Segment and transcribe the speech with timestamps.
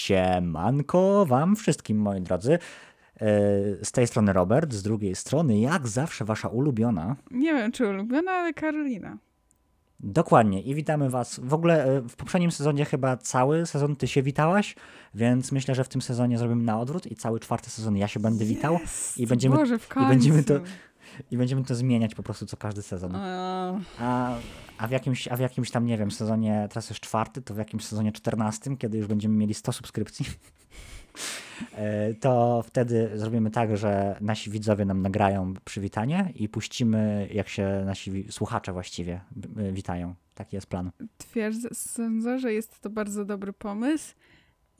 [0.00, 2.52] Siemanko wam wszystkim, moi drodzy.
[2.52, 2.58] E,
[3.84, 7.16] Z tej strony Robert, z drugiej strony, jak zawsze, wasza ulubiona.
[7.30, 9.18] Nie wiem, czy ulubiona, ale Karolina.
[10.02, 10.62] Dokładnie.
[10.62, 11.40] I witamy was.
[11.42, 14.76] W ogóle e, w poprzednim sezonie chyba cały sezon ty się witałaś,
[15.14, 18.20] więc myślę, że w tym sezonie zrobimy na odwrót i cały czwarty sezon ja się
[18.20, 20.08] będę witał Jest, i będziemy- Boże, w i końcu.
[20.08, 20.60] będziemy to-
[21.30, 23.16] i będziemy to zmieniać po prostu co każdy sezon.
[23.16, 24.36] A, A,
[24.78, 27.58] a, w jakimś, a w jakimś tam, nie wiem, sezonie, teraz jest czwarty, to w
[27.58, 30.26] jakimś sezonie czternastym, kiedy już będziemy mieli 100 subskrypcji,
[31.74, 37.82] e, to wtedy zrobimy tak, że nasi widzowie nam nagrają przywitanie i puścimy, jak się
[37.86, 40.14] nasi słuchacze właściwie b- witają.
[40.34, 40.90] Taki jest plan.
[41.18, 44.14] twierdzę, sądzę, że jest to bardzo dobry pomysł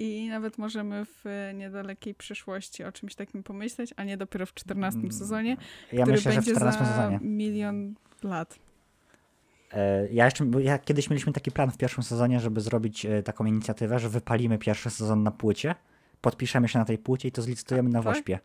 [0.01, 4.99] i nawet możemy w niedalekiej przyszłości o czymś takim pomyśleć, a nie dopiero w 14
[5.01, 5.57] Mm, sezonie,
[5.93, 7.19] Ja który myślę, że w będzie 14 za sezonie.
[7.23, 8.59] milion lat.
[9.73, 13.45] E, Ja jeszcze, ja kiedyś mieliśmy taki plan w pierwszym sezonie, żeby zrobić e, taką
[13.45, 15.75] inicjatywę, że wypalimy pierwszy sezon na płycie,
[16.21, 18.15] podpiszemy się na tej płycie i to zlicytujemy na Tak?
[18.15, 18.39] Wośpie.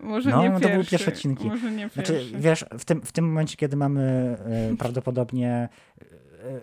[0.00, 0.72] Może No, nie to pierwszy.
[0.72, 1.48] były pierwsze odcinki.
[1.48, 1.94] Może nie pierwszy.
[2.22, 4.00] Znaczy, wiesz, w tym, w tym momencie, kiedy mamy
[4.72, 5.68] e, prawdopodobnie
[6.02, 6.04] e,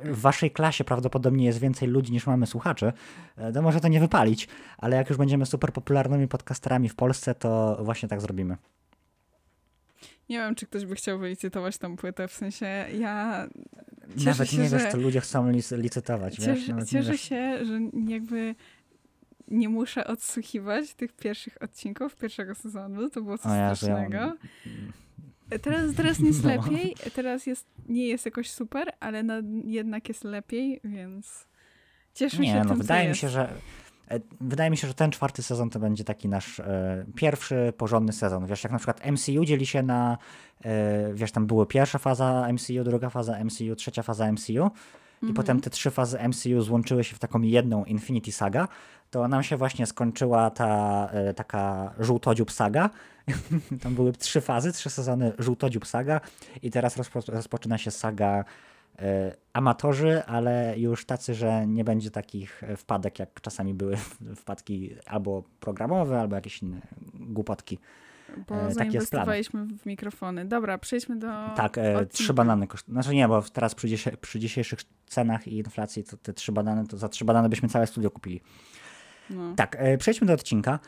[0.04, 2.94] w waszej klasie prawdopodobnie jest więcej ludzi niż mamy słuchaczy,
[3.38, 7.36] e, to może to nie wypalić, ale jak już będziemy super popularnymi podcasterami w Polsce,
[7.36, 8.58] to właśnie tak zrobimy.
[10.30, 12.66] Nie wiem, czy ktoś by chciał wylicytować tą płytę, w sensie
[13.00, 13.48] ja
[14.18, 16.46] Cieszę Nawet się, nie wiesz, że- co ludzie chcą lic- licytować, wiesz?
[16.60, 17.22] cieszę, nie cieszę wiesz.
[17.22, 18.56] się, że jakby
[19.48, 24.18] nie muszę odsłuchiwać tych pierwszych odcinków pierwszego sezonu, to było coś O ja strasznego.
[24.18, 24.38] mam-
[25.62, 26.50] Teraz, teraz nie jest No.
[26.50, 29.34] lepiej, teraz jest, nie jest jakoś super, ale no,
[29.66, 31.48] jednak jest lepiej, więc
[32.14, 33.50] cieszę się Nie, no tym, wydaje mi się, że
[34.12, 38.14] e, wydaje mi się, że ten czwarty sezon to będzie taki nasz e, pierwszy porządny
[38.14, 38.46] sezon.
[38.46, 40.18] Wiesz, jak na przykład MCU dzieli się na,
[40.66, 45.34] e, wiesz, tam była pierwsza faza MCU, druga faza MCU, trzecia faza MCU i Mhm.
[45.36, 48.68] potem te trzy fazy MCU złączyły się w taką jedną Infinity Saga,
[49.12, 52.90] to nam się właśnie skończyła ta e, taka żółtodziób saga.
[53.84, 56.22] Tam były trzy fazy, trzy sezony żółtodziób saga
[56.62, 58.46] i teraz rozpo, rozpoczyna się saga
[59.00, 63.98] e, amatorzy, ale już tacy, że nie będzie takich e, wpadek, jak czasami były
[64.36, 66.82] wpadki albo programowe, albo jakieś inne
[67.14, 67.80] głupotki.
[68.48, 68.90] Bo e, taki jest plan.
[68.92, 70.46] zainwestowaliśmy w mikrofony.
[70.46, 72.94] Dobra, przejdźmy do tak, e, trzy banany kosztują.
[72.94, 73.88] Znaczy nie, bo teraz przy,
[74.22, 77.88] przy dzisiejszych cenach i inflacji, to te trzy banany, to za trzy banany byśmy całe
[77.88, 78.42] studio kupili.
[79.30, 79.56] No.
[79.56, 80.80] Tak, e, przejdźmy do odcinka.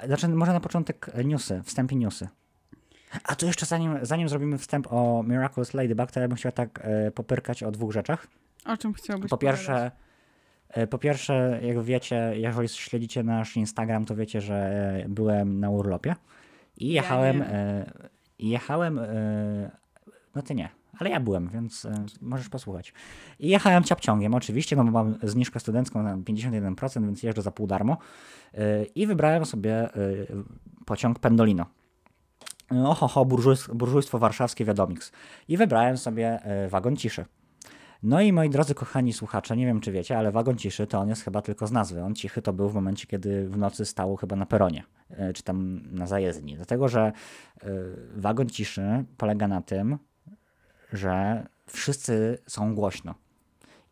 [0.00, 2.28] E, Znaczy, może na początek newsy, wstępy newsy.
[3.24, 6.80] A to jeszcze zanim, zanim zrobimy wstęp o Miraculous Ladybug, to ja bym chciał tak
[6.82, 8.26] e, popyrkać o dwóch rzeczach.
[8.66, 9.90] O czym chciałbyś Po pierwsze,
[10.68, 15.70] e, po pierwsze, jak wiecie, jeżeli śledzicie nasz Instagram, to wiecie, że e, byłem na
[15.70, 16.14] urlopie
[16.76, 17.44] i Ja jechałem,
[18.38, 19.00] i jechałem,
[20.34, 20.68] no ty nie,
[20.98, 22.92] ale ja byłem, więc e, możesz posłuchać.
[23.38, 27.66] I jechałem ciapciągiem, oczywiście, no bo mam zniżkę studencką na 51%, więc jeżdżę za pół
[27.66, 27.96] darmo
[28.54, 29.90] e, i wybrałem sobie e,
[30.86, 31.66] pociąg Pendolino.
[32.70, 35.12] Oho, ho, burżujstwo, burżujstwo warszawskie Wiadomix.
[35.48, 37.24] I wybrałem sobie e, wagon ciszy.
[38.02, 41.08] No i moi drodzy kochani słuchacze, nie wiem czy wiecie, ale wagon ciszy to on
[41.08, 42.02] jest chyba tylko z nazwy.
[42.02, 45.42] On cichy to był w momencie, kiedy w nocy stał chyba na peronie, e, czy
[45.42, 46.56] tam na zajezdni.
[46.56, 47.12] Dlatego, że e,
[48.16, 49.98] wagon ciszy polega na tym,
[50.96, 53.14] że wszyscy są głośno.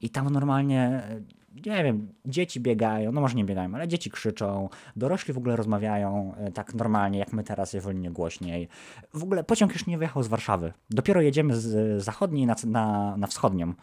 [0.00, 1.20] I tam normalnie, e,
[1.66, 6.34] nie wiem, dzieci biegają, no może nie biegają, ale dzieci krzyczą, dorośli w ogóle rozmawiają
[6.36, 8.68] e, tak normalnie, jak my teraz, jeżeli nie głośniej.
[9.14, 10.72] W ogóle pociąg już nie wyjechał z Warszawy.
[10.90, 13.74] Dopiero jedziemy z zachodniej na, na, na wschodnią.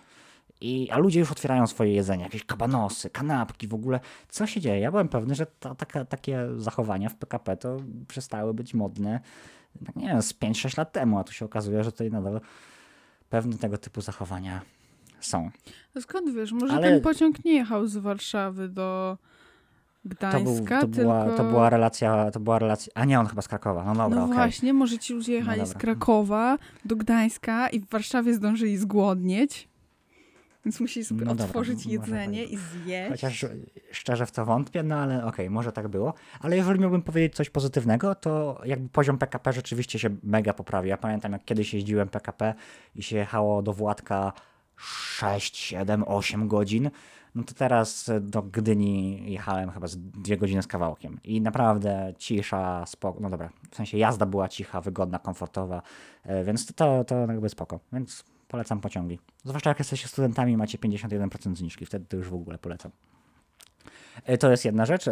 [0.61, 3.99] I, a ludzie już otwierają swoje jedzenie, jakieś kabanosy, kanapki, w ogóle.
[4.29, 4.79] Co się dzieje?
[4.79, 7.77] Ja byłem pewny, że to, taka, takie zachowania w PKP to
[8.07, 9.19] przestały być modne,
[9.85, 12.41] tak nie wiem, z 5-6 lat temu, a tu się okazuje, że tutaj nadal
[13.29, 14.61] pewne tego typu zachowania
[15.19, 15.49] są.
[15.97, 16.51] A Skąd wiesz?
[16.51, 19.17] Może Ale- ten pociąg nie jechał z Warszawy do
[20.03, 21.01] To, Gdańska, był, to, tylko...
[21.01, 24.19] była, to była relacja, to była relacja, a nie, on chyba z Krakowa, no dobra,
[24.19, 24.35] no okej.
[24.35, 25.73] właśnie, może ci ludzie jechali No z.
[25.73, 29.68] Krakowa do Gdańska i w Warszawie zdążyli zgłodnieć,
[30.65, 33.09] więc musieli sobie No dobra, otworzyć może jedzenie tak i zjeść.
[33.11, 33.45] Chociaż
[33.91, 36.13] szczerze w to wątpię, no ale okej, może tak było.
[36.39, 40.89] Ale jeżeli miałbym powiedzieć coś pozytywnego, to jakby poziom PKP rzeczywiście się mega poprawił.
[40.89, 42.53] Ja pamiętam, jak kiedyś jeździłem PKP
[42.95, 44.33] i się jechało do Władka
[44.75, 46.89] 6, 7, 8 godzin,
[47.35, 51.19] no to teraz do Gdyni jechałem chyba z dwie godziny z kawałkiem.
[51.23, 55.81] I naprawdę cisza, spoko, no dobra, w sensie jazda była cicha, wygodna, komfortowa,
[56.23, 57.79] e, więc to, to, to jakby spoko.
[57.93, 59.19] Więc polecam pociągi.
[59.43, 62.91] Zwłaszcza jak jesteście studentami i macie 51% zniżki, wtedy to już w ogóle polecam.
[64.25, 65.11] E, To jest jedna rzecz e,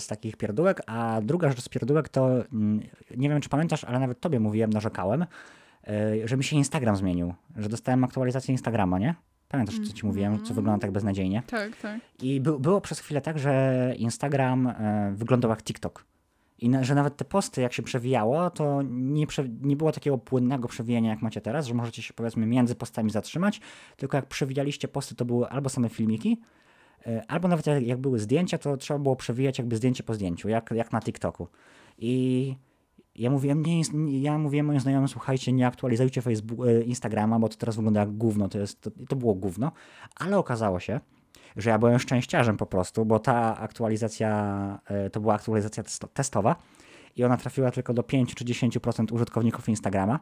[0.00, 2.80] z takich pierdółek, a druga rzecz z pierdółek to, mm,
[3.16, 5.22] nie wiem czy pamiętasz, ale nawet tobie mówiłem, narzekałem,
[5.86, 9.14] e, że mi się Instagram zmienił, że dostałem aktualizację Instagrama, nie?
[9.48, 11.42] Pamiętasz, co ci mówiłem, co wygląda tak beznadziejnie?
[11.46, 12.00] Tak, tak.
[12.22, 14.74] I by, było przez chwilę tak, że Instagram
[15.12, 16.04] wyglądał jak TikTok.
[16.58, 20.18] I na, że nawet te posty, jak się przewijało, to nie, prze, nie było takiego
[20.18, 23.60] płynnego przewijania, jak macie teraz, że możecie się powiedzmy między postami zatrzymać,
[23.96, 26.40] tylko jak przewijaliście posty, to były albo same filmiki,
[27.06, 30.48] e, albo nawet jak, jak były zdjęcia, to trzeba było przewijać jakby zdjęcie po zdjęciu,
[30.48, 31.48] jak, jak na TikToku.
[31.98, 32.54] I
[33.14, 33.82] ja mówiłem, nie,
[34.20, 38.10] ja mówiłem moim znajomym, słuchajcie, nie aktualizujcie Facebook, e, Instagrama, bo to teraz wygląda jak
[38.10, 39.72] gówno, to, jest, to, to było gówno,
[40.16, 41.00] ale okazało się,
[41.56, 46.56] że ja byłem szczęściarzem po prostu, bo ta aktualizacja e, to była aktualizacja testo- testowa
[47.16, 50.20] i ona trafiła tylko do 5 czy 10% użytkowników Instagrama.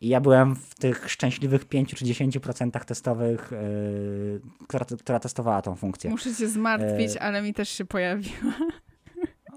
[0.00, 3.56] I ja byłem w tych szczęśliwych 5 czy 10% testowych, e,
[4.68, 6.10] która, która testowała tą funkcję.
[6.10, 8.52] Muszę cię zmartwić, E, ale mi też się pojawiła.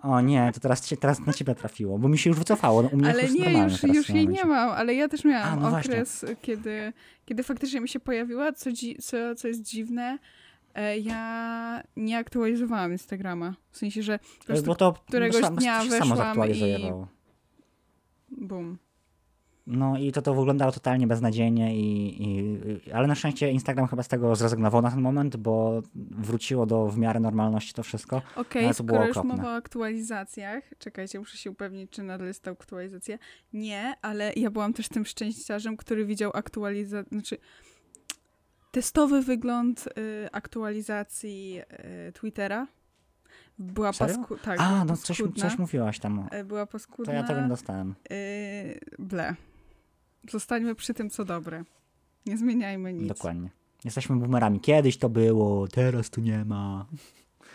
[0.03, 2.81] O nie, to teraz, się- teraz na ciebie trafiło, bo mi się już wycofało.
[2.93, 5.61] U mnie Ale jest nie, już, już jej nie mam, ale ja też miałam A,
[5.61, 5.91] no właśnie.
[5.93, 6.93] okres, kiedy,
[7.25, 10.17] kiedy faktycznie mi się pojawiła, co, dzi- co, co jest dziwne,
[11.01, 13.55] ja nie aktualizowałam Instagrama.
[13.71, 17.07] W sensie, że po prostu Bo to któregoś sam, dnia się samo weszłam zaktualizowało.
[18.31, 18.77] bum.
[19.67, 22.39] No i to to wyglądało totalnie beznadziejnie, i, i,
[22.87, 26.87] i, ale na szczęście Instagram chyba z tego zrezygnował na ten moment, bo wróciło do
[26.87, 28.21] w miarę normalności to wszystko.
[28.35, 32.43] Okej, to było skoro już mowa o aktualizacjach, czekajcie, muszę się upewnić, czy nadal jest
[32.43, 33.17] ta aktualizacja.
[33.53, 37.37] Nie, ale ja byłam też tym szczęściarzem, który widział aktualizację, znaczy
[38.73, 41.61] testowy wygląd y, aktualizacji
[42.07, 42.67] y, Twittera.
[43.59, 44.17] Była Serio?
[44.17, 44.37] pasku...
[44.37, 46.27] tak, A, była no coś, coś mówiłaś tam.
[46.33, 47.13] Y, Była To paskudna.
[47.13, 47.95] ja tego dostałem.
[48.11, 49.35] y, ble.
[50.29, 51.63] Zostańmy przy tym, co dobre.
[52.25, 53.07] Nie zmieniajmy nic.
[53.07, 53.49] Dokładnie.
[53.85, 54.59] Jesteśmy boomerami.
[54.59, 56.85] Kiedyś to było, teraz tu nie ma.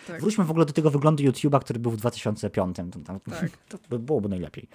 [0.07, 0.21] Tak.
[0.21, 2.77] Wróćmy w ogóle do tego wyglądu YouTube'a, który był w 2005.
[2.77, 3.51] To, tam, Tak.
[3.69, 4.69] to by byłoby najlepiej.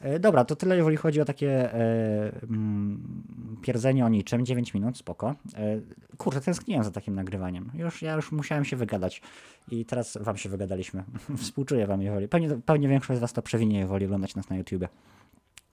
[0.00, 3.22] E, Dobra, to tyle, jeżeli chodzi o takie e, mm,
[3.62, 4.46] pierdzenie o niczym.
[4.46, 5.34] 9 minut, spoko.
[5.56, 5.80] E,
[6.18, 7.70] kurczę, tęskniłem za takim nagrywaniem.
[7.74, 9.22] Już, ja już musiałem się wygadać.
[9.70, 11.04] I teraz wam się wygadaliśmy.
[11.36, 12.28] Współczuję wam, jeżeli.
[12.28, 14.88] Pewnie, pewnie większość z was to przewinie, woli oglądać nas na YouTubie.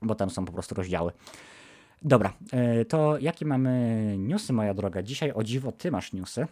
[0.02, 1.12] Bo tam są po prostu rozdziały.
[2.02, 5.02] Dobra, e, to jakie mamy newsy, moja droga?
[5.04, 6.48] Dzisiaj o dziwo ty masz newsy.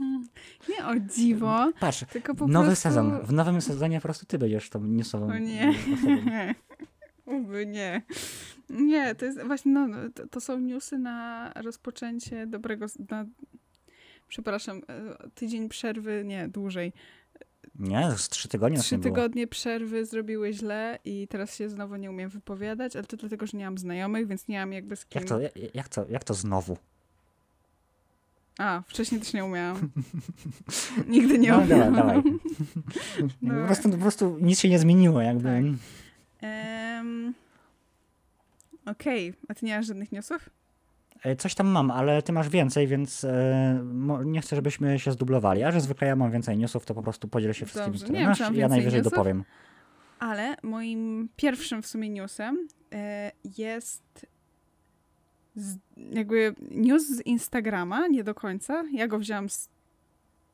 [0.68, 2.82] Nie o dziwo, Patrz, tylko po nowy prostu...
[2.82, 3.20] sezon.
[3.22, 5.68] W nowym sezonie po prostu ty będziesz tą newsową O nie.
[5.68, 6.54] osobą.
[7.50, 8.02] Oby nie.
[8.70, 13.24] Nie, to jest właśnie, no, to, to są newsy na rozpoczęcie dobrego, na,
[14.28, 16.92] przepraszam, e, tydzień przerwy, nie, dłużej.
[17.78, 22.30] Nie, z trzy tygodnie Trzy tygodnie przerwy zrobiły źle i teraz się znowu nie umiem
[22.30, 25.20] wypowiadać, ale to dlatego, że nie mam znajomych, więc nie mam jakby z kim...
[25.20, 26.76] Jak to, jak, jak to, jak to znowu?
[28.58, 29.90] A, wcześniej też nie umiałam.
[31.08, 31.94] Nigdy nie No, dawaj, umiałam.
[31.94, 32.22] dawaj.
[33.40, 33.66] Po, Dobra.
[33.66, 35.48] prostu, po prostu nic się nie zmieniło, jakby.
[35.48, 36.50] Tak.
[37.00, 37.34] Em,
[38.86, 40.50] Okej, a ty nie masz żadnych newsów?
[41.22, 43.26] E, Coś tam mam, ale ty masz więcej, więc
[43.84, 45.62] mo- nie chcę, żebyśmy się zdublowali.
[45.62, 48.24] A że zwykle ja mam więcej newsów, to po prostu podzielę się wszystkim, Dobrze, które
[48.26, 49.12] masz i ja najwyżej newsów.
[49.12, 49.44] dopowiem.
[50.18, 54.26] Ale moim pierwszym w sumie newsem e, jest
[55.54, 55.76] z,
[56.12, 58.84] jakby news z Instagrama, nie do końca.
[58.92, 59.68] Ja go wzięłam z,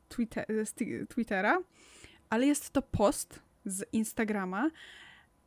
[0.09, 0.73] Twitter, z
[1.09, 1.59] Twittera,
[2.29, 4.69] ale jest to post z Instagrama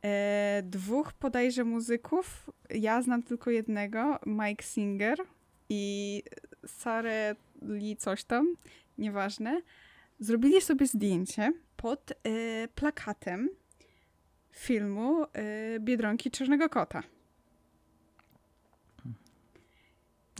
[0.05, 2.49] e, dwóch podajże muzyków.
[2.69, 5.17] Ja znam tylko jednego, Mike Singer
[5.69, 6.23] i
[6.65, 8.55] Sarah Lee coś tam,
[8.97, 9.61] nieważne.
[10.19, 12.15] Zrobili sobie zdjęcie pod e,
[12.67, 13.49] plakatem
[14.51, 17.03] filmu y, Biedronki Czarnego Kota.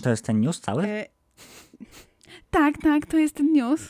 [0.03, 0.85] To jest ten news cały?
[0.87, 1.05] Y,
[2.51, 3.81] tak, tak, to jest ten news.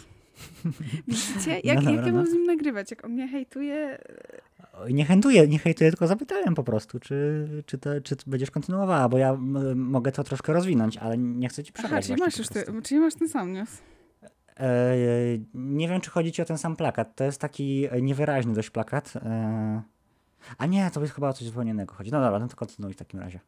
[1.07, 1.59] Widzicie?
[1.63, 2.17] Jak, No dobra, jak ja no.
[2.17, 2.91] mam z nim nagrywać?
[2.91, 3.97] Jak on mnie hejtuje?
[4.89, 9.17] Nie chętuję, nie hejtuję, tylko zapytałem po prostu, czy, czy, to, czy będziesz kontynuowała, bo
[9.17, 9.37] ja
[9.75, 12.07] mogę to troszkę rozwinąć, ale nie chcę ci Aha, przegrać.
[12.07, 13.81] czyli masz już ty, czyli masz ten sam news.
[14.59, 14.95] E,
[15.53, 17.15] nie wiem, czy chodzi ci o ten sam plakat.
[17.15, 19.13] To jest taki niewyraźny dość plakat.
[19.15, 19.81] E,
[20.57, 22.11] a nie, to jest chyba o coś zupełnie innego chodzi.
[22.11, 23.39] No dobra, no to kontynuuj w takim razie.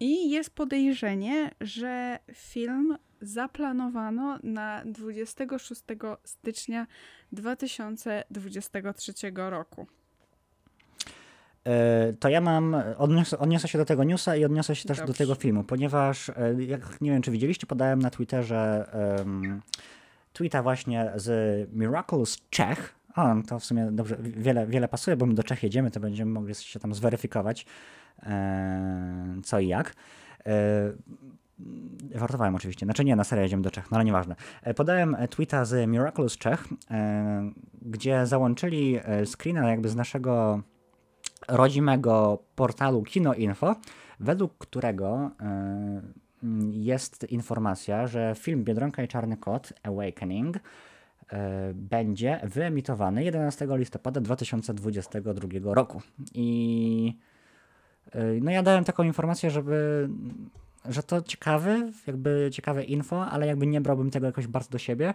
[0.00, 5.82] I jest podejrzenie, że film zaplanowano na 26
[6.24, 6.86] stycznia
[7.32, 9.86] 2023 roku.
[11.64, 15.06] E, to ja mam, odniosę, odniosę się do tego newsa i odniosę się też do
[15.06, 15.18] Dobrze.
[15.18, 16.34] tego filmu, ponieważ e,
[16.66, 19.62] jak nie wiem, czy widzieliście, podałem na Twitterze um,
[20.32, 22.94] tweeta właśnie z Miraculous Czech.
[23.16, 26.30] O, to w sumie dobrze, wiele, wiele pasuje, bo my do Czech jedziemy, to będziemy
[26.30, 27.66] mogli się tam zweryfikować
[28.22, 29.94] e, co i jak.
[30.46, 30.92] E,
[32.14, 32.86] Wartowałem oczywiście.
[32.86, 34.36] Znaczy nie, na serio jedziemy do Czech, no ale nieważne.
[34.62, 37.50] E, Podałem e, tweeta z Miraculous Czech, e,
[37.82, 40.62] gdzie załączyli screena jakby z naszego
[41.48, 43.76] rodzimego portalu Kino Info,
[44.20, 46.12] według którego mm,
[46.72, 50.58] jest informacja, że film Biedronka i Czarny Kot Awakening
[51.74, 56.02] będzie wyemitowany 11 listopada 2022 roku.
[56.34, 57.18] I
[58.42, 60.08] no ja dałem taką informację, żeby
[60.88, 65.14] że to ciekawe, jakby ciekawe info, ale jakby nie brałbym tego jakoś bardzo do siebie.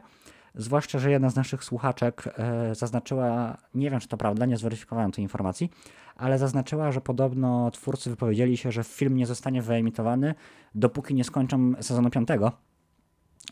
[0.56, 5.12] Zwłaszcza, że jedna z naszych słuchaczek e, zaznaczyła, nie wiem czy to prawda, nie zweryfikowałem
[5.12, 5.70] tej informacji,
[6.16, 10.36] ale zaznaczyła, że podobno twórcy wypowiedzieli się, że film nie zostanie wyemitowany,
[10.76, 12.52] dopóki nie skończą sezonu piątego.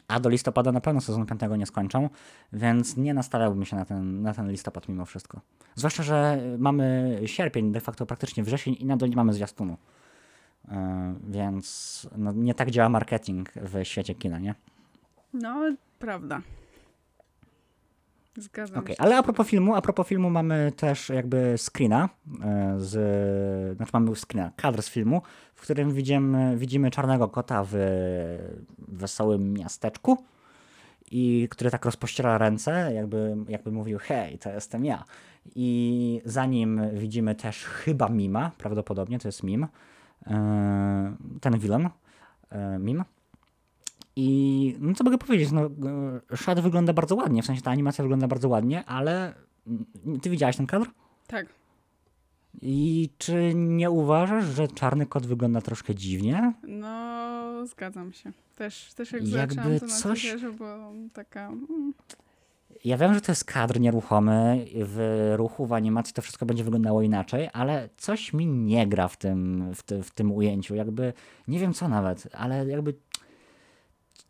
[0.08, 2.10] A do listopada na pewno sezonu piątego nie skończą,
[2.54, 5.42] więc nie nastawiałbym się na ten, na ten listopad mimo wszystko.
[5.76, 9.78] Zwłaszcza, że mamy sierpień, de facto praktycznie wrzesień i nadal nie mamy zwiastunu.
[10.68, 10.76] Yy,
[11.28, 14.56] więc no, nie tak działa marketing w świecie kina, nie?
[15.34, 16.42] No, prawda.
[18.38, 19.02] Zgadzam okay, się.
[19.02, 22.10] ale a propos filmu, a propos filmu mamy też jakby screena
[22.44, 25.22] e, z, znaczy mamy screena, kadr z filmu,
[25.56, 27.76] w którym widzimy, widzimy czarnego kota w
[28.78, 30.18] wesołym miasteczku
[31.12, 35.04] i który tak rozpościera ręce, jakby, jakby mówił hej, to jestem ja.
[35.56, 39.68] I za nim widzimy też chyba Mima, prawdopodobnie to jest Mim, e,
[41.41, 41.89] ten villain,
[42.50, 43.03] e, Mim.
[44.15, 45.70] I no co mogę powiedzieć, no,
[46.36, 49.34] Shad wygląda bardzo ładnie, w sensie ta animacja wygląda bardzo ładnie, ale
[50.22, 50.88] ty widziałaś ten kadr?
[51.27, 51.48] Tak.
[52.62, 56.53] I czy nie uważasz, że czarny kot wygląda troszkę dziwnie?
[56.67, 58.32] No, zgadzam się.
[58.55, 60.24] Też, też jak Jakby zaczęłam to coś...
[60.24, 61.48] na Twitterze, bo taka...
[61.48, 61.94] Mm.
[62.86, 67.01] Ja wiem, że to jest kadr nieruchomy, w ruchu, w animacji to wszystko będzie wyglądało
[67.01, 70.75] inaczej, ale coś mi nie gra w tym, w, ty, w tym ujęciu.
[70.75, 71.13] Jakby,
[71.48, 72.94] nie wiem co nawet, ale jakby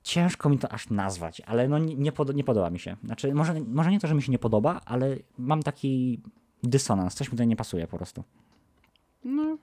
[0.03, 2.95] ciężko mi to aż nazwać, ale no nie, pod, nie podoba mi się.
[3.03, 6.21] Znaczy, może, może nie to, że mi się nie podoba, ale mam taki
[6.63, 8.24] dysonans, coś mi tutaj nie pasuje po prostu.
[9.24, 9.57] No.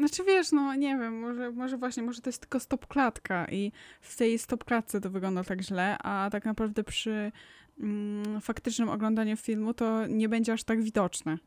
[0.00, 3.72] Znaczy wiesz, no nie wiem, może, może właśnie, może to jest tylko stop klatka i
[4.00, 7.32] w tej stop klatce to wygląda tak źle, a tak naprawdę przy
[7.80, 11.38] mm, faktycznym oglądaniu filmu to nie będzie aż tak widoczne.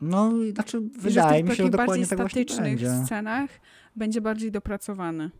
[0.00, 3.04] No, znaczy wydaje mi się, że dokładnie tak właśnie będzie.
[3.04, 3.50] scenach
[3.96, 5.30] będzie bardziej dopracowany.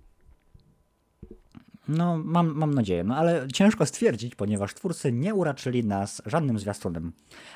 [1.89, 7.13] No, mam, mam nadzieję, no ale ciężko stwierdzić, ponieważ twórcy nie uraczyli nas żadnym zwiastunem.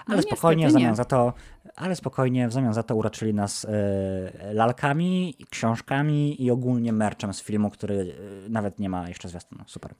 [0.07, 1.33] Ale no, spokojnie w zamian za to,
[1.77, 7.43] ale spokojnie w zamian za to uraczyli nas e, lalkami, książkami i ogólnie merczem z
[7.43, 8.17] filmu, który
[8.47, 9.65] e, nawet nie ma jeszcze zwiastunu.
[9.67, 9.95] Super.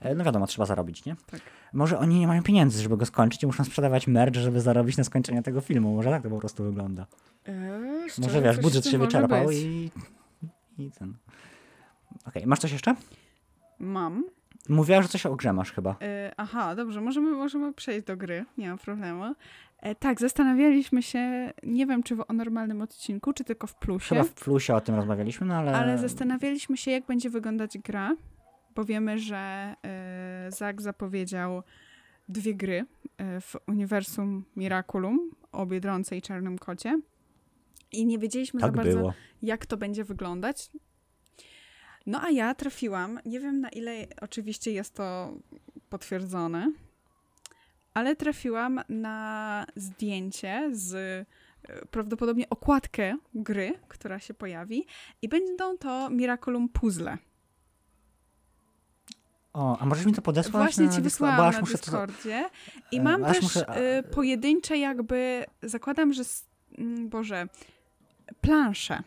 [0.00, 1.16] E, no wiadomo, trzeba zarobić, nie?
[1.30, 1.40] Tak.
[1.72, 5.04] Może oni nie mają pieniędzy, żeby go skończyć i muszą sprzedawać merch, żeby zarobić na
[5.04, 5.94] skończenie tego filmu.
[5.94, 7.06] Może tak to po prostu wygląda.
[8.18, 9.90] Może wiesz, budżet się wyczerpał i,
[10.78, 11.14] i ten.
[12.10, 12.46] Okej, okay.
[12.46, 12.94] masz coś jeszcze?
[13.78, 14.24] Mam.
[14.68, 15.96] Mówiła, że coś o grze masz chyba.
[16.02, 19.34] E, aha, dobrze, możemy, możemy przejść do gry, nie ma problemu.
[19.80, 24.08] E, tak, zastanawialiśmy się, nie wiem czy o normalnym odcinku, czy tylko w plusie.
[24.08, 25.74] Chyba w plusie o tym rozmawialiśmy, no ale...
[25.74, 28.16] Ale zastanawialiśmy się, jak będzie wyglądać gra,
[28.74, 31.62] bo wiemy, że e, Zak zapowiedział
[32.28, 32.86] dwie gry
[33.18, 37.00] e, w uniwersum Miraculum o Biedronce i Czarnym Kocie.
[37.92, 39.12] I nie wiedzieliśmy tak za bardzo, było.
[39.42, 40.70] jak to będzie wyglądać.
[42.06, 45.34] No a ja trafiłam, nie wiem na ile oczywiście jest to
[45.88, 46.72] potwierdzone,
[47.94, 50.94] ale trafiłam na zdjęcie z
[51.68, 54.86] e, prawdopodobnie okładkę gry, która się pojawi
[55.22, 57.18] i będą to Miraculum Puzzle.
[59.52, 62.80] O, a możesz mi to podesłać Właśnie na ci wysłałam bo na muszę Discordzie to...
[62.96, 63.98] i mam aż też muszę...
[63.98, 66.46] y, pojedyncze jakby, zakładam, że, z,
[67.04, 67.46] Boże,
[68.40, 69.02] plansze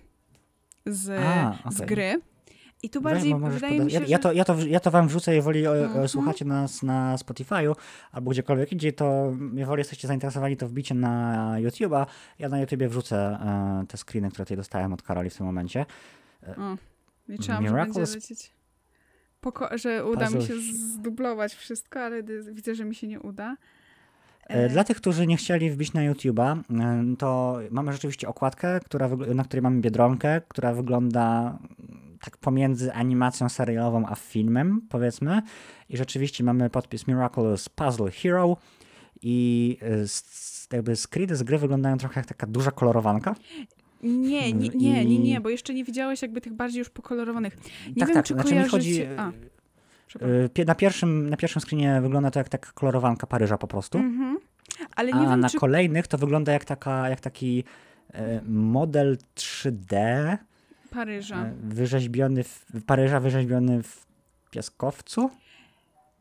[0.85, 1.71] z, A, okay.
[1.71, 2.21] z gry.
[2.83, 4.11] I tu bardziej Weź, wydaje mi się, ja, że...
[4.11, 6.07] ja, to, ja, to, ja to wam wrzucę, jeżeli Mhm.
[6.07, 7.75] słuchacie nas na Spotify'u
[8.11, 12.05] albo gdziekolwiek indziej, to jeżeli jesteście zainteresowani, to wbicie na YouTube'a.
[12.39, 15.85] Ja na YouTubie wrzucę e, te screeny, które tutaj dostałem od Karoli w tym momencie.
[16.57, 16.77] O,
[17.27, 18.51] liczyłam, że Miracles- będzie lecieć.
[19.41, 20.53] Poko- że uda mi się
[20.95, 23.55] zdublować wszystko, ale widzę, że mi się nie uda.
[24.47, 29.09] E, Dla tych, którzy nie chcieli wbić na YouTube'a, e, to mamy rzeczywiście okładkę, która,
[29.35, 31.57] na której mamy Biedronkę, która wygląda
[32.23, 35.41] tak pomiędzy animacją serialową a filmem, powiedzmy.
[35.89, 38.57] I rzeczywiście mamy podpis Miraculous Puzzle Hero
[39.21, 43.35] i s- jakby screeny z gry wyglądają trochę jak taka duża kolorowanka.
[44.03, 47.57] Nie, nie, nie, nie, I- nie, bo jeszcze nie widziałeś jakby tych bardziej już pokolorowanych.
[47.87, 48.69] Nie tak, wiem, tak, czy znaczy kojarzycie...
[48.71, 49.03] chodzi...
[49.17, 49.29] A,
[50.25, 53.97] e, pie- Na pierwszym, na pierwszym screenie wygląda to jak taka kolorowanka Paryża po prostu.
[53.97, 54.37] Mhm.
[54.95, 55.57] Ale nie A wiem, na czy...
[55.57, 57.63] kolejnych to wygląda jak, taka, jak taki
[58.47, 59.97] model 3D
[60.89, 61.45] Paryża.
[61.45, 64.05] e, wyrzeźbiony w Paryża, wyrzeźbiony w
[64.51, 65.29] piaskowcu.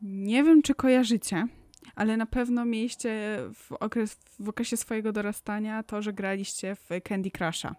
[0.01, 1.47] Nie wiem, czy kojarzycie,
[1.95, 7.31] ale na pewno mieliście w, okres, w okresie swojego dorastania to, że graliście w Candy
[7.31, 7.75] Crusha.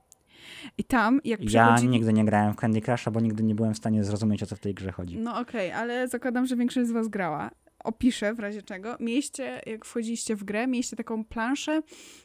[0.79, 1.89] I tam, jak Ja przychodzi...
[1.89, 4.57] nigdy nie grałem w Candy Crusha, bo nigdy nie byłem w stanie zrozumieć, o co
[4.57, 5.19] w tej grze chodzi.
[5.19, 7.51] No okej, ale zakładam, że większość z was grała.
[7.85, 8.97] Opiszę w razie czego.
[9.01, 11.83] Mieliście, jak wchodziliście w grę, mieliście taką planszę,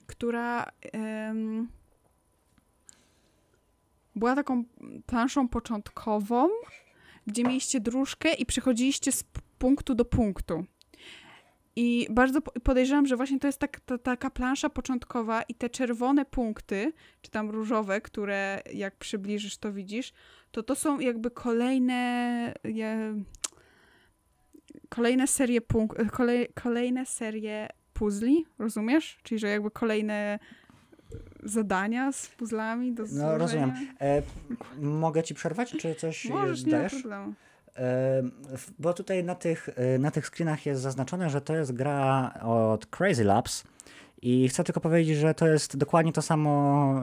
[0.08, 1.68] która em,
[4.26, 4.64] była taką
[5.06, 6.50] planszą początkową,
[7.28, 9.24] gdzie mieliście dróżkę i przechodziliście z
[9.58, 10.66] punktu do punktu.
[11.76, 15.70] I bardzo po- podejrzewam, że właśnie to jest tak, ta, taka plansza początkowa i te
[15.70, 20.14] czerwone punkty, czy tam różowe, które jak przybliżysz, to widzisz,
[20.52, 23.24] to to są jakby kolejne je,
[24.90, 29.18] kolejne serie punk- kolej, kolejne serie puzli, rozumiesz?
[29.24, 30.40] Czyli, że jakby kolejne
[31.46, 33.38] zadania z puzzlami do No złożenia.
[33.38, 33.72] rozumiem.
[34.02, 34.22] E,
[34.82, 36.94] mogę ci przerwać, czy coś Możesz, nie ma dajesz?
[36.94, 37.34] problemu.
[37.78, 38.24] E,
[38.80, 42.86] bo tutaj na tych, e, na tych screenach jest zaznaczone, że to jest gra od
[42.86, 43.64] Crazy Labs.
[44.22, 46.94] I chcę tylko powiedzieć, że to jest dokładnie to samo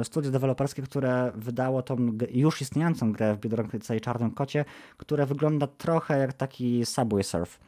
[0.00, 1.96] e, studio deweloperskie, które wydało tą
[2.30, 4.64] już istniejącą grę w Biedronce i Czarnym Kocie,
[4.96, 7.58] które wygląda trochę jak taki Subway Surf.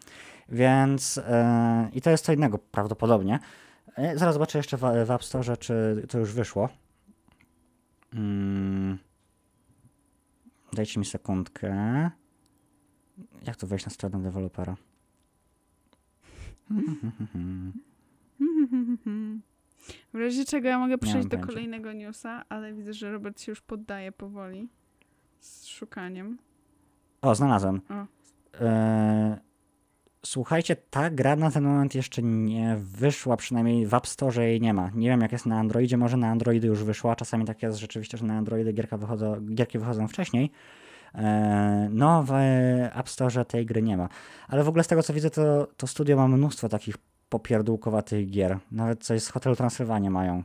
[0.48, 3.38] Więc e, i to jest co innego prawdopodobnie.
[3.96, 6.68] E, zaraz zobaczę jeszcze w, w App Store, czy to już wyszło.
[8.14, 8.98] Mm.
[10.72, 12.10] Dajcie mi sekundkę.
[13.46, 14.76] Jak tu wejść na stronę dewelopera?
[20.12, 21.46] W razie czego ja mogę przejść do pojęcia.
[21.46, 24.68] kolejnego newsa, ale widzę, że Robert się już poddaje powoli
[25.40, 26.38] z szukaniem.
[27.22, 27.80] O, znalazłem.
[27.88, 28.06] O.
[28.60, 29.40] E,
[30.26, 34.74] słuchajcie, ta gra na ten moment jeszcze nie wyszła, przynajmniej w App Store jej nie
[34.74, 34.90] ma.
[34.94, 37.16] Nie wiem jak jest na Androidzie, może na Androidy już wyszła.
[37.16, 40.50] Czasami tak jest rzeczywiście, że na Androidy gierka wychodzą, gierki wychodzą wcześniej.
[41.14, 42.32] E, no, w
[42.94, 44.08] App Store tej gry nie ma.
[44.48, 46.96] Ale w ogóle z tego co widzę, to, to studio ma mnóstwo takich
[47.28, 48.58] popierdółkowatych gier.
[48.70, 50.42] Nawet coś z hotelu Transylwania mają.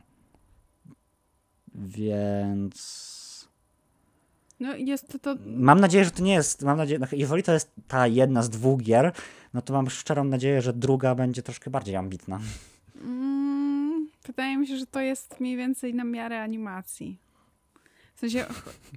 [1.74, 3.19] Więc...
[4.60, 6.62] No jest to, Mam nadzieję, że to nie jest.
[6.62, 9.12] Mam nadzieję, no, jeżeli to jest ta jedna z dwóch gier,
[9.54, 12.40] no to mam szczerą nadzieję, że druga będzie troszkę bardziej ambitna.
[13.04, 17.18] mm, wydaje mi się, że to jest mniej więcej na miarę animacji.
[18.14, 18.46] W sensie,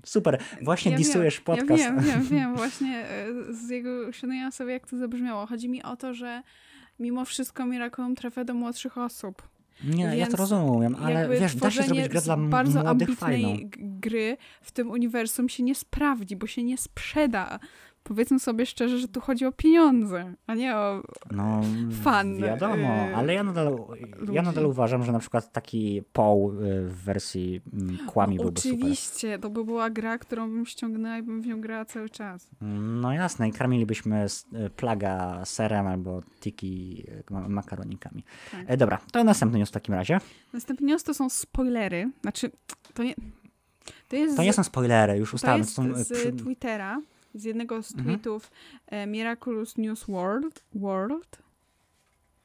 [0.06, 1.84] Super, właśnie Ja disujesz Ja podcast.
[1.84, 2.56] wiem, wiem, wiem.
[2.56, 5.46] Właśnie e, z jego uświadomiłam sobie, jak to zabrzmiało.
[5.46, 6.44] Chodzi mi o to, że
[7.00, 9.42] mimo wszystko Miraculum trafia do młodszych osób.
[9.84, 13.44] Nie, ja Więc to rozumiem, ale wiesz, da się zrobić grę dla bardzo młodych ambitnej
[13.44, 13.70] fajną.
[13.78, 17.60] gry w tym uniwersum się nie sprawdzi, bo się nie sprzeda.
[18.04, 21.04] Powiedzmy sobie szczerze, że tu chodzi o pieniądze, a nie o...
[21.32, 21.62] No,
[22.04, 23.78] fan, wiadomo, y, ale ja nadal,
[24.32, 28.62] ja nadal uważam, że na przykład taki Paul y, w wersji mm, kłami no, byłby
[28.62, 28.78] super.
[28.80, 32.48] oczywiście, to by była gra, którą bym ściągnęła i bym w nią grała cały czas.
[33.02, 38.24] No jasne, i karmilibyśmy y, plaga serem albo tiki ma- makaronikami.
[38.52, 38.66] Tak.
[38.68, 40.20] E, dobra, to następny news w takim razie.
[40.54, 42.12] Następny news to są spoilery.
[42.22, 42.52] Znaczy,
[42.94, 43.16] to nie...
[44.08, 45.58] To jest, To nie są spoilery, już ustalmy.
[45.60, 47.02] jest to są, y, z Twittera,
[47.34, 48.06] z jednego z Mhm.
[48.06, 48.52] tweetów
[48.88, 50.64] e, Miraculous News World.
[50.76, 51.38] World.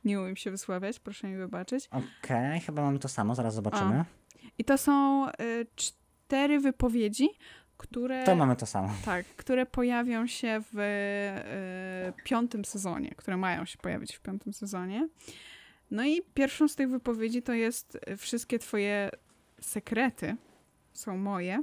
[0.04, 1.88] Nie umiem się wysławiać, proszę mi wybaczyć.
[1.90, 4.04] Okej, chyba mamy to samo, zaraz zobaczymy.
[4.58, 5.32] I to są e,
[5.76, 7.28] cztery wypowiedzi,
[7.76, 8.90] które, To mamy to samo.
[9.04, 15.08] tak, które pojawią się w e, piątym sezonie, które mają się pojawić w piątym sezonie.
[15.90, 19.10] No i pierwszą z tych wypowiedzi to jest wszystkie twoje
[19.60, 20.36] sekrety
[20.92, 21.62] są moje,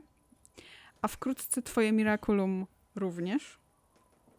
[1.02, 3.58] a wkrótce twoje Miraculum również.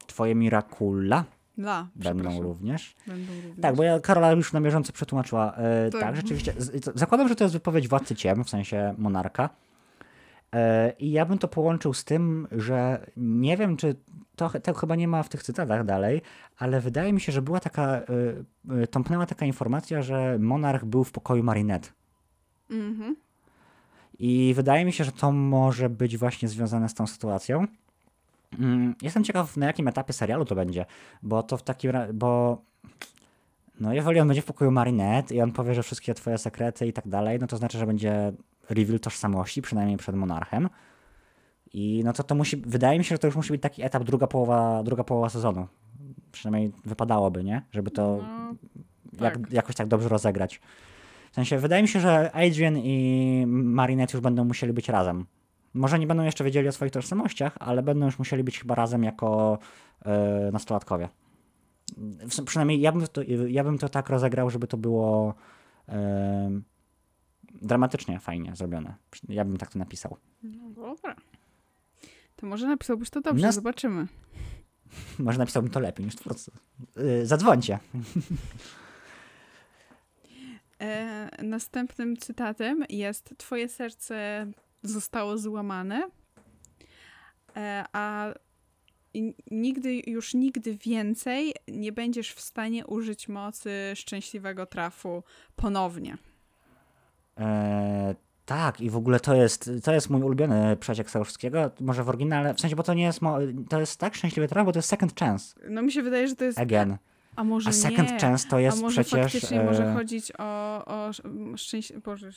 [0.07, 1.25] Twoje Miracula
[1.59, 2.97] La, będą również.
[3.07, 3.61] Będą również.
[3.63, 5.55] Tak, bo ja Karola już na bieżąco przetłumaczyła.
[5.57, 6.01] E, Tak.
[6.01, 6.17] tak.
[6.17, 6.55] rzeczywiście.
[6.59, 9.51] Z- Zakładam, że to jest wypowiedź władcy ciem, w sensie monarka.
[10.55, 13.95] E, I ja bym to połączył z tym, że nie wiem, czy
[14.37, 16.23] to, to chyba nie ma w tych cytatach dalej,
[16.59, 18.03] ale wydaje mi się, że była taka, e,
[18.83, 21.89] e, tąpnęła taka informacja, że monarch był w pokoju Marinette.
[22.71, 23.17] Mhm.
[24.19, 27.67] I wydaje mi się, że to może być właśnie związane z tą sytuacją.
[28.59, 30.87] Mm, Jestem ciekaw, na jakim etapie serialu to będzie,
[31.23, 32.63] bo to w takim bo
[33.81, 36.93] no jeżeli on będzie w pokoju Marinette i on powie, że wszystkie twoje sekrety i
[36.93, 38.33] tak dalej, no to znaczy, że będzie
[38.71, 40.69] reveal tożsamości, przynajmniej przed monarchem.
[41.73, 44.05] I no to to musi, wydaje mi się, że to już musi być taki etap
[44.05, 45.67] druga połowa, druga połowa sezonu.
[46.33, 47.63] Przynajmniej wypadałoby, nie?
[47.73, 48.19] Żeby to
[49.19, 49.53] No, jak, tak.
[49.53, 50.61] jakoś tak dobrze rozegrać.
[51.33, 55.27] W sensie, wydaje mi się, że Adrian i Marinette już będą musieli być razem.
[55.77, 59.05] Może nie będą jeszcze wiedzieli o swoich tożsamościach, ale będą już musieli być chyba razem
[59.05, 59.59] jako
[60.05, 61.09] e, nastolatkowie.
[61.99, 65.35] W, przynajmniej ja bym, to, ja bym to tak rozegrał, żeby to było
[65.89, 66.61] e,
[67.63, 68.95] dramatycznie fajnie zrobione.
[69.29, 70.17] Ja bym tak to napisał.
[70.43, 71.17] no dobra.
[72.37, 74.07] To może napisałbyś to dobrze, Nas- zobaczymy.
[75.19, 76.51] Może napisałbym to lepiej niż twórcy.
[76.97, 77.79] E, zadzwońcie.
[80.81, 84.47] E, następnym cytatem jest Twoje serce
[84.87, 86.09] zostało złamane,
[87.57, 88.35] e, a
[89.51, 95.23] nigdy, już nigdy więcej nie będziesz w stanie użyć mocy szczęśliwego trafu
[95.57, 96.19] ponownie.
[97.39, 98.15] E,
[98.47, 101.71] tak, i w ogóle to jest, to jest mój ulubiony przeciek wszystkiego.
[101.81, 103.21] Może w oryginale, w sensie, bo to nie jest,
[103.69, 105.55] to jest tak szczęśliwy traf, bo to jest second chance.
[105.71, 106.59] No mi się wydaje, że to jest...
[106.59, 106.97] Again.
[107.37, 108.19] A może A second nie.
[108.19, 111.11] chance to jest A może przecież faktycznie e, może chodzić o, o
[111.57, 112.01] szczęście...
[112.01, 112.31] Boże,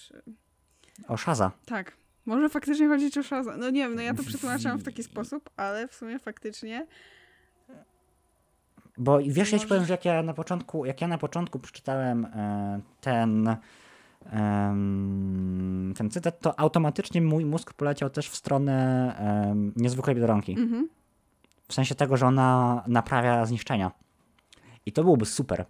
[1.08, 1.52] o Shaza.
[1.66, 1.98] tak.
[2.30, 3.58] Może faktycznie chodzić o Shaza.
[3.58, 6.88] No nie wiem, no ja to przetłumaczyłam w taki sposób, ale w sumie faktycznie...
[8.98, 12.26] Bo wiesz, ja ci powiem, że jak ja na początku, jak ja na początku przeczytałem
[12.26, 13.56] e, ten,
[15.98, 20.52] ten cytat, to automatycznie mój mózg poleciał też w stronę niezwykłej biedronki.
[20.52, 20.90] Mhm.
[21.68, 23.92] W sensie tego, że ona naprawia zniszczenia.
[24.86, 25.66] I to byłoby super.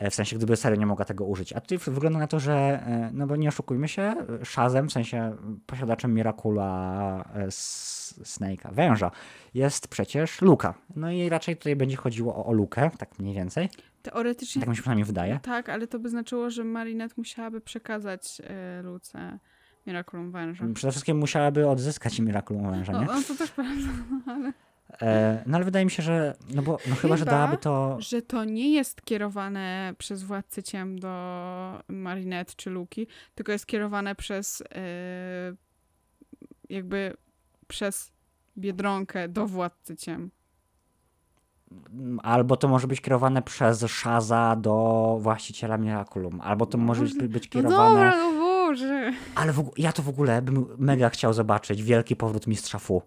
[0.00, 1.52] E, W sensie, gdyby serio nie mogła tego użyć.
[1.52, 2.52] A tutaj wygląda na to, że,
[2.86, 5.36] e, no bo nie oszukujmy się, Shazem, w sensie
[5.66, 7.46] posiadaczem Miracula e,
[8.24, 9.10] Snake'a, węża,
[9.54, 10.74] jest przecież Luka.
[10.96, 13.68] No i raczej tutaj będzie chodziło o, o Lukę, tak mniej więcej.
[14.02, 15.38] Teoretycznie Tak mi się przynajmniej wydaje.
[15.42, 19.38] tak, ale to by znaczyło, że Marinette musiałaby przekazać e, Luce
[19.86, 20.64] Miraculum Węża.
[20.74, 23.06] Przede wszystkim musiałaby odzyskać Miraculum węża, No, nie?
[23.06, 23.88] no to też prawda,
[24.26, 24.52] ale...
[25.02, 27.96] E, no ale wydaje mi się, że, no bo, no chyba, że Chyba, dałaby to...
[28.00, 31.08] że to nie jest kierowane przez Władcę Ciem do
[31.88, 35.54] Marinette czy Luki, tylko jest kierowane przez e,
[36.68, 37.16] jakby
[37.68, 38.12] przez
[38.58, 40.30] Biedronkę do Władcy Ciem.
[42.22, 47.28] Albo to może być kierowane przez Shaza do właściciela Miraculum, albo to może być, Może-
[47.28, 47.94] być No kierowane...
[47.94, 49.12] dobra, no Boże!
[49.34, 51.82] Ale w, ja to w ogóle bym mega chciał zobaczyć.
[51.82, 53.02] Wielki powrót mistrza Fu.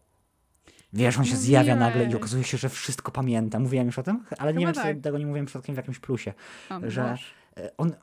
[0.93, 3.59] Wiesz, on się zjawia nagle i okazuje się, że wszystko pamięta.
[3.59, 5.03] Mówiłem już o tym, ale nie Chyba wiem, czy tak.
[5.03, 6.33] tego nie mówiłem przypadkiem w jakimś plusie.
[6.69, 7.23] O, no że Boże.
[7.57, 7.93] e, on,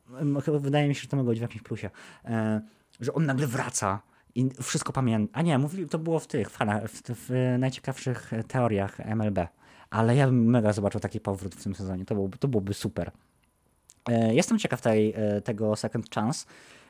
[0.60, 1.90] wydaje mi się, że to mogło być w jakimś plusie,
[2.24, 2.60] e,
[3.00, 4.00] że on nagle wraca
[4.34, 5.38] i wszystko pamięta.
[5.38, 9.38] A nie, mówili, to było w tych, fanach, w, w najciekawszych teoriach MLB.
[9.90, 12.04] Ale ja bym mega zobaczył taki powrót w tym sezonie.
[12.04, 13.10] To byłoby, to byłoby super.
[14.08, 16.46] E, Jestem ciekaw tej, e, tego Second Chance.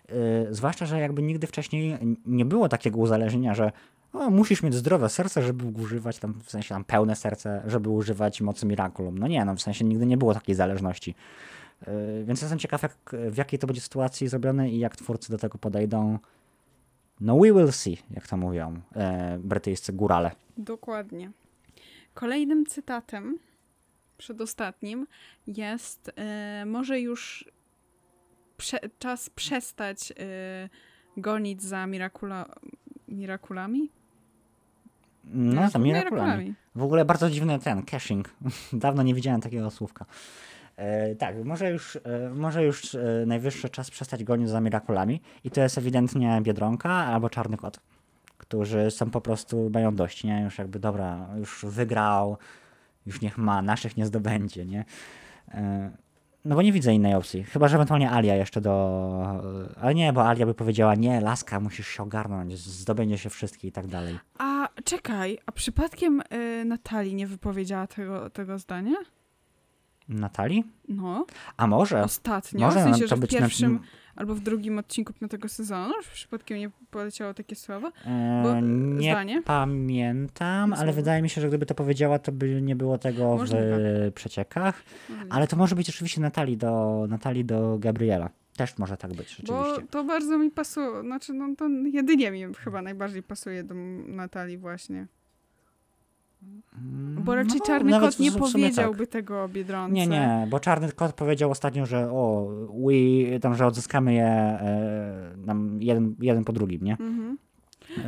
[0.09, 0.13] e,
[0.55, 3.73] Zwłaszcza, że jakby nigdy wcześniej nie było takiego uzależnienia, że
[4.13, 8.41] o, musisz mieć zdrowe serce, żeby używać tam, w sensie tam pełne serce, żeby używać
[8.41, 9.19] mocy Miraculum.
[9.19, 11.15] No nie, no w sensie nigdy nie było takiej zależności.
[11.83, 12.97] E, Więc jestem ciekaw, jak,
[13.31, 16.19] w jakiej to będzie sytuacji zrobione i jak twórcy do tego podejdą.
[17.21, 20.31] No we will see, jak to mówią e, brytyjscy górale.
[20.57, 21.31] Dokładnie.
[22.15, 23.39] Kolejnym cytatem,
[24.19, 25.07] przedostatnim,
[25.47, 27.51] jest e, może już
[28.57, 30.69] prze, czas przestać e,
[31.17, 32.47] gonić za Miracula,
[33.09, 33.91] Miraculami?
[35.25, 36.55] No, za Miraculami.
[36.75, 38.31] W ogóle bardzo dziwny ten, caching.
[38.73, 40.05] Dawno nie widziałem takiego słówka.
[40.77, 45.51] E, tak, może już, e, może już e, najwyższy czas przestać gonić za Miraculami i
[45.51, 47.81] to jest ewidentnie Biedronka albo Czarny Kot,
[48.39, 50.43] którzy są po prostu, mają dość, nie?
[50.43, 52.37] Już jakby, dobra, już wygrał,
[53.07, 54.85] już niech ma, naszych nie zdobędzie, nie?
[55.49, 55.91] E,
[56.45, 59.43] no bo nie widzę innej opcji, chyba, że ewentualnie Alia jeszcze do...
[59.81, 63.73] Ale nie, bo Alia by powiedziała, nie, laska, musisz się ogarnąć, zdobędzie się wszystkie i
[63.73, 64.19] tak dalej.
[64.39, 64.50] A
[64.85, 68.97] czekaj, a przypadkiem e, Natalii nie wypowiedziała tego, tego zdania?
[70.09, 70.65] Natalii?
[70.89, 72.03] No, A może?
[72.03, 73.81] ostatnio, Może w sensie, to że w być na- pierwszym
[74.17, 77.89] albo w drugim odcinku piątego sezonu, że przypadkiem nie poleciało takie słowo.
[78.07, 79.43] E, Bo, nie zdanie?
[79.43, 83.67] pamiętam, ale wydaje mi się, że gdyby to powiedziała, to by nie było tego Możliwe.
[84.11, 84.83] w przeciekach.
[85.11, 85.29] Mhm.
[85.33, 88.31] Ale to może być oczywiście Natalii do, Natalii do Gabriela.
[88.61, 89.91] Też może tak być, Bo rzeczywiście.
[89.91, 93.75] to bardzo mi pasuje, znaczy no to jedynie mi chyba najbardziej pasuje do
[94.07, 95.07] Natalii właśnie.
[97.25, 99.95] Bo raczej No, Czarny Kot nie powiedziałby tego o Biedronce.
[99.95, 105.33] Nie, nie, bo Czarny Kot powiedział ostatnio, że o, we, tam, że odzyskamy je e,
[105.37, 106.93] nam jeden, jeden po drugim, nie?
[106.93, 107.39] Mhm.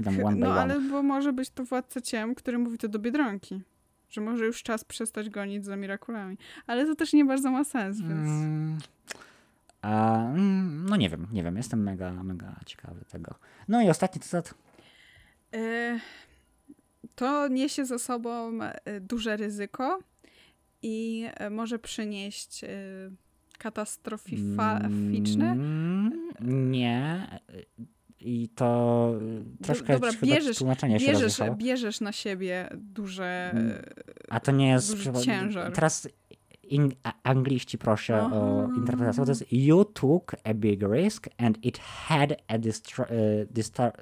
[0.05, 0.61] Tam one by No one.
[0.61, 3.61] ale bo może być to Władca Ciem, który mówi to do Biedronki.
[4.11, 6.37] Że może już czas przestać gonić za Mirakulami.
[6.67, 8.13] Ale to też nie bardzo ma sens, więc...
[8.13, 8.79] Mm,
[9.83, 13.35] a, mm, no nie wiem, nie wiem, jestem mega, mega ciekawy tego.
[13.69, 14.55] No i ostatni cytat.
[15.55, 15.99] E,
[17.15, 19.99] To niesie za sobą e, duże ryzyko
[20.83, 22.69] i e, może przynieść e,
[23.59, 25.51] katastroficzne.
[25.53, 26.13] Mm,
[26.71, 27.27] nie.
[28.21, 29.13] I to
[29.61, 31.07] y, troszkę dobra, bierzesz- tłumaczenie się
[31.57, 33.25] Bierzesz, na siebie duże.
[33.55, 33.83] E,
[34.31, 34.97] A to nie jest...
[35.25, 35.73] ciężar.
[35.73, 36.09] Teraz
[36.73, 38.75] in, angliści proszę o Aha.
[38.77, 39.21] interpretację.
[39.21, 43.93] bo To jest you took a big risk and it had a distro, y, distar,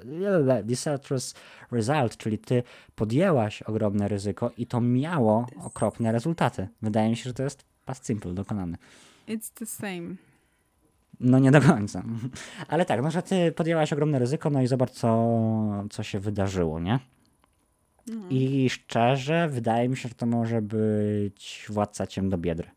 [0.63, 1.35] disastrous
[1.71, 2.63] result, czyli ty
[2.95, 6.67] podjęłaś ogromne ryzyko i to miało okropne rezultaty.
[6.81, 8.77] Wydaje mi się, że to jest past simple dokonany.
[9.27, 10.15] It's the same.
[11.19, 12.03] No nie do końca.
[12.67, 15.29] Ale tak, no że ty podjęłaś ogromne ryzyko, no i zobacz, co,
[15.89, 16.99] co się wydarzyło, nie?
[18.07, 18.21] No.
[18.29, 22.69] I szczerze, wydaje mi się, że to może być władca ciem do biedry.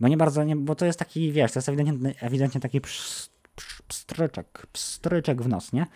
[0.00, 3.30] Bo nie bardzo, nie, bo to jest taki, wiesz, to jest ewidentnie, ewidentnie taki psz,
[3.56, 5.86] psz, pstryczek, pstryczek w nos, nie?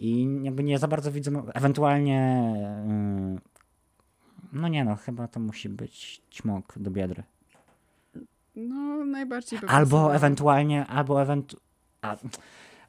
[0.00, 2.54] I jakby nie za bardzo widzę, ewentualnie,
[3.34, 3.40] yy,
[4.52, 7.22] no nie no, chyba to musi być ćmok do biedry.
[8.56, 10.14] No, najbardziej by Albo pasowało.
[10.14, 11.56] ewentualnie, albo ewentu...
[12.02, 12.16] A,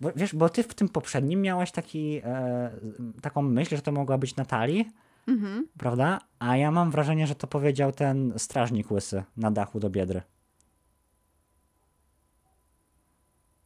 [0.01, 2.71] bo, wiesz, bo ty w tym poprzednim miałaś taki, e,
[3.21, 4.91] taką myśl, że to mogła być Natalii,
[5.27, 5.67] Mhm.
[5.77, 6.19] prawda?
[6.39, 10.21] A ja mam wrażenie, że to powiedział ten strażnik łysy na dachu do biedry.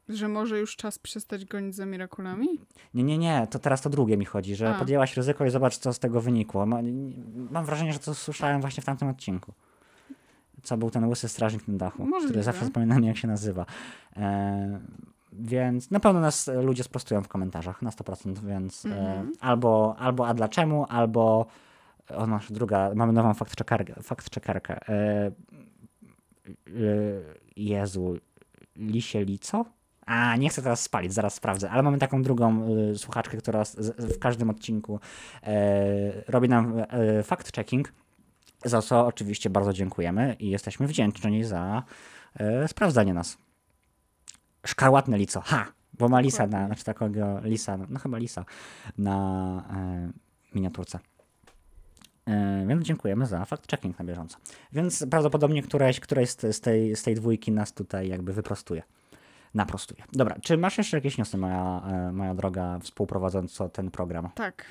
[0.09, 2.47] Że może już czas przestać gonić za Mirakulami?
[2.93, 4.79] Nie, nie, nie, to teraz to drugie mi chodzi, że A.
[4.79, 6.65] podjęłaś ryzyko i zobacz, co z tego wynikło.
[6.65, 6.79] Ma,
[7.51, 9.53] mam wrażenie, że to słyszałem właśnie w tamtym odcinku.
[10.63, 12.25] Co był ten łysy strażnik na dachu, Możliwe.
[12.27, 13.65] który zawsze zapominam, jak się nazywa.
[14.17, 14.79] E,
[15.33, 19.31] więc na pewno nas e, ludzie sprostują w komentarzach na 100%, więc e, Mhm.
[19.39, 21.45] albo, albo a dlaczemu, albo
[22.09, 23.93] o nasza druga, mamy nową fact-checkerkę.
[24.03, 24.71] fact-checkerkę.
[24.89, 25.31] E, e,
[27.55, 28.17] Jezu,
[28.75, 29.65] lisie lico?
[30.05, 33.75] A, nie chcę teraz spalić, zaraz sprawdzę, ale mamy taką drugą y, słuchaczkę, która z,
[33.75, 34.99] z, w każdym odcinku
[35.43, 35.51] e,
[36.27, 36.85] robi nam e,
[37.23, 37.83] fact-checking,
[38.65, 41.83] za co oczywiście bardzo dziękujemy i jesteśmy wdzięczni za
[42.67, 43.37] sprawdzanie nas.
[44.67, 45.65] Szkarłatne lico, ha!
[45.93, 48.45] Bo ma lisa, na, znaczy takiego lisa, no chyba lisa
[48.97, 50.11] na e,
[50.55, 50.99] miniaturce.
[52.27, 54.37] E, Więc dziękujemy za fact-checking na bieżąco.
[54.71, 58.83] Więc prawdopodobnie któreś, któreś z, z, tej, z tej dwójki nas tutaj jakby wyprostuje.
[59.53, 60.03] Naprostuje.
[60.13, 64.29] Dobra, czy masz jeszcze jakieś newsy, moja, e, moja droga współprowadząco ten program?
[64.35, 64.65] Tak.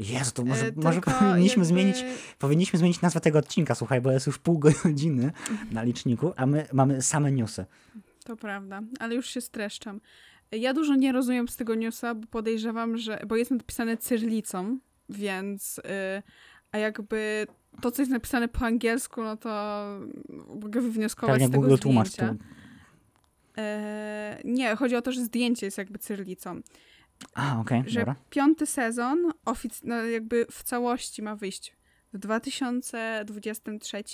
[0.00, 2.04] Jezu, to może, E, może powinniśmy, jakby- zmienić,
[2.38, 5.32] powinniśmy zmienić nazwę tego odcinka, słuchaj, bo jest już pół godziny
[5.70, 7.64] na liczniku, a my mamy same newsy.
[8.28, 10.00] To prawda, ale już się streszczam.
[10.52, 13.20] Ja dużo nie rozumiem z tego newsa, bo podejrzewam, że.
[13.26, 15.78] Bo jest napisane cyrlicą, więc.
[15.78, 15.82] y,
[16.72, 17.46] a jakby
[17.80, 19.84] to, co jest napisane po angielsku, no to
[20.62, 22.08] mogę wywnioskować Pewnie z tego Google tłumacz.
[22.08, 22.34] zdjęcia.
[22.34, 22.40] Tu...
[23.58, 26.60] E, nie, chodzi o to, że zdjęcie jest jakby cyrlicą.
[27.34, 28.14] A, okej, Że dobra.
[28.30, 31.76] piąty sezon ofic- no jakby w całości ma wyjść
[32.12, 34.04] w 2023,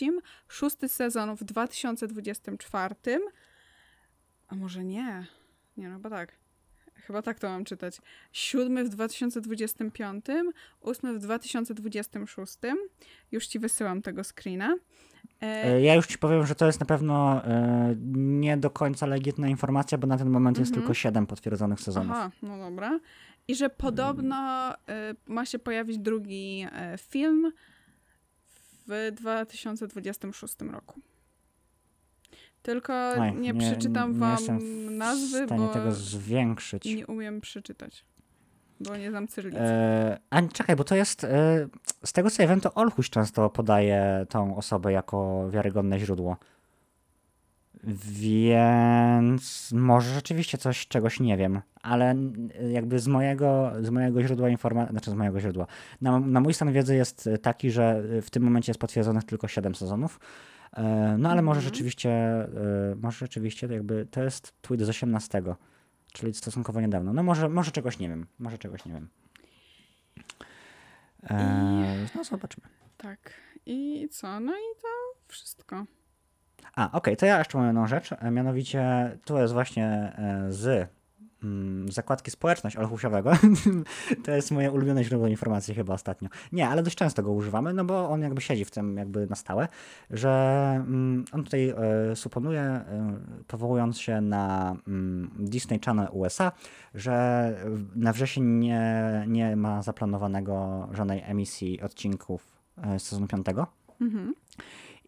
[0.48, 2.94] szósty sezon w 2024,
[4.48, 5.26] a może nie?
[5.76, 6.32] Nie, no chyba tak.
[6.94, 7.98] Chyba tak to mam czytać.
[8.32, 10.24] Siódmy w 2025,
[10.80, 12.58] ósmy w 2026.
[13.32, 14.74] Już ci wysyłam tego screena.
[15.42, 19.06] E, E, Ja już ci powiem, że to jest na pewno e, nie do końca
[19.06, 20.82] legitna informacja, bo na ten moment jest Mhm.
[20.82, 22.12] tylko 7 potwierdzonych sezonów.
[22.16, 23.00] Aha, no dobra.
[23.48, 24.76] I że podobno y,
[25.26, 27.52] ma się pojawić drugi y, film
[28.86, 31.00] w 2026 roku.
[32.64, 36.84] Tylko Oj, nie, przeczytam wam jestem w nazwy, bo tego zwiększyć.
[36.84, 38.04] nie umiem przeczytać.
[38.80, 39.62] Bo nie znam cyrylicy.
[39.62, 41.24] E, a czekaj, bo to jest.
[41.24, 41.68] E,
[42.04, 46.36] z tego co ja wiem, to Olchuś często podaje tą osobę jako wiarygodne źródło.
[48.02, 52.14] Więc może rzeczywiście coś, czegoś nie wiem, ale
[52.72, 55.66] jakby z mojego, z mojego źródła informacji, znaczy z mojego źródła,
[56.00, 59.74] na, na mój stan wiedzy jest taki, że w tym momencie jest potwierdzonych tylko 7
[59.74, 60.20] sezonów.
[60.76, 61.74] E, No ale może Mhm.
[61.74, 62.48] rzeczywiście, e,
[62.96, 65.42] może rzeczywiście jakby to jest tweet z 18,
[66.12, 67.12] czyli stosunkowo niedawno.
[67.12, 69.08] No może, może czegoś nie wiem, może czegoś nie wiem.
[71.30, 72.66] E, no zobaczymy.
[72.96, 73.32] Tak.
[73.66, 74.40] I co?
[74.40, 74.88] No i to
[75.28, 75.84] wszystko.
[76.74, 78.84] A, okej, to ja jeszcze mam jedną rzecz, mianowicie
[79.24, 80.12] tu jest właśnie
[80.48, 80.88] z
[81.90, 83.32] zakładki społeczność olchusiowego.
[84.24, 86.28] to jest moje ulubione źródło informacji chyba ostatnio.
[86.52, 89.36] Nie, ale dość często go używamy, no bo on jakby siedzi w tym jakby na
[89.36, 89.68] stałe,
[90.10, 90.30] że
[90.76, 96.52] mm, on tutaj e, suponuje, e, powołując się na mm, Disney Channel USA,
[96.94, 97.14] że
[97.96, 103.66] na wrzesień nie, nie ma zaplanowanego żadnej emisji odcinków e, z sezonu piątego.
[104.00, 104.34] Mhm.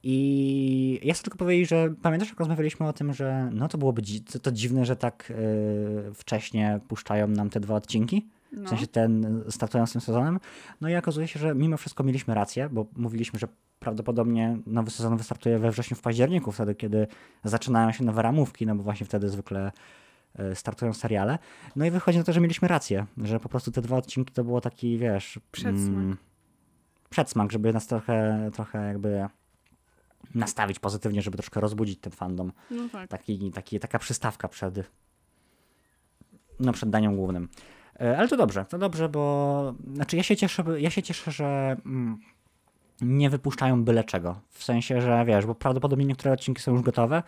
[0.08, 4.02] I ja chcę tylko powiedzieć, że pamiętasz, jak rozmawialiśmy o tym, że no to byłoby
[4.02, 5.32] dzi- to, to dziwne, że tak
[6.06, 8.68] yy, wcześnie puszczają nam te dwa odcinki, w No.
[8.68, 10.40] sensie ten startują z tym sezonem.
[10.80, 13.48] No i okazuje się, że mimo wszystko mieliśmy rację, bo mówiliśmy, że
[13.80, 17.06] prawdopodobnie nowy sezon wystartuje we wrześniu, w październiku, wtedy kiedy
[17.44, 19.72] zaczynają się nowe ramówki, no bo właśnie wtedy zwykle
[20.40, 21.38] y, startują seriale.
[21.76, 24.44] No i wychodzi na to, że mieliśmy rację, że po prostu te dwa odcinki to
[24.44, 25.38] było taki, wiesz...
[25.52, 25.88] Przedsmak.
[25.98, 26.16] mm,
[27.10, 29.26] przedsmak, żeby nas trochę, trochę jakby
[30.34, 32.52] nastawić pozytywnie, żeby troszkę rozbudzić ten fandom.
[32.70, 33.10] no tak.
[33.10, 34.90] Taki, taki, taka przystawka przed,
[36.60, 37.48] no, przed daniem głównym.
[38.00, 41.76] E, Ale to dobrze, to dobrze, bo znaczy ja się cieszę, ja się cieszę, że
[41.86, 42.18] mm,
[43.00, 44.40] nie wypuszczają byle czego.
[44.50, 47.22] W sensie, że wiesz, bo prawdopodobnie niektóre odcinki są już gotowe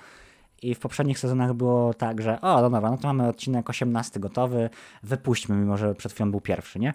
[0.62, 4.20] I w poprzednich sezonach było tak, że o, no dobra, no to mamy odcinek 18
[4.20, 4.70] gotowy,
[5.02, 6.94] wypuśćmy, mimo że przed chwilą był pierwszy, nie?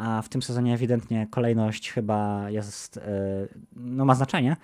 [0.00, 3.02] A w tym sezonie ewidentnie kolejność chyba jest, e,
[3.76, 4.56] no ma znaczenie,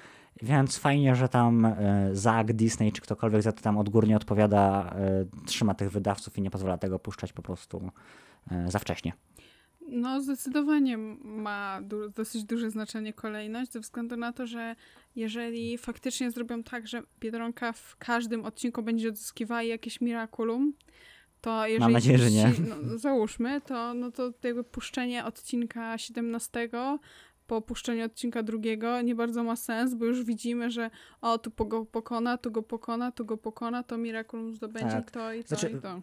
[0.42, 5.46] więc fajnie, że tam e, ZAG, Disney czy ktokolwiek za to tam odgórnie odpowiada, e,
[5.46, 7.90] trzyma tych wydawców i nie pozwala tego puszczać po prostu
[8.50, 9.12] e, za wcześnie.
[9.88, 14.76] No, zdecydowanie ma du- dosyć duże znaczenie kolejność, ze względu na to, że
[15.16, 20.72] jeżeli faktycznie zrobią tak, że Biedronka w każdym odcinku będzie odzyskiwała jakieś mirakulum,
[21.40, 21.92] to jeżeli...
[21.92, 22.52] nadzieję, że nie.
[22.82, 26.68] No, załóżmy, to, no to jakby puszczenie odcinka 17
[27.46, 31.86] po puszczeniu odcinka drugiego nie bardzo ma sens, bo już widzimy, że o, tu go
[31.86, 35.10] pokona, tu go pokona, tu go pokona, to mirakulum zdobędzie Tak.
[35.10, 36.00] to i to Znaczy, i to.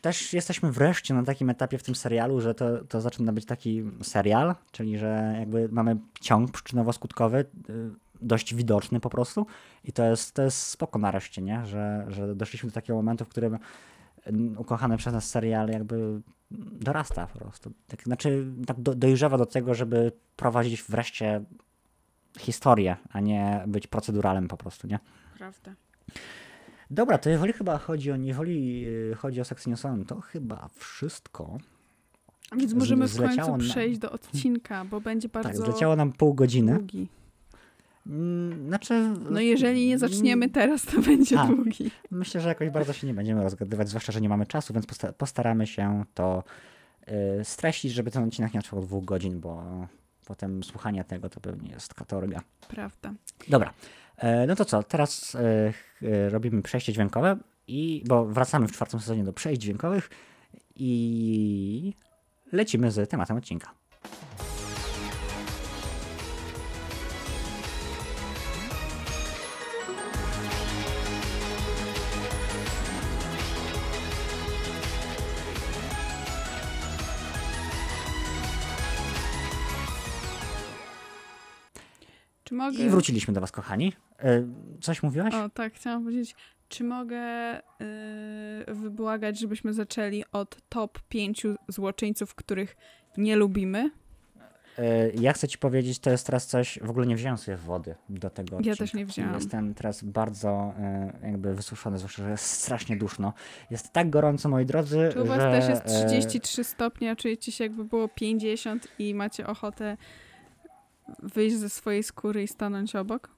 [0.00, 3.82] Też jesteśmy wreszcie na takim etapie w tym serialu, że to, to zaczyna być taki
[4.02, 7.44] serial, czyli że jakby mamy ciąg przyczynowo-skutkowy, y,
[8.20, 9.46] dość widoczny po prostu
[9.84, 11.66] i to jest, to jest spoko nareszcie, nie?
[11.66, 13.58] Że, że doszliśmy do takiego momentu, w którym
[14.24, 16.20] mm, ukochany przez nas serial jakby
[16.80, 17.72] dorasta po prostu.
[17.86, 21.44] Tak, znaczy tak do, dojrzewa do tego, żeby prowadzić wreszcie
[22.38, 24.98] historię, a nie być proceduralem po prostu, nie?
[25.38, 25.74] Prawda.
[26.90, 31.58] Dobra, to jeżeli chyba chodzi o, jeżeli yy, chodzi o sekcję newsową, to chyba wszystko.
[32.56, 36.74] Więc możemy w końcu przejść do odcinka, bo będzie Tak, bardzo zleciało nam pół godziny.
[36.74, 37.08] długi.
[38.06, 38.94] Mm, Znaczy,
[39.30, 41.46] No jeżeli nie zaczniemy mm, teraz, to będzie A.
[41.46, 41.90] długi.
[42.10, 45.12] myślę, że jakoś bardzo się nie będziemy rozgadywać, zwłaszcza, że nie mamy czasu, więc posta-
[45.12, 46.44] postaramy się to
[47.06, 49.64] yy, streścić, żeby ten odcinek nie trwał dwóch godzin, bo
[50.26, 52.40] potem słuchanie tego to pewnie jest katorga.
[52.68, 53.12] Prawda.
[53.48, 53.72] Dobra,
[54.16, 57.36] e, no to co, teraz e, e, robimy przejście dźwiękowe,
[57.68, 60.10] i, bo wracamy w czwartym sezonie do przejść dźwiękowych
[60.76, 61.94] i
[62.52, 63.70] lecimy z tematem odcinka.
[82.54, 82.78] Czy mogę...
[82.78, 83.92] I wróciliśmy do Was, kochani.
[84.18, 84.42] E,
[84.80, 85.34] Coś mówiłaś?
[85.34, 86.34] O, tak, chciałam powiedzieć.
[86.68, 87.52] Czy mogę
[88.66, 92.76] yy, wybłagać, żebyśmy zaczęli od top pięciu złoczyńców, których
[93.16, 93.90] nie lubimy?
[94.78, 97.94] E, Ja chcę Ci powiedzieć, to jest teraz coś, w ogóle nie wziąłem sobie wody
[98.08, 99.34] do tego Ja też nie wzięłam.
[99.34, 100.74] Jestem teraz bardzo
[101.22, 103.32] jakby wysuszony, zwłaszcza, że jest strasznie duszno.
[103.70, 105.50] Jest tak gorąco, moi drodzy, Czy u was że...
[105.50, 109.96] też jest e, 33 stopnie, a czujecie się jakby było 50 i macie ochotę
[111.22, 113.28] wyjść ze swojej skóry i stanąć obok?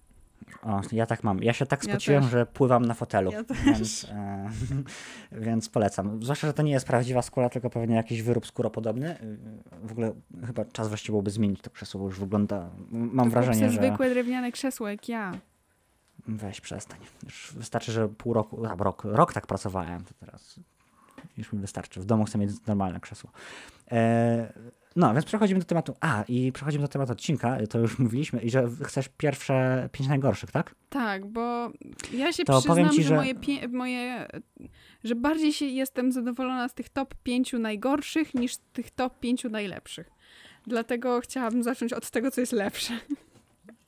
[0.63, 1.43] O, ja tak mam.
[1.43, 2.31] Ja się tak Ja spociłem, też.
[2.31, 3.31] że pływam na fotelu.
[3.33, 3.45] Ja.
[3.65, 4.51] Więc, e,
[5.47, 6.23] więc polecam.
[6.23, 9.17] Zwłaszcza, że to nie jest prawdziwa skóra, tylko pewnie jakiś wyrób skóropodobny.
[9.83, 10.13] W ogóle
[10.47, 12.71] chyba czas wreszcie byłoby zmienić to krzesło, bo już wygląda.
[12.91, 13.77] Mam To wrażenie, że.
[13.79, 15.33] zwykłe drewniane krzesło jak ja.
[16.29, 16.99] Weź przestań.
[17.25, 18.67] Już wystarczy, że pół roku.
[18.67, 20.61] A, rok, rok tak pracowałem, to teraz
[21.37, 22.01] już mi wystarczy.
[22.01, 23.31] W domu chcę mieć normalne krzesło.
[23.93, 24.53] E,
[24.97, 25.95] no, więc przechodzimy do tematu.
[26.01, 27.59] A, i przechodzimy do tematu odcinka.
[27.71, 30.75] To już mówiliśmy, i że chcesz pierwsze pięć najgorszych, tak?
[30.89, 31.73] Tak, bo
[32.13, 33.35] ja się To przyznam, ci, że, że- Moje,
[33.69, 34.29] moje,
[35.05, 39.49] że bardziej się jestem zadowolona z tych top pięciu najgorszych niż z tych top pięciu
[39.49, 40.11] najlepszych.
[40.67, 42.95] Dlatego chciałabym zacząć od tego, co jest lepsze.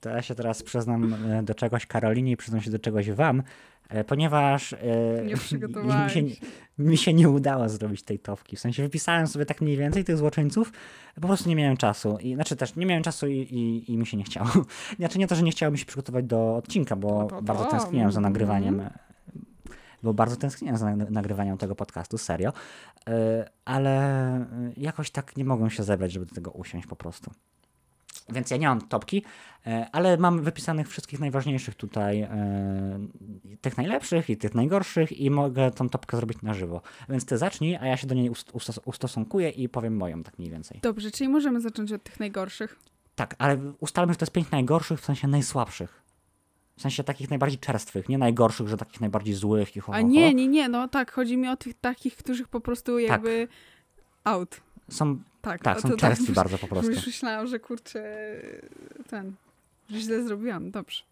[0.01, 3.43] To ja się teraz przyznam e, do czegoś Karolinie i przyznam się do czegoś wam,
[4.07, 4.77] ponieważ e,
[6.05, 6.23] mi, się,
[6.79, 8.57] mi się nie udało zrobić tej topki.
[8.57, 10.73] W sensie wypisałem sobie tak mniej więcej tych złoczyńców,
[11.21, 12.19] po prostu nie miałem czasu.
[12.21, 14.49] I, znaczy też nie miałem czasu i, i, i mi się nie chciało.
[14.99, 17.71] Znaczy nie to, że nie chciało mi się przygotować do odcinka, bo to, bardzo to.
[17.71, 18.81] tęskniłem za nagrywaniem.
[18.81, 18.91] e,
[20.03, 22.53] Bo bardzo tęskniłem za nag- nagrywaniem tego podcastu, serio.
[23.09, 23.91] E, Ale
[24.37, 24.47] e,
[24.77, 27.31] jakoś tak nie mogłem się zebrać, żeby do tego usiąść po prostu.
[28.29, 29.23] Więc ja nie mam topki,
[29.67, 32.29] e, ale mam wypisanych wszystkich najważniejszych tutaj, e,
[33.61, 36.81] tych najlepszych i tych najgorszych i mogę tą topkę zrobić na żywo.
[37.09, 40.39] Więc ty zacznij, a ja się do niej ust- ustos- ustosunkuję i powiem moją tak
[40.39, 40.81] mniej więcej.
[40.83, 42.79] Dobrze, czyli możemy zacząć od tych najgorszych.
[43.15, 46.03] Tak, ale ustalmy, że to jest pięć najgorszych, w sensie najsłabszych.
[46.77, 50.03] W sensie takich najbardziej czerstwych, nie najgorszych, że takich najbardziej złych i ho, A ho,
[50.03, 50.09] ho.
[50.09, 53.49] nie, nie, nie, no tak, chodzi mi o tych takich, których po prostu jakby
[54.25, 54.61] out.
[54.91, 56.91] Są, Tak, tak, są czerstwi tak, bardzo po prostu.
[56.91, 58.17] Już myślałam, że kurczę,
[59.09, 59.33] ten,
[59.91, 61.03] że źle zrobiłam, dobrze.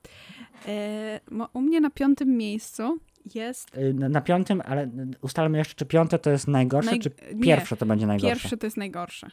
[0.68, 1.20] E,
[1.52, 2.98] u mnie na piątym miejscu
[3.34, 4.90] jest Y, Na, na piątym, ale
[5.22, 8.34] ustalmy jeszcze, czy piąte to jest najgorsze, Naj- czy nie, pierwsze to będzie najgorsze.
[8.36, 9.30] pierwsze to jest najgorsze.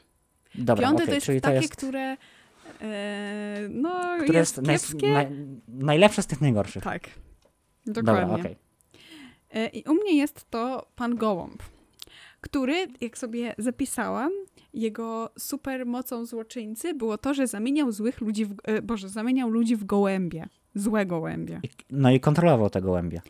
[0.55, 2.17] Dobra, Piąte okej, to jest czyli takie, to jest, które
[2.81, 5.13] e, no, które jest jest kiepskie.
[5.13, 5.27] naj,
[5.67, 6.83] najlepsze z tych najgorszych.
[6.83, 7.03] Tak,
[7.85, 8.35] Dobra, dokładnie.
[8.35, 8.55] okej.
[9.53, 11.63] E, I u mnie jest to pan Gołąb,
[12.41, 14.31] który, jak sobie zapisałam,
[14.73, 19.75] jego super mocą złoczyńcy było to, że zamieniał złych ludzi w, e, Boże, zamieniał ludzi
[19.75, 20.45] w gołębie.
[20.75, 21.61] Złe gołębie.
[21.89, 23.21] No i kontrolował te gołębie.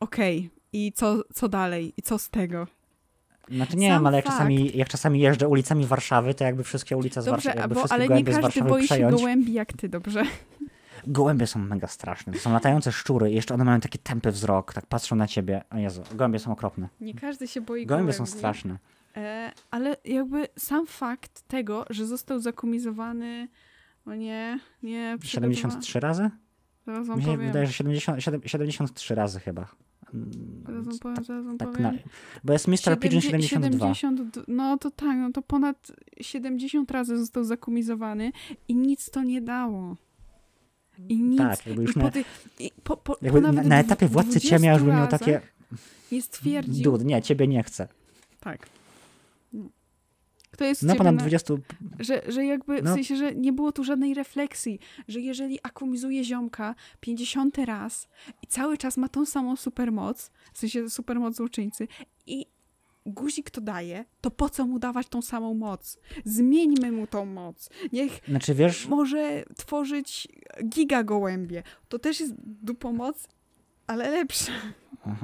[0.00, 1.94] okej, i co, co dalej?
[1.96, 2.66] I co z tego?
[3.50, 4.36] Znaczy nie Sam wiem, ale jak fakt.
[4.36, 7.94] czasami, jak czasami jeżdżę ulicami Warszawy, to jakby wszystkie ulice z Warszawy, jakby bo, wszystkie
[7.94, 9.14] ale nie gołębie z każdy Warszawy boi przejąć.
[9.14, 10.22] się gołębi jak ty, dobrze?
[11.06, 12.32] Gołębie są mega straszne.
[12.32, 15.62] To są latające szczury i jeszcze one mają taki tępy wzrok, tak patrzą na ciebie.
[15.70, 16.88] O Jezu, gołębie są okropne.
[17.00, 18.30] Nie każdy się boi Gołębie gołębi.
[18.32, 18.78] są straszne.
[19.16, 23.48] E, ale jakby sam fakt tego, że został zakomizowany,
[24.06, 26.30] o nie, nie, przygotowa- 73 razy?
[26.86, 27.46] Zaraz wam Mi się powiem.
[27.46, 29.66] wydaje, że 70, siedem- 73 razy chyba.
[30.66, 31.82] Zaraz wam powiem, zaraz wam Tak powiem.
[31.82, 31.92] na,
[32.44, 32.98] bo jest Mr.
[33.00, 33.94] Pigeon 72.
[33.94, 38.32] 70, no to tak, no to ponad 70 razy został zakomizowany
[38.68, 39.96] i nic to nie dało.
[41.08, 41.38] I nic.
[41.38, 42.24] Tak, jakby I już po, na, ty,
[42.60, 45.40] i po, po, jakby na, na etapie Władcy 20 Ciemia już bym miał takie,
[46.12, 46.84] Nie stwierdził.
[46.84, 47.88] dud, nie, ciebie nie chcę.
[48.40, 48.68] Tak.
[50.56, 51.54] Kto jest No ponad na- 20,
[51.98, 52.94] Że, że jakby, w No.
[52.94, 54.78] sensie, że nie było tu żadnej refleksji,
[55.08, 58.08] że jeżeli akumizuje ziomka 50 raz
[58.42, 61.88] i cały czas ma tą samą supermoc, w sensie supermoc złoczyńcy
[62.26, 62.46] i
[63.06, 65.98] guzik to daje, to po co mu dawać tą samą moc?
[66.24, 67.70] Zmieńmy mu tą moc.
[67.92, 70.28] Niech znaczy wiesz, może tworzyć
[70.68, 71.62] giga gołębie.
[71.88, 73.28] To też jest dupomoc,
[73.86, 74.52] ale lepsza.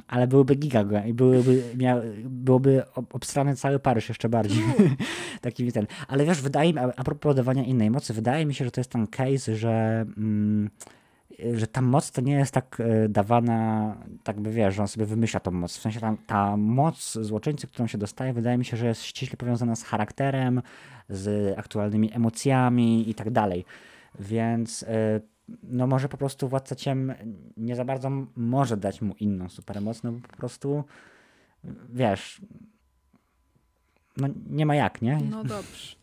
[0.09, 0.85] ale byłyby giga
[1.15, 4.65] byłyby, mia, byłoby ob- obstrany cały Paryż jeszcze bardziej.
[5.41, 5.87] Taki ten.
[6.09, 8.81] Ale wiesz, wydaje mi, a a propos dawania innej mocy, wydaje mi się, że to
[8.81, 10.71] jest ten case, że, mm,
[11.55, 15.07] że ta moc to nie jest tak e, dawana, tak by wiesz, że on sobie
[15.07, 15.77] wymyśla tą moc.
[15.77, 19.37] W sensie ta, ta moc złoczyńcy, którą się dostaje, wydaje mi się, że jest ściśle
[19.37, 20.63] powiązana z charakterem,
[21.09, 23.65] z aktualnymi emocjami i tak dalej.
[24.21, 25.21] Więc e,
[25.62, 27.14] no może po prostu Władca Ciem
[27.57, 30.84] nie za bardzo może dać mu inną supermoc, no bo po prostu
[31.93, 32.40] wiesz,
[34.16, 35.18] no nie ma jak, nie?
[35.30, 35.97] No dobrze.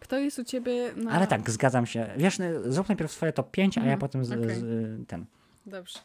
[0.00, 1.10] Kto jest u ciebie na...
[1.10, 2.10] Ale tak, zgadzam się.
[2.16, 4.56] Wiesz, no, zrób najpierw swoje top 5, a ja Mhm, potem z, okej.
[4.56, 5.26] z, ten.
[5.66, 5.98] Dobrze.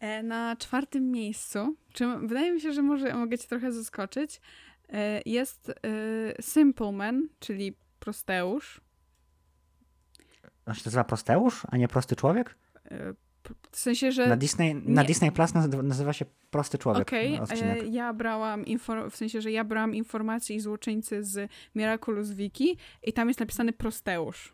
[0.00, 4.40] E, Na czwartym miejscu, czy wydaje mi się, że może mogę cię trochę zaskoczyć,
[4.92, 5.74] e, jest e,
[6.42, 8.80] Simple Man, czyli Prosteusz.
[10.68, 12.54] On się nazywa Prosteusz, a nie Prosty Człowiek?
[13.70, 17.86] W sensie, że Na Disney, na nie- Disney Plus nazywa, się Prosty Człowiek Okej, e,
[17.86, 18.64] ja brałam
[19.10, 23.72] w sensie, że ja brałam informacje i złoczyńcy z Miraculous Wiki i tam jest napisany
[23.72, 24.52] Prosteusz.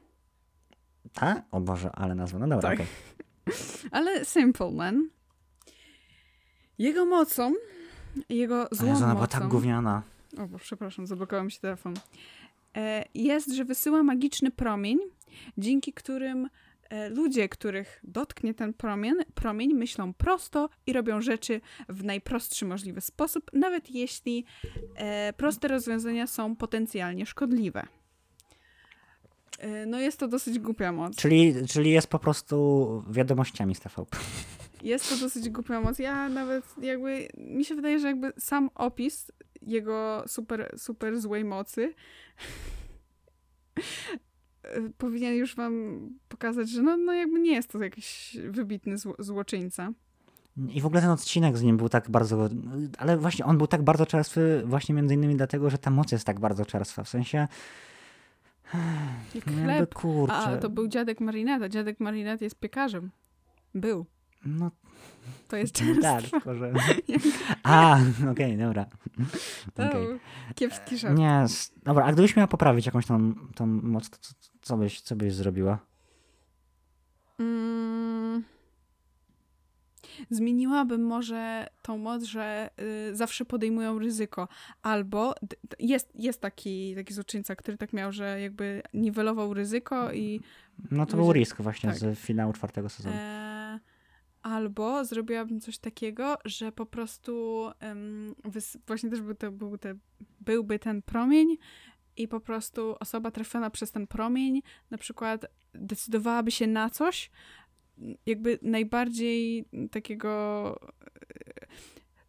[1.12, 1.42] Tak?
[1.50, 2.38] O Boże, ale nazwa.
[2.38, 2.74] No dobra, Tak.
[2.74, 2.86] okej.
[3.90, 5.08] Ale Simple Man,
[6.78, 7.52] jego mocą,
[8.28, 10.02] jego złą Jezu, ona była tak gówniana.
[10.38, 11.94] o bo przepraszam, zablokował mi się telefon,
[12.76, 14.98] e, jest, że wysyła magiczny promień,
[15.58, 16.48] dzięki którym
[16.90, 23.00] e, ludzie, których dotknie ten promień, promień, myślą prosto i robią rzeczy w najprostszy możliwy
[23.00, 24.44] sposób, nawet jeśli
[24.96, 27.86] e, proste rozwiązania są potencjalnie szkodliwe.
[29.58, 31.16] E, No jest to dosyć głupia moc.
[31.16, 34.16] Czyli, czyli jest po prostu wiadomościami z TVP.
[34.82, 35.98] Jest to dosyć głupia moc.
[35.98, 39.32] Ja nawet jakby, mi się wydaje, że jakby sam opis
[39.62, 41.94] jego super, super złej mocy
[44.98, 49.92] powinien już wam pokazać, że no, no jakby nie jest to jakiś wybitny zło, złoczyńca.
[50.68, 52.48] I w ogóle ten odcinek z nim był tak bardzo.
[52.98, 56.24] Ale właśnie on był tak bardzo czerstwy, właśnie między innymi dlatego, że ta moc jest
[56.24, 57.04] tak bardzo czerstwa.
[57.04, 57.48] W sensie.
[59.34, 59.94] Jak no jakby chleb.
[59.94, 60.34] kurczę.
[60.34, 61.68] A, to był dziadek Marineta.
[61.68, 63.10] Dziadek Marinet jest piekarzem.
[63.74, 64.06] Był.
[64.46, 64.70] No
[65.48, 66.40] To jest tak, czerstwo.
[66.40, 66.72] tylko że.
[67.62, 67.98] A,
[68.30, 68.86] okej, dobra.
[69.74, 70.18] To był
[70.54, 71.18] kiepski żart.
[71.18, 71.46] Nie,
[71.82, 74.18] dobra, a gdybyś miała poprawić jakąś tą, tą moc, to
[74.64, 75.78] co, byś, co byś zrobiła?
[77.38, 78.44] Mm.
[80.30, 82.70] Zmieniłabym może tą moc, że
[83.10, 84.48] y, zawsze podejmują ryzyko.
[84.82, 85.34] Albo
[85.78, 90.40] jest, jest taki, taki złoczyńca, który tak miał, że jakby niwelował ryzyko i
[90.90, 91.98] No to był risk właśnie tak.
[91.98, 93.14] z finału czwartego sezonu.
[93.18, 93.80] e,
[94.42, 97.64] albo zrobiłabym coś takiego, że po prostu
[98.44, 99.94] wys- właśnie też był to, był te,
[100.40, 101.56] byłby ten promień
[102.16, 107.30] i po prostu osoba trafiona przez ten promień na przykład decydowałaby się na coś,
[108.26, 111.66] jakby najbardziej takiego e,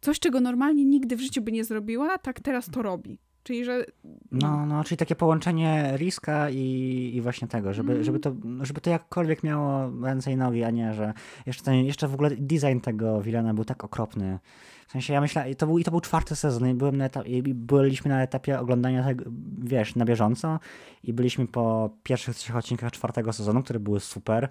[0.00, 3.18] coś, czego normalnie nigdy w życiu by nie zrobiła, tak teraz to robi.
[3.46, 3.84] Czyli, że
[4.32, 8.04] No, no, czyli takie połączenie riska i, i właśnie tego, żeby, Mhm.
[8.04, 11.14] żeby, to, żeby to jakkolwiek miało ręce i nogi, a nie, że
[11.46, 14.38] jeszcze, ten, jeszcze w ogóle design tego Wilana był tak okropny.
[14.88, 17.08] W sensie ja myślałem, i to był, i to był czwarty sezon i, byłem na
[17.26, 19.24] i byliśmy na etapie oglądania tego,
[19.58, 20.60] wiesz, na bieżąco
[21.02, 24.48] i byliśmy po pierwszych trzech odcinkach czwartego sezonu, które były super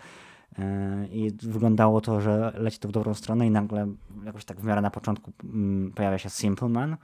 [0.58, 0.66] yy,
[1.08, 3.88] i wyglądało to, że leci to w dobrą stronę i nagle
[4.26, 6.98] jakoś tak w miarę na początku mm, pojawia się Simple Man,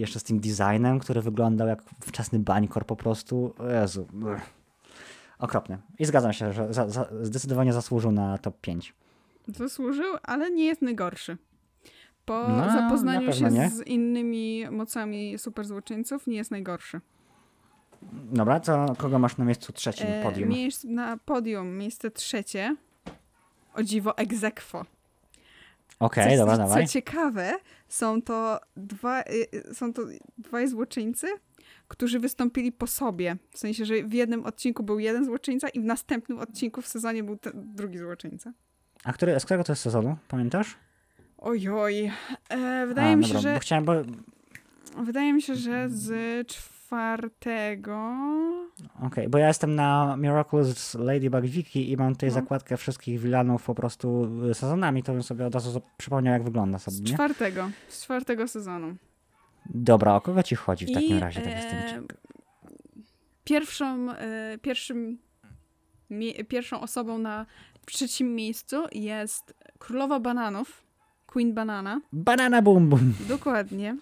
[0.00, 3.54] jeszcze z tym designem, który wyglądał jak wczesny bańkor po prostu.
[3.80, 4.06] Jezu.
[5.38, 5.78] Okropny.
[5.98, 8.94] I zgadzam się, że za, za, zdecydowanie zasłużył na top 5.
[9.48, 11.36] zasłużył, ale nie jest najgorszy.
[12.24, 13.70] Po No, zapoznaniu się nie.
[13.70, 17.00] z innymi mocami super złoczyńców nie jest najgorszy.
[18.12, 20.48] Dobra, to kogo masz na miejscu trzecim E, podium?
[20.48, 22.76] Miejsc, na podium miejsce trzecie.
[23.74, 24.84] O dziwo, egzekwo.
[25.98, 26.86] Okej, co, dobra, co, dawaj.
[26.86, 27.52] Co ciekawe,
[27.88, 30.02] są to, dwa, y, y, są to
[30.38, 31.26] dwaj złoczyńcy,
[31.88, 33.36] którzy wystąpili po sobie.
[33.50, 37.24] W sensie, że w jednym odcinku był jeden złoczyńca i w następnym odcinku w sezonie
[37.24, 38.52] był drugi złoczyńca.
[39.04, 40.16] A który, z którego to jest sezonu?
[40.28, 40.76] Pamiętasz?
[41.38, 42.12] Ojoj.
[42.48, 43.94] E, wydaje A, mi dobra, się, że Bo chciałem, bo...
[45.04, 46.48] wydaje mi się, że z
[46.86, 48.14] czwartego.
[49.02, 52.34] Okej, bo ja jestem na Miraculous Ladybug Wiki i mam tutaj No.
[52.34, 56.42] zakładkę wszystkich wilanów po prostu y, sezonami, to bym sobie od razu z- przypomniał, jak
[56.44, 57.14] wygląda Z sobie, nie?
[57.14, 57.70] czwartego.
[57.88, 58.96] Z czwartego sezonu.
[59.74, 61.40] Dobra, o kogo ci chodzi w takim I, razie?
[61.40, 62.06] Tak e, jestem
[63.44, 65.18] pierwszą, e, pierwszym,
[66.10, 67.46] mie, pierwszą osobą na
[67.86, 70.82] trzecim miejscu jest Królowa Bananów,
[71.26, 73.14] Queen Banana, Banana Boom Boom.
[73.28, 73.96] dokładnie,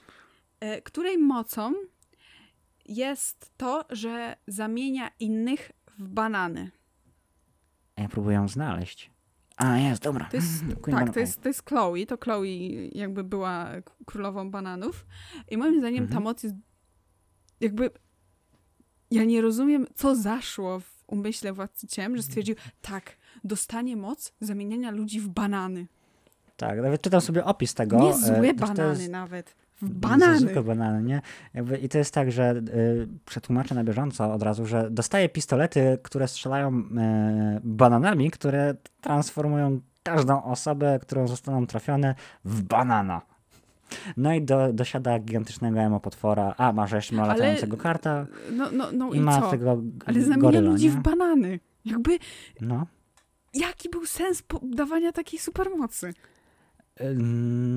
[0.60, 1.72] e, której mocą
[2.86, 6.70] jest to, że zamienia innych w banany.
[7.96, 9.10] Ja próbuję ją znaleźć.
[9.56, 10.28] A, jest, dobra.
[10.30, 11.12] To jest, tak, Banana.
[11.12, 12.46] to jest, to jest Chloe, to Chloe
[12.92, 13.68] jakby była
[14.06, 15.06] królową bananów
[15.50, 16.22] i moim zdaniem ta Mhm.
[16.22, 16.54] moc jest
[17.60, 17.90] jakby
[19.10, 24.90] ja nie rozumiem, co zaszło w umyśle władcy ciem, że stwierdził, tak, dostanie moc zamieniania
[24.90, 25.86] ludzi w banany.
[26.56, 27.98] Tak, nawet czytam sobie opis tego.
[28.40, 29.56] nie e, banany jest- nawet,
[29.88, 30.62] banany.
[30.62, 31.22] Banany, nie?
[31.54, 35.98] Jakby, I to jest tak, że y, przetłumaczę na bieżąco od razu, że dostaje pistolety,
[36.02, 36.82] które strzelają y,
[37.64, 42.14] bananami, które transformują każdą osobę, którą zostaną trafione,
[42.44, 43.22] w banana.
[44.16, 46.54] No i do, dosiada gigantycznego emo potwora.
[46.58, 49.50] A, ma Ale- latającego karta No, no, no i i ma co?
[49.50, 50.90] tego Ale zamienia goryla, ludzi nie?
[50.90, 51.60] w banany.
[51.84, 52.18] Jakby,
[52.60, 52.86] No.
[53.54, 56.14] jaki był sens dawania takiej supermocy?
[57.00, 57.14] Y,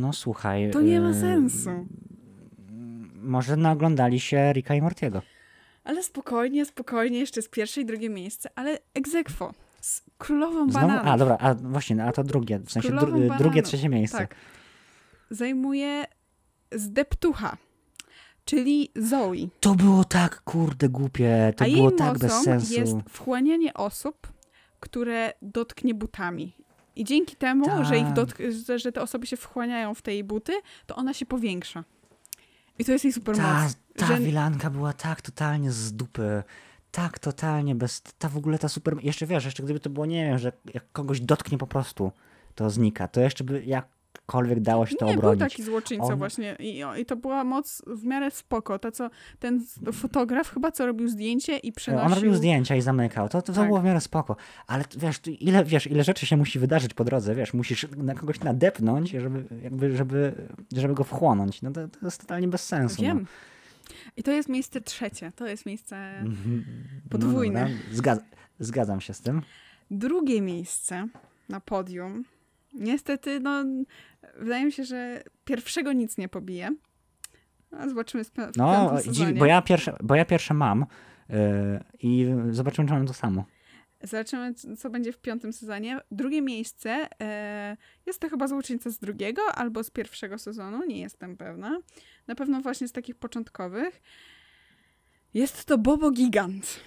[0.01, 0.71] No słuchaj.
[0.71, 1.69] To nie ma y, sensu.
[3.15, 5.21] Może naoglądali się Ricka i Mortiego.
[5.83, 9.53] Ale spokojnie, spokojnie, jeszcze jest pierwsze i drugie miejsce, ale egzekwo.
[9.81, 10.87] Z królową Znowu?
[10.87, 11.07] bananów.
[11.07, 14.17] A, dobra, a właśnie, a to drugie, w sensie dru, drugie, trzecie miejsce.
[14.17, 14.35] Tak.
[15.29, 16.05] Zajmuje
[16.71, 17.57] zdeptucha,
[18.45, 19.33] czyli Zoe.
[19.59, 21.53] To było tak, kurde, głupie.
[21.57, 22.73] To A było tak bez sensu.
[22.73, 24.27] jest wchłanianie osób,
[24.79, 26.53] które dotknie butami.
[26.99, 28.13] I dzięki temu, że, ich Tak.
[28.15, 30.53] dotk- że, te osoby się wchłaniają w tej buty,
[30.85, 31.83] to ona się powiększa.
[32.79, 33.45] I to jest jej supermoc.
[33.95, 36.43] Ta, ta że- wilanka była tak totalnie z dupy.
[36.91, 38.01] Tak totalnie bez...
[38.01, 38.95] Ta w ogóle ta super...
[39.03, 42.11] Jeszcze wiesz, jeszcze gdyby to było, nie wiem, że jak kogoś dotknie po prostu,
[42.55, 43.07] to znika.
[43.07, 43.63] To jeszcze by
[44.17, 45.39] jakkolwiek dało się to Nie, był obronić.
[45.39, 48.79] taki złoczyńca On- właśnie I, I to była moc w miarę spoko.
[48.79, 49.09] Ta, co,
[49.39, 52.05] ten fotograf chyba co robił zdjęcie i przenosił...
[52.07, 53.29] On robił zdjęcia i zamykał.
[53.29, 53.67] To, to, to Tak.
[53.67, 54.35] było w miarę spoko.
[54.67, 58.39] Ale wiesz, ile, wiesz, ile rzeczy się musi wydarzyć po drodze, wiesz, musisz na kogoś
[58.39, 61.61] nadepnąć, żeby, jakby, żeby, żeby go wchłonąć.
[61.61, 63.01] No to, to jest totalnie bez sensu.
[63.01, 63.25] Wiem.
[64.17, 65.31] I to jest miejsce trzecie.
[65.35, 66.13] To jest miejsce...
[66.23, 66.29] No.
[66.29, 66.65] Mhm.
[67.09, 67.61] Podwójne.
[67.61, 68.23] No dobra, Zgad-
[68.59, 69.41] zgadzam się z tym.
[69.91, 71.07] Drugie miejsce
[71.49, 72.23] na podium.
[72.79, 73.63] Niestety, no,
[74.39, 76.69] wydaje mi się, że pierwszego nic nie pobije.
[77.71, 79.39] A zobaczymy w, No, piątym dzi- sezonie.
[79.39, 80.85] bo ja pierwsze, bo ja pierwsze mam
[81.29, 81.35] yy,
[81.99, 83.45] i zobaczymy, czy mam to samo.
[84.03, 85.99] Zobaczymy, co będzie w piątym sezonie.
[86.11, 91.37] Drugie miejsce e, jest to chyba złoczyńca z drugiego albo z pierwszego sezonu, nie jestem
[91.37, 91.79] pewna.
[92.27, 94.01] Na pewno właśnie z takich początkowych.
[95.33, 96.79] Jest to Bobo Gigant.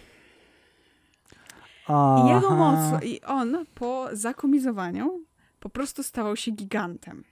[1.88, 2.54] I jego Aha.
[2.56, 5.20] moc, i on po zakomizowaniu
[5.60, 7.24] po prostu stawał się gigantem.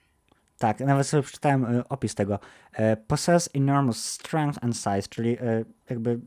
[0.57, 2.39] Tak, nawet sobie przeczytałem y, opis tego.
[2.73, 6.19] E, possess enormous strength and size, czyli e, jakby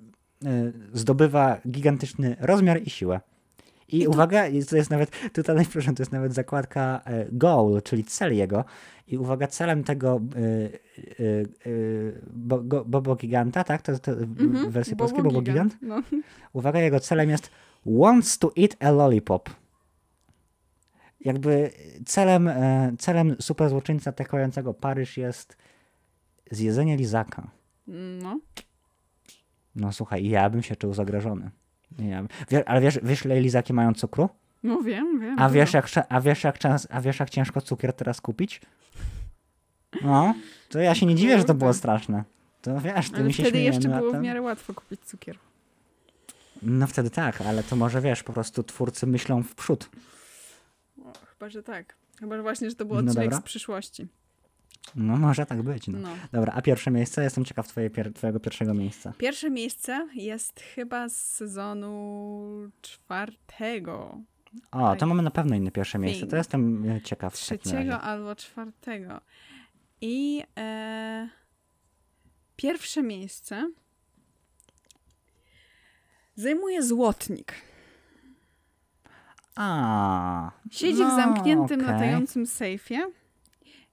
[0.44, 3.20] e, zdobywa gigantyczny rozmiar i siłę.
[3.88, 7.00] I, I uwaga, i to jest nawet, tutaj najproszę, to jest nawet zakładka
[7.32, 8.64] goal, czyli cel jego.
[9.08, 11.72] I uwaga, celem tego e, e, e,
[12.32, 13.82] bo, go, Bobo Giganta, tak?
[13.82, 15.76] To, to w Mhm, wersji polskiej Bobo Gigant?
[15.82, 16.02] No.
[16.52, 17.50] Uwaga, jego celem jest
[17.86, 19.50] wants to eat a lollipop.
[21.24, 21.70] Jakby
[22.06, 25.56] celem, e, celem super złoczyńcy atakującego Paryż jest
[26.50, 27.50] zjedzenie lizaka.
[27.86, 28.40] no.
[29.76, 31.50] No słuchaj, ja bym się czuł zagrożony.
[31.98, 34.28] Ja, bym- wie, ale wiesz, wiesz, ile lizaki mają cukru?
[34.62, 35.36] No wiem, wiem.
[35.38, 36.58] A wiesz, jak, a, wiesz, jak,
[36.90, 38.60] a wiesz, jak ciężko cukier teraz kupić?
[40.02, 40.34] No,
[40.68, 42.24] to ja się nie dziwię, że to było straszne.
[42.62, 45.00] To wiesz, ty Ale mi się wtedy jeszcze a było w to- miarę łatwo kupić
[45.00, 45.38] cukier.
[46.62, 49.90] No wtedy tak, ale to może wiesz, po prostu twórcy myślą w przód.
[51.42, 51.96] Chyba, że tak.
[52.20, 53.38] Chyba że właśnie, że to był No odcinek dobra.
[53.38, 54.06] z przyszłości.
[54.94, 55.88] No może tak być.
[55.88, 55.98] No.
[55.98, 56.08] No.
[56.32, 57.22] Dobra, a pierwsze miejsce?
[57.22, 59.12] Jestem ciekaw twoje, pier- twojego pierwszego miejsca.
[59.18, 64.20] Pierwsze miejsce jest chyba z sezonu czwartego.
[64.70, 65.00] O, to Tak.
[65.00, 66.26] mamy mamy na pewno inne pierwsze miejsce.
[66.26, 67.34] To jestem e, ciekaw.
[67.34, 69.20] Trzeciego albo czwartego.
[70.00, 71.28] I e,
[72.56, 73.70] pierwsze miejsce
[76.34, 77.54] zajmuje złotnik.
[79.56, 80.50] A.
[80.70, 81.92] Siedzi w no, zamkniętym, okej.
[81.92, 83.06] latającym sejfie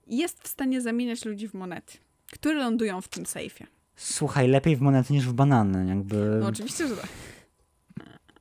[0.07, 1.97] i jest w stanie zamieniać ludzi w monety,
[2.31, 3.67] które lądują w tym sejfie.
[3.95, 6.37] Słuchaj, lepiej w monety niż w banany, jakby.
[6.41, 7.09] No oczywiście, że tak.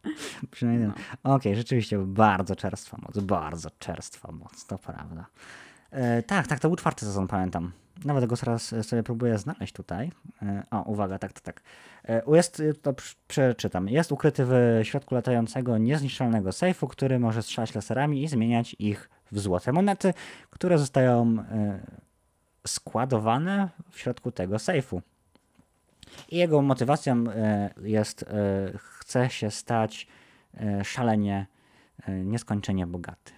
[0.51, 0.89] Przynajmniej.
[0.89, 1.35] No.
[1.35, 5.27] Okej, rzeczywiście bardzo czerstwa moc, bardzo czerstwa moc, to prawda.
[5.91, 7.73] E, tak, tak, to był czwarty sezon, pamiętam.
[8.05, 10.12] Nawet go teraz sobie próbuję znaleźć tutaj.
[10.42, 11.62] E, o, uwaga, tak, tak, tak.
[12.05, 12.94] E, jest, to
[13.28, 13.88] przeczytam.
[13.88, 19.38] Jest ukryty w środku latającego niezniszczalnego sejfu, który może strzelać laserami i zmieniać ich w
[19.38, 20.14] złote monety,
[20.51, 21.80] które zostają e,
[22.66, 25.03] składowane w środku tego sejfu.
[26.28, 28.26] I jego motywacją e, jest, e,
[28.78, 30.07] chce się stać
[30.55, 31.46] e, szalenie,
[32.03, 33.38] e, nieskończenie bogaty.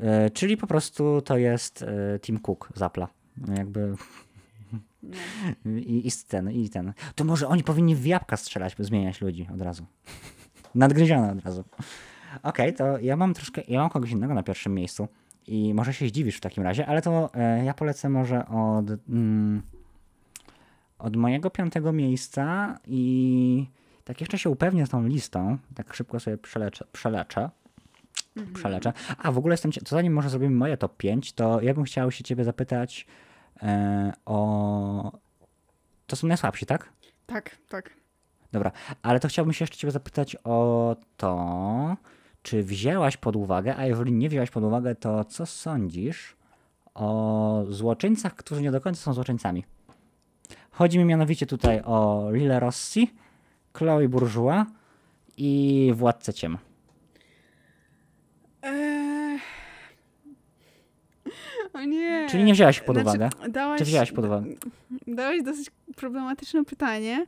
[0.00, 3.06] E, Czyli po prostu to jest e, Tim Cook z Apple'a.
[3.56, 3.94] Jakby
[5.02, 5.16] No.
[5.86, 6.92] i, i sceny, i ten.
[7.14, 9.86] To może oni powinni w jabłka strzelać, by zmieniać ludzi od razu.
[10.74, 11.64] Nadgryzione od razu.
[12.42, 15.08] Okej, to ja mam troszkę, ja mam kogoś innego na pierwszym miejscu
[15.46, 19.62] i może się zdziwisz w takim razie, ale to e, ja polecę może od, mm,
[20.98, 23.66] od mojego piątego miejsca i
[24.04, 27.50] tak jeszcze się upewnię z tą listą, tak szybko sobie przeleczę, przeleczę
[28.54, 28.92] przeleczę.
[29.18, 32.10] A w ogóle jestem, to zanim może zrobimy moje top 5, to ja bym chciał
[32.10, 33.06] się ciebie zapytać
[33.62, 35.12] e, o...
[36.06, 36.92] To są najsłabsi, tak?
[37.26, 37.90] Tak, tak.
[38.52, 38.72] Dobra,
[39.02, 41.96] ale to chciałbym się jeszcze ciebie zapytać o to,
[42.42, 46.36] czy wzięłaś pod uwagę, a jeżeli nie wzięłaś pod uwagę, to co sądzisz
[46.94, 49.64] o złoczyńcach, którzy nie do końca są złoczyńcami?
[50.70, 53.14] Chodzi mi mianowicie tutaj o Lille Rossi,
[53.72, 54.66] Chloe Bourgeois
[55.36, 56.58] i Władcę Ciem.
[58.62, 59.38] Eee...
[61.78, 62.26] O nie.
[62.30, 63.30] Czyli nie wzięłaś ich pod Znaczy, uwagę?
[63.48, 64.46] Dałaś, Czy wzięłaś pod uwagę?
[65.06, 67.24] Dałeś dosyć problematyczne pytanie,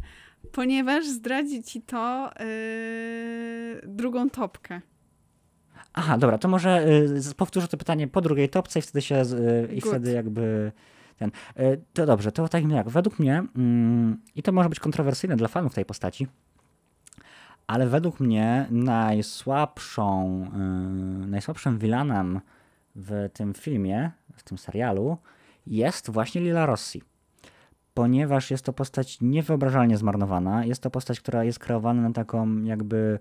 [0.53, 4.81] ponieważ zdradzi ci to yy, drugą topkę.
[5.93, 6.87] Aha, dobra, to może
[7.31, 9.91] y, powtórzę to pytanie po drugiej topce i wtedy się, y, i Good.
[9.91, 10.73] wtedy jakby
[11.17, 11.31] ten.
[11.61, 15.49] Y, to dobrze, to tak jak, według mnie, mm, i to może być kontrowersyjne dla
[15.49, 16.27] fanów tej postaci,
[17.67, 20.43] ale według mnie najsłabszą,
[21.25, 22.41] y, najsłabszym vilanem
[22.97, 25.19] w tym filmie, w tym serialu
[25.67, 27.03] jest właśnie Lila Rossi.
[27.95, 30.65] Ponieważ jest to postać niewyobrażalnie zmarnowana.
[30.65, 33.19] Jest to postać, która jest kreowana na taką jakby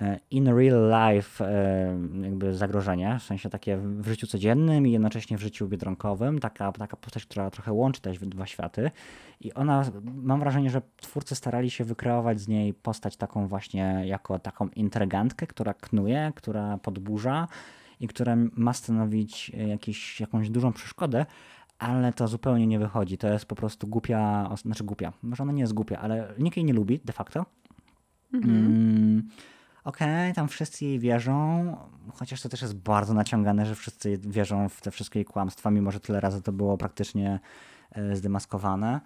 [0.00, 5.38] e, in real life e, jakby zagrożenie, w sensie takie w życiu codziennym i jednocześnie
[5.38, 6.38] w życiu biedronkowym.
[6.38, 8.90] Taka, taka postać, która trochę łączy te dwa światy.
[9.40, 14.38] I ona, mam wrażenie, że twórcy starali się wykreować z niej postać taką właśnie jako
[14.38, 17.48] taką intrygantkę, która knuje, która podburza
[18.00, 21.26] i która ma stanowić e, jakiś, jakąś dużą przeszkodę,
[21.78, 23.18] ale to zupełnie nie wychodzi.
[23.18, 26.64] To jest po prostu głupia, znaczy głupia, może ona nie jest głupia, ale nikt jej
[26.64, 27.46] nie lubi de facto.
[28.32, 29.28] Mm,
[29.86, 31.76] Okej, tam wszyscy jej wierzą,
[32.14, 35.90] chociaż to też jest bardzo naciągane, że wszyscy wierzą w te wszystkie jej kłamstwa, mimo
[35.90, 37.40] że tyle razy to było praktycznie
[37.92, 39.00] e, zdemaskowane.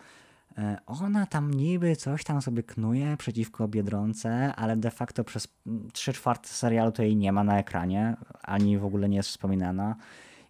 [0.59, 5.49] E, Ona tam niby coś tam sobie knuje przeciwko Biedronce, ale de facto przez
[5.93, 9.97] 3 czwarte serialu to jej nie ma na ekranie, ani w ogóle nie jest wspominana.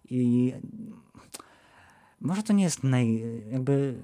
[0.09, 0.53] I
[2.21, 3.23] może to nie jest naj...
[3.51, 3.95] jakby...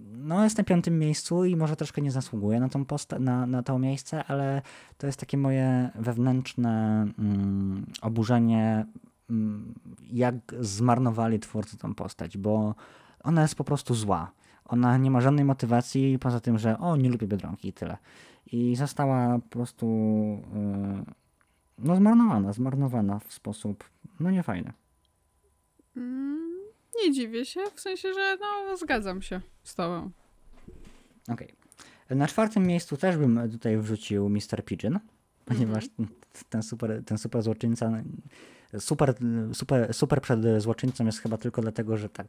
[0.00, 3.62] No jest na piątym miejscu i może troszkę nie zasługuje na, tą posta- na, na
[3.62, 4.62] to miejsce, ale
[4.98, 8.86] to jest takie moje wewnętrzne mm, oburzenie,
[9.30, 9.74] mm,
[10.12, 12.74] jak zmarnowali twórcy tą postać, bo
[13.24, 14.32] ona jest po prostu zła.
[14.68, 17.96] Ona nie ma żadnej motywacji poza tym, że o, nie lubię Biedronki i tyle.
[18.52, 19.86] I została po prostu
[21.06, 21.14] yy,
[21.78, 23.84] no zmarnowana, zmarnowana w sposób
[24.20, 24.72] no niefajny.
[25.96, 26.50] Mm,
[27.04, 30.10] nie dziwię się, w sensie, że no zgadzam się z tobą.
[31.28, 31.54] Okej.
[32.10, 34.64] Na czwartym miejscu też bym tutaj wrzucił Mr.
[34.64, 34.98] Pigeon,
[35.44, 36.06] ponieważ ten-
[36.50, 37.92] ten super, ten super złoczyńca,
[38.78, 39.14] super,
[39.52, 42.26] super, super przed złoczyńcą jest chyba tylko dlatego, że tak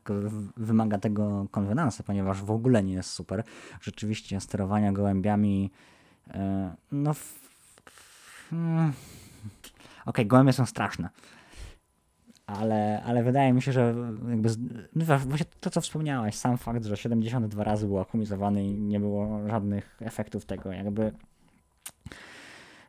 [0.58, 3.44] wymaga tego konwenansa, ponieważ w ogóle nie jest super.
[3.82, 5.72] Rzeczywiście sterowania gołębiami,
[6.34, 7.12] e, no...
[7.12, 7.40] f-
[7.88, 8.94] f- mm,
[10.06, 11.10] Okej, gołębie są straszne.
[12.48, 13.96] Ale, ale wydaje mi się, że
[14.30, 14.50] jakby
[14.96, 19.50] no właśnie to, co wspomniałaś, sam fakt, że 72 razy był akumizowany i nie było
[19.50, 21.12] żadnych efektów tego, jakby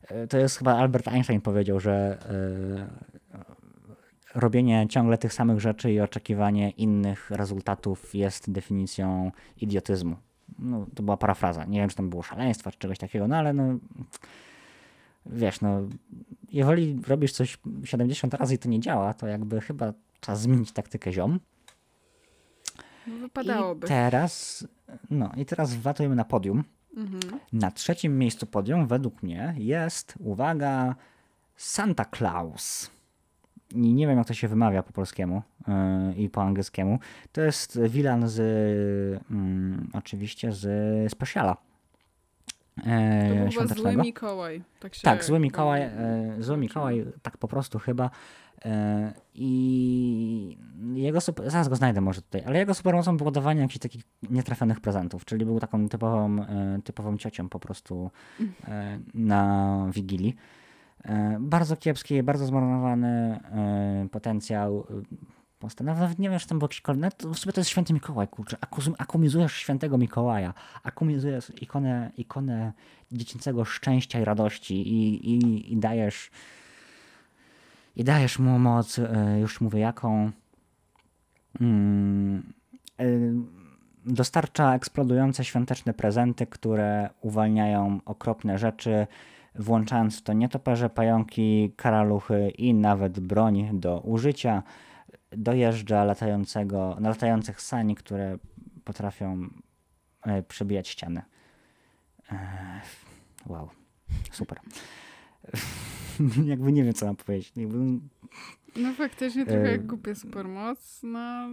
[0.08, 2.18] e, to jest chyba Albert Einstein powiedział, że
[3.27, 3.27] e,
[4.34, 10.16] robienie ciągle tych samych rzeczy i oczekiwanie innych rezultatów jest definicją idiotyzmu.
[10.58, 11.64] No, to była parafraza.
[11.64, 13.78] Nie wiem, czy tam było szaleństwa, czy czegoś takiego, no ale no
[15.26, 15.80] wiesz, no
[16.52, 21.12] jeżeli robisz coś 70 razy i to nie działa, to jakby chyba czas zmienić taktykę
[21.12, 21.40] ziom.
[23.06, 23.86] No, I wypadałoby.
[23.86, 24.66] teraz,
[25.10, 26.64] no i teraz wlatujemy na podium.
[26.96, 27.40] Mhm.
[27.52, 30.94] Na trzecim miejscu podium według mnie jest, uwaga,
[31.56, 32.90] Santa Claus.
[33.74, 36.98] I nie wiem, jak to się wymawia po polskiemu yy, i po angielskiemu.
[37.32, 38.38] To jest wilan z,
[39.30, 41.56] mm, oczywiście, z Speciala.
[42.84, 43.96] To Yy, był chyba zły.
[43.96, 44.62] Mikołaj.
[44.80, 48.10] Tak, się Tak, zły Mikołaj, e, zły Mikołaj, tak po prostu chyba.
[49.34, 50.58] I
[50.94, 54.80] jego super, zaraz go znajdę może tutaj, ale jego supermocą było dawanie jakichś takich nietrafionych
[54.80, 56.36] prezentów, czyli był taką typową,
[56.84, 58.10] typową ciocią po prostu
[59.14, 60.36] na Wigilii.
[61.04, 64.86] E, bardzo kiepski, bardzo zmarnowany e, potencjał.
[65.58, 67.92] Postanowił, nawet nie wiem, czy tam był jakiś kolejny, to w sumie to jest święty
[67.92, 72.72] Mikołaj, kurczę, Akum- akumizujesz świętego Mikołaja, akumizujesz ikonę, ikonę
[73.12, 76.30] dziecięcego szczęścia i radości i, i, i dajesz
[77.98, 80.30] i dajesz mu moc, e, już mówię jaką,
[81.60, 82.52] mm,
[83.00, 83.04] e,
[84.06, 89.06] dostarcza eksplodujące świąteczne prezenty, które uwalniają okropne rzeczy,
[89.58, 94.62] włączając w to nietoperze, pająki, karaluchy i nawet broń do użycia.
[95.30, 98.38] Dojeżdża latającego, na latających sani, które
[98.84, 99.48] potrafią
[100.22, 101.22] e, przebijać ściany.
[102.32, 102.80] E,
[103.46, 103.70] Wow,
[104.32, 104.60] super.
[106.44, 107.52] Jakby nie wiem, co mam powiedzieć.
[107.56, 107.78] Jakby,
[108.76, 111.00] No faktycznie trochę E, jak głupia supermoc.
[111.02, 111.48] No...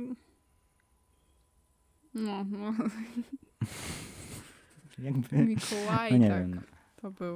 [2.13, 2.73] No, no.
[5.05, 6.39] jakby, Mikołaj, no nie tak.
[6.39, 6.55] wiem.
[6.55, 6.61] No.
[6.95, 7.35] To był.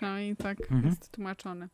[0.00, 0.86] Przynajmniej tak Mhm.
[0.86, 1.68] jest tłumaczony.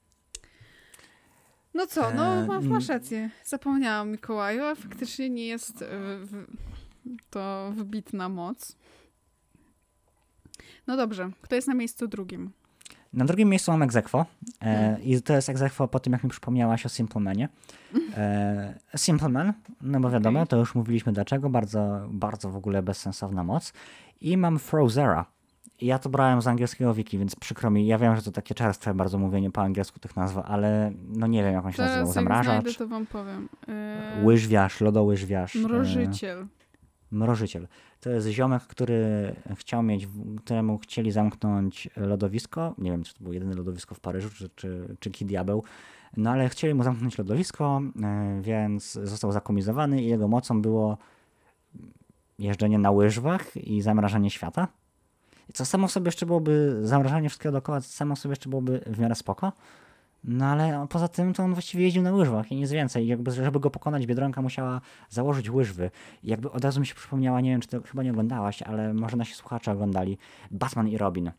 [1.75, 2.69] No co, no E, ma- mm.
[2.71, 3.31] masz rację.
[3.45, 5.87] Zapomniałam Mikołaju, a faktycznie nie jest e,
[6.19, 6.47] w,
[7.31, 8.77] to wybitna moc.
[10.87, 12.51] No dobrze, kto jest na miejscu drugim?
[13.13, 15.03] Na drugim miejscu mam Exequo e, Mhm.
[15.03, 17.49] i to jest Exequo po tym, jak mi przypomniałaś o Simplemanie.
[18.17, 20.49] E, Simpleman, no bo wiadomo, Okej.
[20.49, 23.73] to już mówiliśmy dlaczego, bardzo, bardzo w ogóle bezsensowna moc.
[24.21, 25.27] I mam Frozera.
[25.81, 28.95] Ja to brałem z angielskiego wiki, więc przykro mi, ja wiem, że to takie czerstwe
[28.95, 32.07] bardzo mówienie po angielsku tych nazw, ale no nie wiem, jak on się nazywał.
[32.07, 33.49] Jak znajdę, Zamrażacz, to wam powiem.
[33.69, 35.57] E, łyżwiarz, lodołyżwiarz.
[35.57, 36.47] e, Mrożyciel.
[37.11, 37.69] Mrożyciel.
[38.01, 40.09] To jest ziomek, który chciał mieć,
[40.45, 42.75] któremu chcieli zamknąć lodowisko.
[42.79, 45.65] Nie wiem, czy to było jedyne lodowisko w Paryżu, czy, czy, czy Kid Diabeł.
[46.17, 50.99] No ale chcieli mu zamknąć lodowisko, e, więc został zakomizowany i jego mocą było
[52.39, 54.69] jeżdżenie na łyżwach i zamrażanie świata.
[55.55, 58.81] Co samo w sobie jeszcze byłoby, zamrażanie wszystkiego dookoła, co samo w sobie jeszcze byłoby
[58.87, 59.53] w miarę spoko.
[60.25, 63.07] No ale poza tym to on właściwie jeździł na łyżwach i nic więcej.
[63.07, 64.81] Jakby, żeby go pokonać, Biedronka musiała
[65.11, 65.91] założyć łyżwy.
[66.23, 68.95] I jakby od razu mi się przypomniała, nie wiem, czy to chyba nie oglądałaś, ale
[68.95, 70.19] może nasi słuchacze oglądali,
[70.51, 71.31] Batman i Robin.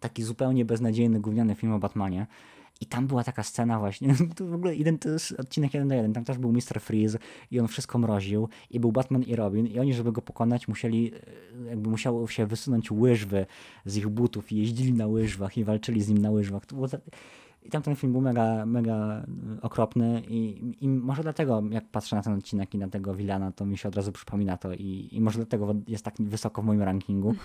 [0.00, 2.26] Taki zupełnie beznadziejny, gówniany film o Batmanie.
[2.80, 5.94] I tam była taka scena właśnie, to w ogóle jeden, to jest odcinek jeden do
[5.94, 6.80] jeden, tam też był Mr.
[6.80, 7.18] Freeze
[7.50, 11.12] i on wszystko mroził i był Batman i Robin i oni, żeby go pokonać, musieli,
[11.14, 13.46] e, jakby musiało się wysunąć łyżwy
[13.84, 16.66] z ich butów i jeździli na łyżwach i walczyli z nim na łyżwach.
[16.66, 16.98] To było za...
[17.62, 19.26] I tamten film był mega, mega
[19.58, 23.52] y, okropny i, i może dlatego, jak patrzę na ten odcinek i na tego Wilana,
[23.52, 26.64] to mi się od razu przypomina to i, i może dlatego jest tak wysoko w
[26.64, 27.34] moim rankingu.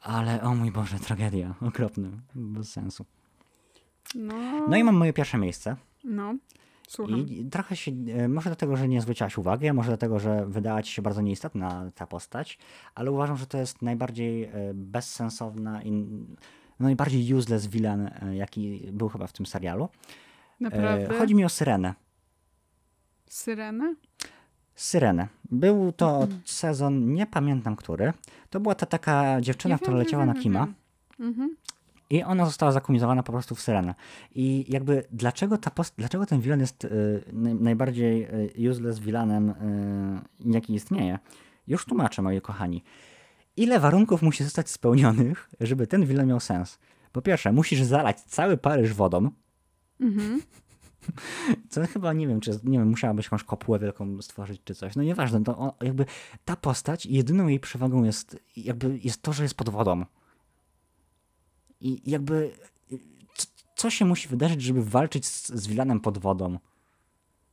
[0.00, 3.04] Ale o mój Boże, tragedia, okropny, bez sensu.
[4.14, 4.34] No,
[4.68, 5.76] No i mam moje pierwsze miejsce.
[6.04, 6.34] no.
[6.88, 7.28] Słucham.
[7.28, 10.82] I trochę się, e, może dlatego, że nie zwróciłaś uwagi, a może dlatego, że wydała
[10.82, 12.58] ci się bardzo nieistotna ta postać,
[12.94, 18.88] ale uważam, że to jest najbardziej e, bezsensowna i no, najbardziej useless villain, e, jaki
[18.92, 19.88] był chyba w tym serialu.
[20.60, 21.14] Naprawdę?
[21.18, 21.94] Chodzi mi o Syrenę.
[23.26, 23.94] Syrenę?
[24.74, 25.28] Syrenę.
[25.50, 26.40] Był to Mhm.
[26.44, 28.12] sezon, nie pamiętam który.
[28.50, 30.66] To była ta taka dziewczyna, Ja która wiem, leciała wiem, na Kima.
[31.20, 31.56] Mhm.
[32.12, 33.94] I ona została zakumizowana po prostu w syrenę.
[34.34, 36.88] I jakby dlaczego, ta post- dlaczego ten villain jest y,
[37.32, 38.24] naj- najbardziej
[38.66, 41.18] y, useless villainem, y, jaki istnieje?
[41.66, 42.82] Już tłumaczę, moi kochani.
[43.56, 46.78] Ile warunków musi zostać spełnionych, żeby ten villain miał sens?
[47.12, 49.30] Po pierwsze, musisz zalać cały Paryż wodą,
[50.00, 50.42] Mhm.
[51.70, 54.96] co chyba, nie wiem, czy nie wiem, musiałabyś jakąś kopułę wielką stworzyć, czy coś.
[54.96, 56.06] No nieważne, to on, jakby
[56.44, 60.04] ta postać, jedyną jej przewagą jest jakby jest to, że jest pod wodą.
[61.82, 62.50] I jakby
[63.76, 66.58] co, się musi wydarzyć, żeby walczyć z, z Wilanem pod wodą?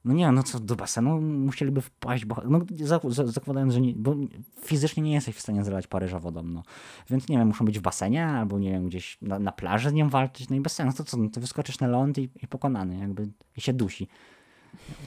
[0.05, 3.93] No nie no co, do basenu musieliby wpaść, bo, no za- za- zakładając, że nie,
[3.93, 4.15] bo
[4.61, 6.63] fizycznie nie jesteś w stanie zalać Paryża wodą, no.
[7.09, 9.93] Więc nie wiem, muszą być w basenie, albo nie wiem, gdzieś na, na plaży z
[9.93, 12.47] nim walczyć, no i bez sensu, to co, no, to wyskoczysz na ląd i, i
[12.47, 13.27] pokonany, jakby,
[13.57, 14.07] i się dusi.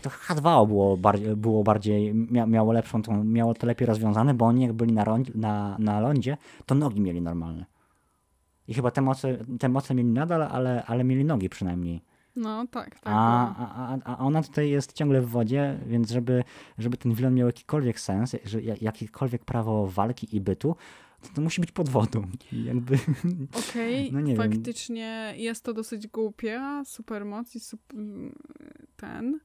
[0.03, 4.47] To H2O było bardziej, było bardziej mia, miało lepszą, tą, miało to lepiej rozwiązane, bo
[4.47, 7.72] oni jak byli na, rąd, na, na lądzie, to nogi mieli normalne.
[8.69, 12.03] I chyba te moce, te moce mieli nadal, ale, ale mieli nogi przynajmniej.
[12.37, 13.03] No tak, tak.
[13.17, 13.69] A, było.
[13.69, 16.45] a, a, ona tutaj jest ciągle w wodzie, więc żeby,
[16.79, 20.77] żeby ten wilon miał jakikolwiek sens, ja- jakiekolwiek prawo walki i bytu,
[21.23, 22.23] to, to musi być pod wodą.
[22.53, 22.99] Jakby,
[23.71, 24.51] Okej, no nie wiem.
[24.53, 27.81] faktycznie jest to dosyć głupie, supermoc i sup...
[28.97, 29.41] ten,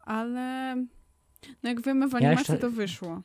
[0.00, 0.76] ale
[1.62, 3.22] no jak wiemy w Ja animacji jeszcze- to wyszło.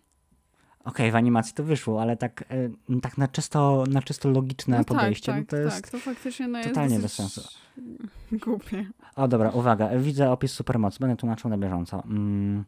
[0.83, 2.45] Okej, w animacji to wyszło, ale tak,
[2.91, 5.81] e, tak na, czysto, na czysto logiczne No podejście, tak, no tak, to jest...
[5.81, 7.49] tak, to faktycznie no, jest totalnie dosyć bez sensu.
[8.31, 8.85] Głupie.
[9.15, 12.03] O dobra, uwaga, widzę opis supermocy, będę tłumaczył na bieżąco.
[12.05, 12.63] Mm.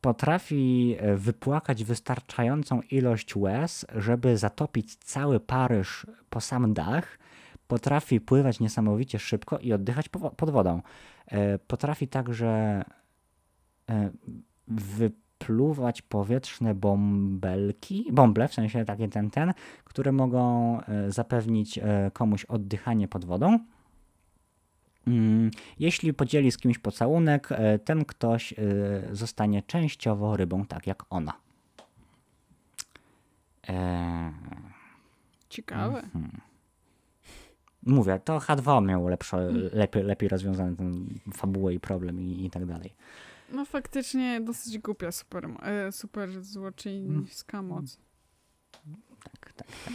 [0.00, 7.18] Potrafi e, wypłakać wystarczającą ilość łez, żeby zatopić cały Paryż po sam dach.
[7.68, 10.82] Potrafi pływać niesamowicie szybko i oddychać po, pod wodą.
[11.26, 12.84] E, Potrafi także
[13.90, 14.10] e,
[15.44, 19.52] wypluwać powietrzne bąbelki, bąble, w sensie takie ten, ten,
[19.84, 23.58] które mogą e, zapewnić e, komuś oddychanie pod wodą.
[25.06, 28.54] Mm, Jeśli podzieli z kimś pocałunek, e, ten ktoś
[29.12, 31.32] zostanie częściowo rybą, tak jak ona.
[33.68, 34.32] Eee,
[35.48, 35.98] Ciekawe.
[35.98, 36.40] Mhm.
[37.86, 42.66] mówię, to H2 miało lepsze, lepiej, lepiej rozwiązany ten fabułę i problem i, i tak
[42.66, 42.94] dalej.
[43.54, 47.98] No faktycznie dosyć głupia super, e, super złoczyńska moc.
[49.24, 49.94] Tak, tak, tak.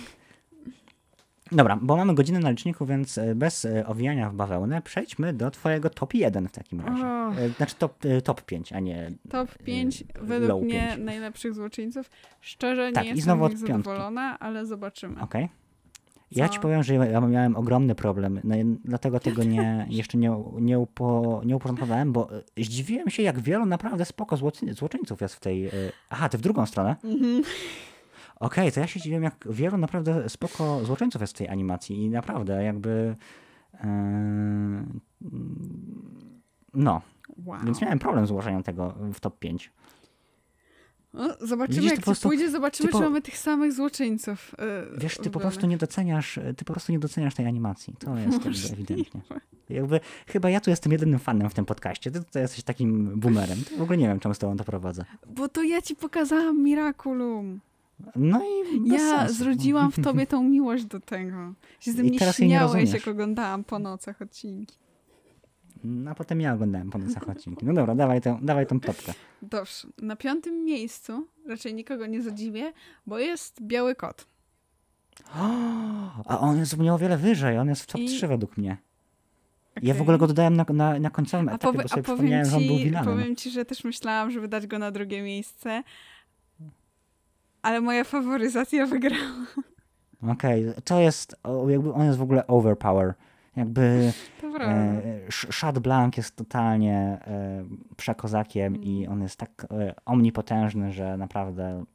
[1.51, 5.51] Dobra, bo mamy godzinę na liczniku, więc e, bez e, owijania w bawełnę przejdźmy do
[5.51, 7.05] twojego top 1 w takim razie.
[7.05, 7.36] O.
[7.36, 12.10] E, Znaczy top, top 5, a nie Top 5 e, według mnie najlepszych złoczyńców.
[12.41, 13.68] Szczerze Tak, nie jestem z nich piątki.
[13.68, 15.22] zadowolona, ale zobaczymy.
[15.22, 15.41] Okej.
[15.41, 15.49] Ja
[16.36, 16.50] Co?
[16.50, 18.56] ci powiem, że ja ja miałem ogromny problem, no,
[18.86, 23.66] dlatego tego nie, jeszcze nie, nie, upo, nie uporządkowałem, bo e, zdziwiłem się, jak wielu
[23.66, 25.66] naprawdę spoko złoczyńców jest w tej...
[25.66, 25.72] e,
[26.10, 26.96] Aha, ty w drugą stronę?
[27.04, 27.44] Mhm.
[28.40, 32.10] Okej, to ja się dziwiłem, jak wielu naprawdę spoko złoczyńców jest w tej animacji i
[32.10, 33.16] naprawdę jakby...
[33.84, 34.86] e,
[36.74, 37.02] no,
[37.46, 37.60] Wow.
[37.66, 39.72] więc miałem problem z ułożeniem tego w top 5.
[41.14, 44.55] No, zobaczymy, Widzisz, to jak prostu- pójdzie, zobaczymy, po- czy mamy tych samych złoczyńców.
[44.60, 47.95] e, Wiesz, ty po prostu nie doceniasz, ty po prostu nie doceniasz tej animacji.
[47.99, 49.22] To jest jakby ewidentnie.
[49.70, 52.12] Jakby, chyba ja tu jestem jedynym fanem w tym podcaście.
[52.12, 53.57] Ty tutaj jesteś takim boomerem.
[53.78, 55.05] W ogóle nie wiem, czemu z tobą to prowadzę.
[55.36, 57.60] Bo to ja ci pokazałam Miraculum.
[58.16, 59.34] No i Ja sensu.
[59.36, 61.53] zrodziłam w tobie tą miłość do tego.
[61.80, 64.76] Się ze mnie śmiałeś, jak oglądałam po nocach odcinki.
[65.84, 67.66] No, a potem ja oglądałem po nocach odcinki.
[67.66, 69.14] No dobra, dawaj, tę, dawaj tą topkę.
[69.42, 69.88] Dobrze.
[70.02, 72.74] Na piątym miejscu, raczej nikogo nie zadziwię,
[73.08, 74.28] bo jest biały kot.
[76.26, 77.58] A on jest u mnie o wiele wyżej.
[77.58, 78.78] On jest w top I- 3 według mnie.
[79.82, 82.04] Ja w ogóle go dodałem na, na, na końcowym A, etapie, powie, bo a sobie
[82.04, 83.14] powiem, przypomniałem, że on był ci, vilanem.
[83.14, 85.84] powiem ci, że też myślałam, żeby dać go na drugie miejsce.
[87.62, 89.46] Ale moja faworyzacja wygrała.
[90.32, 93.14] Okej, to jest, o, jakby on jest w ogóle overpower.
[93.60, 94.12] Jakby
[94.60, 96.95] e, Shad Blanc jest totalnie
[97.28, 97.66] e,
[97.97, 99.12] przekozakiem i Mm.
[99.12, 101.86] on jest tak e, omnipotężny, że naprawdę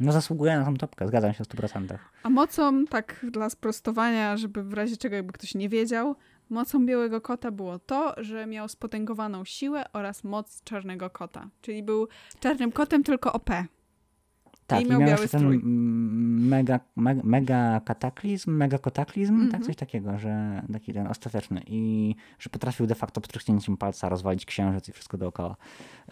[0.00, 1.98] no zasługuje na tą topkę, zgadzam się w 100%.
[2.22, 6.16] A mocą, tak dla sprostowania, żeby w razie czego jakby ktoś nie wiedział,
[6.50, 11.48] mocą białego kota było to, że miał spotęgowaną siłę oraz moc czarnego kota.
[11.62, 12.08] Czyli był
[12.40, 13.50] czarnym kotem, tylko OP.
[14.68, 15.56] Tak, I i miał miał biały jeszcze ten strój.
[15.56, 19.62] mm, mega, mega, mega kataklizm, mega kotaklizm, tak Mhm.
[19.64, 24.88] coś takiego, że taki ten ostateczny i że potrafił de facto pstryknięciem palca rozwalić księżyc
[24.88, 25.56] i wszystko dookoła.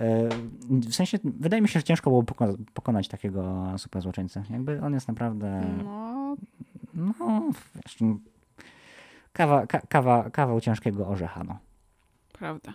[0.01, 0.29] E,
[0.71, 4.43] W sensie, wydaje mi się, że ciężko było poko- pokonać takiego super złoczyńcę.
[4.51, 6.37] Jakby on jest naprawdę, No,
[6.95, 7.43] no,
[7.75, 7.99] wiesz,
[9.33, 11.59] kawa, ka, kawa, kawał ciężkiego orzecha, no.
[12.33, 12.73] prawda.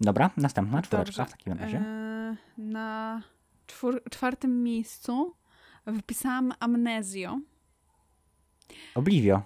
[0.00, 1.34] Dobra, następna czwóreczka Dobrze.
[1.34, 1.78] w takim razie.
[1.78, 3.22] E, na
[3.66, 5.34] czwór- czwartym miejscu
[5.86, 7.38] wypisałam Amnezjo.
[8.94, 9.42] Oblivio.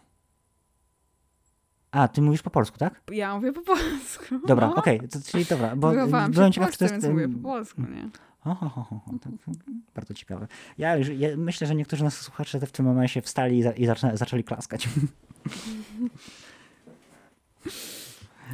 [1.90, 3.02] A, ty mówisz po polsku, tak?
[3.12, 4.24] Ja mówię po polsku.
[4.46, 4.74] Dobra, No.
[4.74, 7.08] okej, to czyli dobra, bo Wychowałam byłem ciekaw, czy to jest...
[7.08, 8.08] mówię po polsku, nie?
[8.44, 9.52] O, ho, ho, ho, ho, to, to
[9.94, 10.48] bardzo ciekawe.
[10.78, 14.16] Ja, ja myślę, że niektórzy nas słuchacze w tym momencie wstali i, za, i zaczę,
[14.16, 14.88] zaczęli klaskać.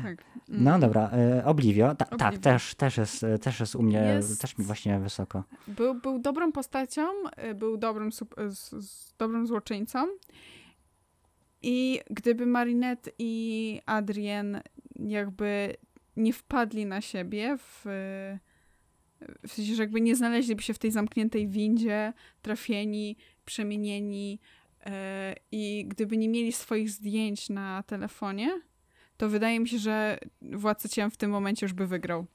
[0.03, 0.25] Tak.
[0.49, 0.81] No Mm.
[0.81, 4.59] dobra, e, Oblivio, ta, tak, też, też, jest, e, też jest u mnie, Jest- też
[4.59, 5.45] mi właśnie wysoko.
[5.69, 7.03] Był, był dobrą postacią,
[7.51, 8.21] y, był dobrym, z,
[8.79, 10.07] z dobrym złoczyńcą.
[11.63, 14.61] I gdyby Marinette i Adrien
[14.97, 15.77] jakby
[16.17, 17.81] nie wpadli na siebie, w,
[19.47, 24.41] w sensie, że jakby nie znaleźliby się w tej zamkniętej windzie, trafieni, przemienieni
[24.87, 28.61] e, i gdyby nie mieli swoich zdjęć na telefonie,
[29.17, 32.27] to wydaje mi się, że Władca Ciem w tym momencie już by wygrał.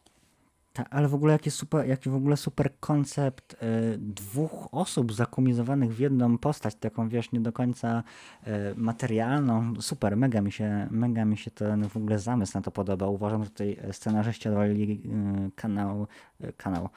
[0.73, 3.57] Ta, ale w ogóle jaki super, jaki w ogóle super koncept y,
[3.97, 8.03] dwóch osób zakumizowanych w jedną postać, taką wiesz, nie do końca
[8.47, 9.73] y, materialną.
[9.81, 13.07] Super, mega mi się, mega mi się ten w ogóle zamysł na to podoba.
[13.07, 15.01] Uważam, że tutaj scenarzyści odwalili
[15.47, 16.07] y, kanał,
[16.43, 16.89] y, kanał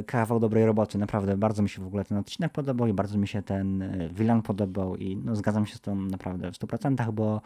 [0.00, 0.98] y, kawał dobrej roboty.
[0.98, 4.10] Naprawdę bardzo mi się w ogóle ten odcinek podobał i bardzo mi się ten y,
[4.12, 7.40] Wilan podobał i no, zgadzam się z tym naprawdę w 100%, bo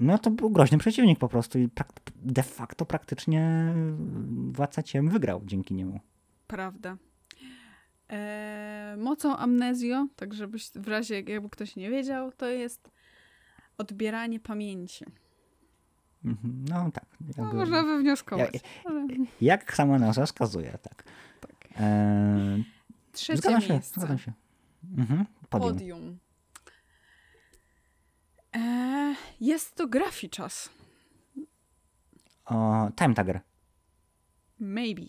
[0.00, 1.68] no to był groźny przeciwnik po prostu i
[2.16, 3.74] de facto praktycznie
[4.52, 6.00] Władca Ciem wygrał dzięki niemu.
[6.46, 6.96] Prawda.
[8.10, 12.90] E, mocą amnezjo, tak żebyś w razie jakby ktoś nie wiedział, to jest
[13.78, 15.04] odbieranie pamięci.
[16.24, 17.06] Mhm, No tak.
[17.20, 18.54] No, jakby- można wywnioskować.
[18.54, 19.06] Ja- ale,
[19.40, 21.04] Jak sama nazwa wskazuje, tak.
[21.40, 21.68] tak.
[21.80, 22.64] Eee,
[23.12, 24.00] Trzecie zgadzam się, miejsce.
[24.00, 24.32] zgadzam się.
[24.98, 25.72] Mhm, podium.
[25.74, 26.18] Podium.
[28.56, 30.70] E, jest to Graficzas.
[32.44, 33.40] O, Time Tagger.
[34.60, 35.02] Maybe.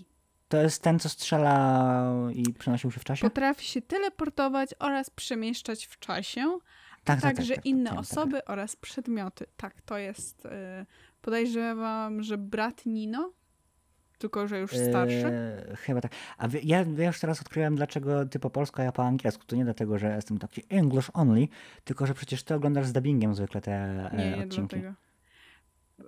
[0.49, 3.21] To jest ten, co strzela i przenosił się w czasie?
[3.21, 6.57] Potrafi się teleportować oraz przemieszczać w czasie,
[7.03, 9.45] tak, także tak, inne Time osoby oraz przedmioty.
[9.57, 10.45] Tak, to jest.
[10.45, 10.85] E,
[11.21, 13.31] podejrzewam, że brat Nino,
[14.18, 15.26] tylko że już starszy.
[15.28, 16.11] Eee, chyba tak.
[16.38, 19.43] A wie, ja, ja już teraz odkryłem, dlaczego ty po polsku, a ja po angielsku.
[19.45, 21.47] To nie dlatego, że jestem taki English only,
[21.84, 24.76] tylko że przecież ty oglądasz z dubbingiem zwykle te e, Nie, nie odcinki.
[24.80, 24.93] dlatego.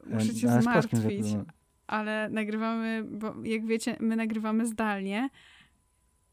[0.05, 1.45] Muszę cię E, polskim zmartwić, zwykle-
[1.87, 5.29] ale nagrywamy, bo jak wiecie, my nagrywamy zdalnie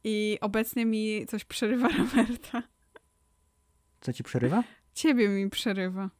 [0.04, 2.62] i obecnie mi coś przerywa Roberta.
[4.00, 4.64] Co ci przerywa?
[4.94, 6.10] Ciebie mi przerywa.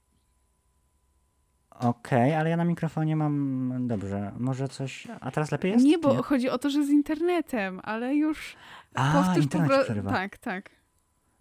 [1.82, 3.86] Okej, ale ja na mikrofonie mam.
[3.86, 5.08] Dobrze, może coś.
[5.20, 5.84] A teraz lepiej jest?
[5.84, 8.56] Nie, bo chodzi o to, że z internetem, ale już
[8.94, 9.84] A, powtórz po internet prostu.
[9.84, 10.10] przerywa.
[10.10, 10.70] Tak, tak.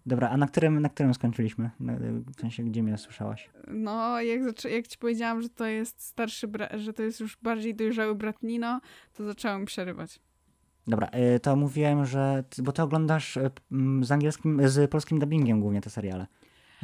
[0.06, 1.70] Dobra, a na którym, na którym skończyliśmy?
[1.80, 1.92] Na,
[2.36, 3.50] w sensie, gdzie mnie słyszałaś?
[3.68, 8.14] No, jak, jak ci powiedziałam, że to jest starszy że to jest już bardziej dojrzały
[8.14, 8.80] brat Nino,
[9.12, 10.20] to zaczęłam przerywać.
[10.86, 12.44] Dobra, y, to mówiłem, że.
[12.58, 13.50] Bo ty oglądasz y,
[14.02, 16.26] z angielskim, z polskim dubbingiem głównie te seriale.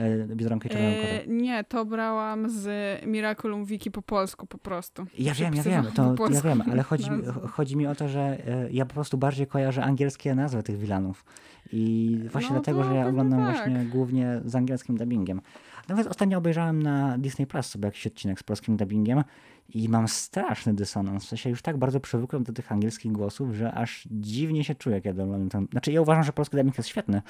[0.01, 1.33] Y, Biedronkę i E, Kota.
[1.33, 2.67] nie, to brałam z
[3.07, 5.07] Miraculum Wiki po polsku po prostu.
[5.19, 7.11] Ja wiem, ja wiem, to, ja wiem, ale chodzi,
[7.51, 11.25] chodzi mi o to, że y, ja po prostu bardziej kojarzę angielskie nazwy tych wilanów.
[11.73, 13.57] I właśnie No dlatego, że ja oglądam tak.
[13.57, 15.41] właśnie głównie z angielskim dubbingiem.
[15.89, 19.25] Nawet ostatnio obejrzałem na Disney Plus sobie jakiś odcinek z polskim dubbingiem
[19.69, 21.25] i mam straszny dysonans.
[21.25, 25.01] W sensie już tak bardzo przywykłem do tych angielskich głosów, że aż dziwnie się czuję,
[25.01, 25.67] kiedy oglądam ten...
[25.71, 27.23] Znaczy ja uważam, że polski dubbing jest świetny,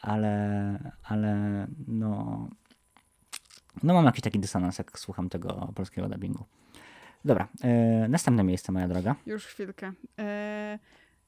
[0.00, 2.48] ale, ale no...
[3.82, 6.44] No mam jakiś taki dysonans, jak słucham tego polskiego dubbingu.
[7.24, 9.14] Dobra, e, następne miejsce, moja droga.
[9.26, 9.92] Już chwilkę.
[10.18, 10.78] E,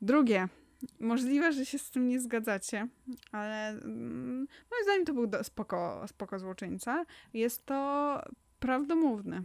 [0.02, 0.48] drugie.
[1.00, 2.88] Możliwe, że się z tym nie zgadzacie,
[3.32, 4.38] ale mm,
[4.70, 7.04] moim zdaniem to był spoko, spoko złoczyńca.
[7.34, 8.20] Jest to
[8.60, 9.42] prawdomówny.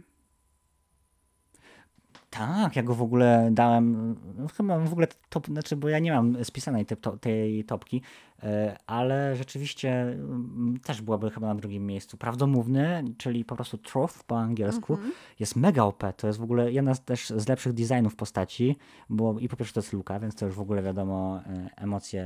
[2.38, 6.12] Tak, ja go w ogóle dałem, no chyba w ogóle top, znaczy, bo ja nie
[6.12, 8.02] mam spisanej te, to, tej topki,
[8.42, 12.16] e, ale rzeczywiście mm, też byłaby chyba na drugim miejscu.
[12.16, 15.12] Prawdomówny, czyli po prostu truth po angielsku, Mhm.
[15.40, 18.76] jest mega OP, to jest w ogóle jedna z, też z lepszych designów postaci,
[19.08, 22.24] bo i po pierwsze to jest Luka, więc to już w ogóle wiadomo, e, emocje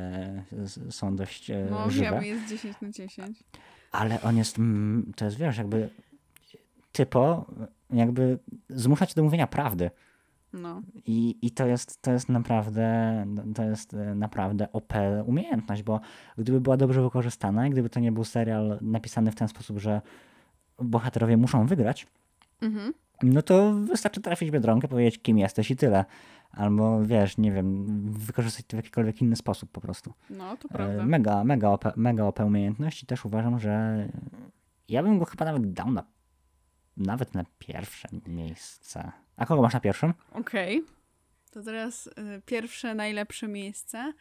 [0.53, 2.11] s- są dość e, No żywe.
[2.11, 3.45] wiem, jest 10 na 10.
[3.93, 5.89] Ale on jest, mm, to jest wiesz, jakby
[6.97, 7.47] typo,
[7.91, 8.39] jakby
[8.69, 9.91] zmusza cię do mówienia prawdy.
[10.53, 10.83] No.
[11.07, 13.25] I, i to, jest, to jest naprawdę
[13.55, 14.93] to jest e, naprawdę OP
[15.27, 16.01] umiejętność, bo
[16.39, 20.01] gdyby była dobrze wykorzystana i gdyby to nie był serial napisany w ten sposób, że
[20.79, 22.07] bohaterowie muszą wygrać,
[22.63, 22.93] Mhm.
[23.23, 26.05] no to wystarczy trafić Biedronkę, powiedzieć kim jesteś i tyle.
[26.53, 30.13] Albo wiesz, nie wiem, wykorzystać to w jakikolwiek inny sposób po prostu.
[30.31, 31.05] No, to E, prawda.
[31.07, 34.05] Mega, mega OP, mega OP umiejętność i też uważam, że
[34.89, 36.05] ja bym go chyba nawet dał na
[36.97, 39.13] nawet na pierwsze miejsce.
[39.37, 40.15] A kogo masz na pierwszym?
[40.33, 40.85] Okej.
[41.51, 42.13] To teraz y,
[42.47, 44.13] pierwsze, najlepsze miejsce.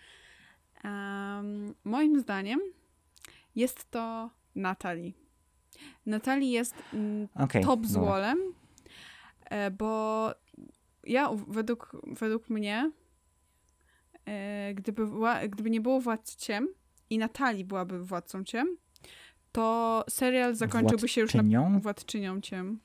[0.83, 2.59] Em, moim zdaniem
[3.55, 5.11] jest to Natalie.
[6.05, 7.63] Natalie jest mm, Okej.
[7.63, 8.37] top złolem,
[9.45, 10.31] e, bo
[11.03, 12.91] ja według, według mnie,
[14.25, 15.07] e, gdyby,
[15.49, 16.67] gdyby nie było Władcy Ciem
[17.09, 18.77] i Natalii byłaby Władcą Ciem,
[19.55, 21.79] to serial zakończyłby się już na Władczynią?
[21.79, 22.79] Władczynią Ciem.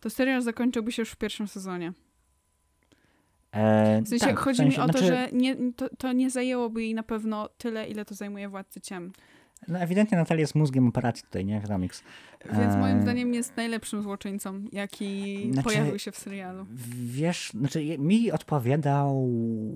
[0.00, 1.92] To serial zakończyłby się już w pierwszym sezonie.
[3.52, 6.12] E, W sensie tak, w chodzi sensie, mi o to, znaczy, że nie, to, to
[6.12, 9.12] nie zajęłoby jej na pewno tyle, ile to zajmuje Władcy Ciem.
[9.68, 11.60] No ewidentnie Natalia jest mózgiem operacji tutaj, nie?
[11.68, 12.02] Remix.
[12.44, 13.02] Więc moim Eee.
[13.02, 16.66] zdaniem jest najlepszym złoczyńcą, jaki Znaczy- pojawił się w serialu.
[17.04, 19.28] Wiesz, znaczy mi odpowiadał,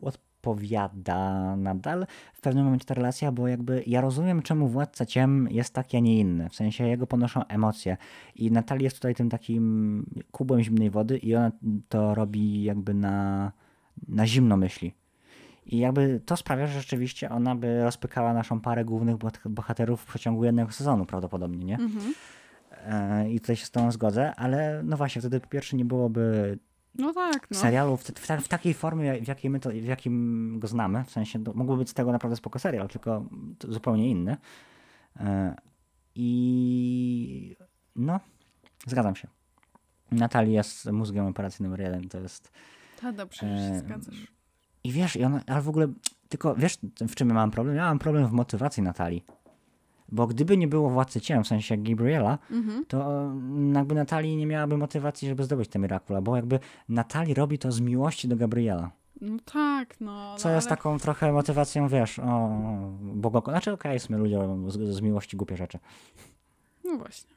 [0.02, 5.48] od, odpowiada nadal w pewnym momencie ta relacja, bo jakby ja rozumiem, czemu Władca Ciem
[5.50, 6.48] jest taki, a nie inny.
[6.48, 7.96] W sensie jego ponoszą emocje.
[8.34, 11.52] I Natalia jest tutaj tym takim kubłem zimnej wody i ona
[11.88, 13.52] to robi jakby na,
[14.08, 14.94] na zimno myśli.
[15.66, 20.06] I jakby to sprawia, że rzeczywiście ona by rozpykała naszą parę głównych bohat- bohaterów w
[20.06, 21.74] przeciągu jednego sezonu prawdopodobnie, nie?
[21.78, 22.14] Mhm.
[22.86, 26.58] E, I tutaj się z tą zgodzę, ale no właśnie, wtedy po pierwsze nie byłoby
[26.98, 27.56] No tak, no.
[27.58, 31.04] serialu w, w, w takiej formie, w jakiej my to, w jakim go znamy.
[31.04, 33.24] W sensie to mógłby być z tego naprawdę spoko serial, tylko
[33.68, 34.36] zupełnie inny.
[35.20, 35.54] E,
[36.14, 37.56] I
[37.96, 38.20] no,
[38.86, 39.28] zgadzam się.
[40.10, 42.50] Natalia jest mózgiem operacyjnym numer jeden, to jest
[43.00, 44.26] Tak, dobrze, że się Em, zgadzasz.
[44.84, 45.86] i wiesz, i ona, ale w ogóle,
[46.28, 47.76] tylko wiesz, w czym ja mam problem?
[47.76, 49.24] Ja mam problem w motywacji Natalii.
[50.08, 52.84] Bo gdyby nie było Władcy Ciem, w sensie Gabriela, Mhm.
[52.86, 57.58] to mm, jakby Natalii nie miałaby motywacji, żeby zdobyć te Miracula, bo jakby Natalii robi
[57.58, 58.90] to z miłości do Gabriela.
[59.20, 60.36] No tak, no.
[60.38, 60.76] Co no, jest ale...
[60.76, 62.48] taką trochę motywacją, wiesz, o,
[63.00, 63.50] bogoko.
[63.50, 64.38] Znaczy, okej, okay, ludzie
[64.68, 65.78] z, z miłości głupie rzeczy.
[66.84, 67.30] No właśnie.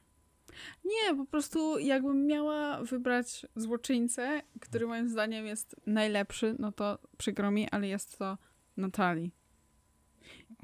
[0.86, 7.51] Nie, po prostu jakbym miała wybrać złoczyńcę, który moim zdaniem jest najlepszy, no to przykro
[7.51, 8.38] mi, ale jest to
[8.78, 9.32] Natalii.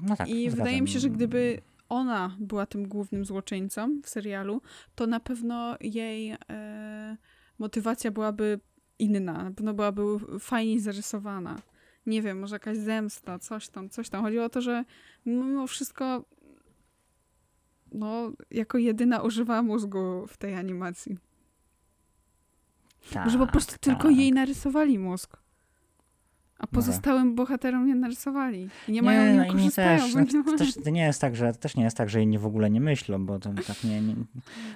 [0.00, 1.62] No tak, I wydaje mi się, że gdyby
[1.92, 4.62] ona była tym głównym złoczyńcą w serialu,
[4.94, 7.16] to na pewno jej e,
[7.58, 8.60] motywacja byłaby
[8.98, 10.02] inna, na pewno byłaby
[10.40, 11.58] fajniej zarysowana.
[12.06, 14.22] Nie wiem, może jakaś zemsta, coś tam, coś tam.
[14.22, 14.84] Chodziło o to, że
[15.26, 16.24] mimo wszystko
[17.92, 21.18] no, jako jedyna używała mózgu w tej animacji.
[23.12, 24.16] tak, że po prostu tylko tak.
[24.16, 25.41] jej narysowali mózg.
[26.62, 28.68] A pozostałym bohaterom nie narysowali.
[28.88, 31.20] I nie mają, nie, nie, no inni też, znaczy, nie to też to nie jest
[31.20, 33.84] tak, że też nie jest tak, że inni w ogóle nie myślą, bo to tak
[33.84, 34.14] nie, nie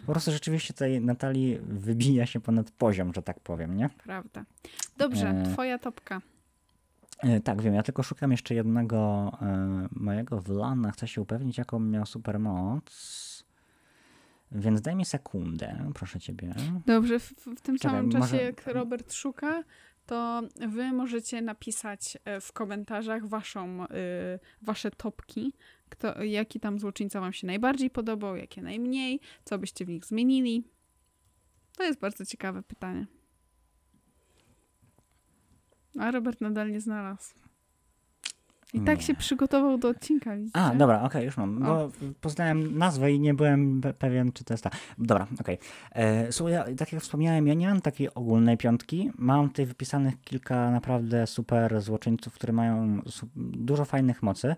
[0.07, 3.89] po prostu rzeczywiście tej Natalii wybija się ponad poziom, że tak powiem, nie?
[4.05, 4.45] Prawda.
[4.99, 6.20] Dobrze, E, twoja topka.
[7.22, 11.80] E, Tak, wiem, ja tylko szukam jeszcze jednego e, mojego Wlana, chcę się upewnić, jaką
[11.80, 12.84] miał supermoc.
[14.53, 16.55] Więc daj mi sekundę, proszę ciebie.
[16.87, 19.62] Dobrze, w, w tym Czekaj, samym czasie, może- jak Robert szuka,
[20.07, 23.88] to wy możecie napisać e, w komentarzach waszą, y,
[24.62, 25.52] wasze topki,
[25.88, 30.64] kto, jaki tam złoczyńca wam się najbardziej podobał, jakie najmniej, co byście w nich zmienili.
[31.76, 33.07] To jest bardzo ciekawe pytanie.
[35.98, 37.45] A Robert nadal nie znalazł.
[38.77, 39.05] I tak Nie.
[39.05, 40.59] się przygotował do odcinka, widzicie?
[40.59, 44.55] A, dobra, okej, już mam, bo poznałem nazwę i nie byłem pe- pewien, czy to
[44.55, 44.70] jest ta.
[44.99, 45.59] Dobra, okej.
[45.93, 49.11] E, Słuchaj, ja, tak jak wspomniałem, ja nie mam takiej ogólnej piątki.
[49.18, 53.01] Mam tutaj wypisanych kilka naprawdę super złoczyńców, które mają
[53.37, 54.57] dużo fajnych mocy.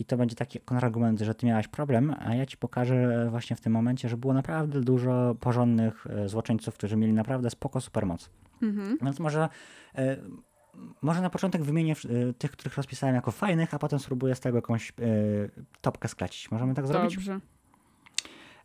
[0.00, 3.60] I to będzie taki kontrargument, że ty miałaś problem, a ja ci pokażę właśnie w
[3.60, 8.30] tym momencie, że było naprawdę dużo porządnych e, złoczyńców, którzy mieli naprawdę spoko supermoc.
[8.62, 8.98] Mhm.
[9.02, 9.48] Więc może,
[9.94, 10.16] e,
[11.02, 14.58] może na początek wymienię e, tych, których rozpisałem jako fajnych, a potem spróbuję z tego
[14.58, 14.94] jakąś e,
[15.80, 16.50] topkę sklecić.
[16.50, 17.14] Możemy tak zrobić?
[17.14, 17.40] Dobrze.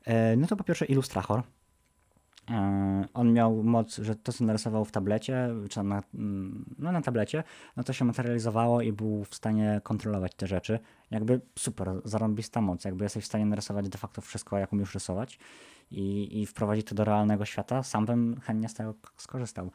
[0.06, 1.44] E, no to po pierwsze Illustrator.
[2.50, 7.02] E, on miał moc, że to co narysował w tablecie, czy na, mm, no na
[7.02, 7.44] tablecie,
[7.78, 10.80] no to się materializowało i był w stanie kontrolować te rzeczy.
[11.12, 15.40] Jakby super, zarąbista moc, jakby jesteś w stanie narysować de facto wszystko, jak umiesz rysować
[15.92, 19.72] i, i wprowadzić to do realnego świata, sam bym chętnie z tego skorzystał.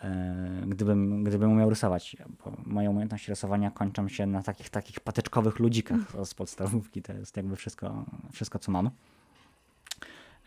[0.00, 5.58] E, Gdybym, gdybym umiał rysować, bo moje umiejętności rysowania kończą się na takich takich patyczkowych
[5.58, 7.02] ludzikach z podstawówki.
[7.02, 8.90] To jest jakby wszystko, wszystko co mam.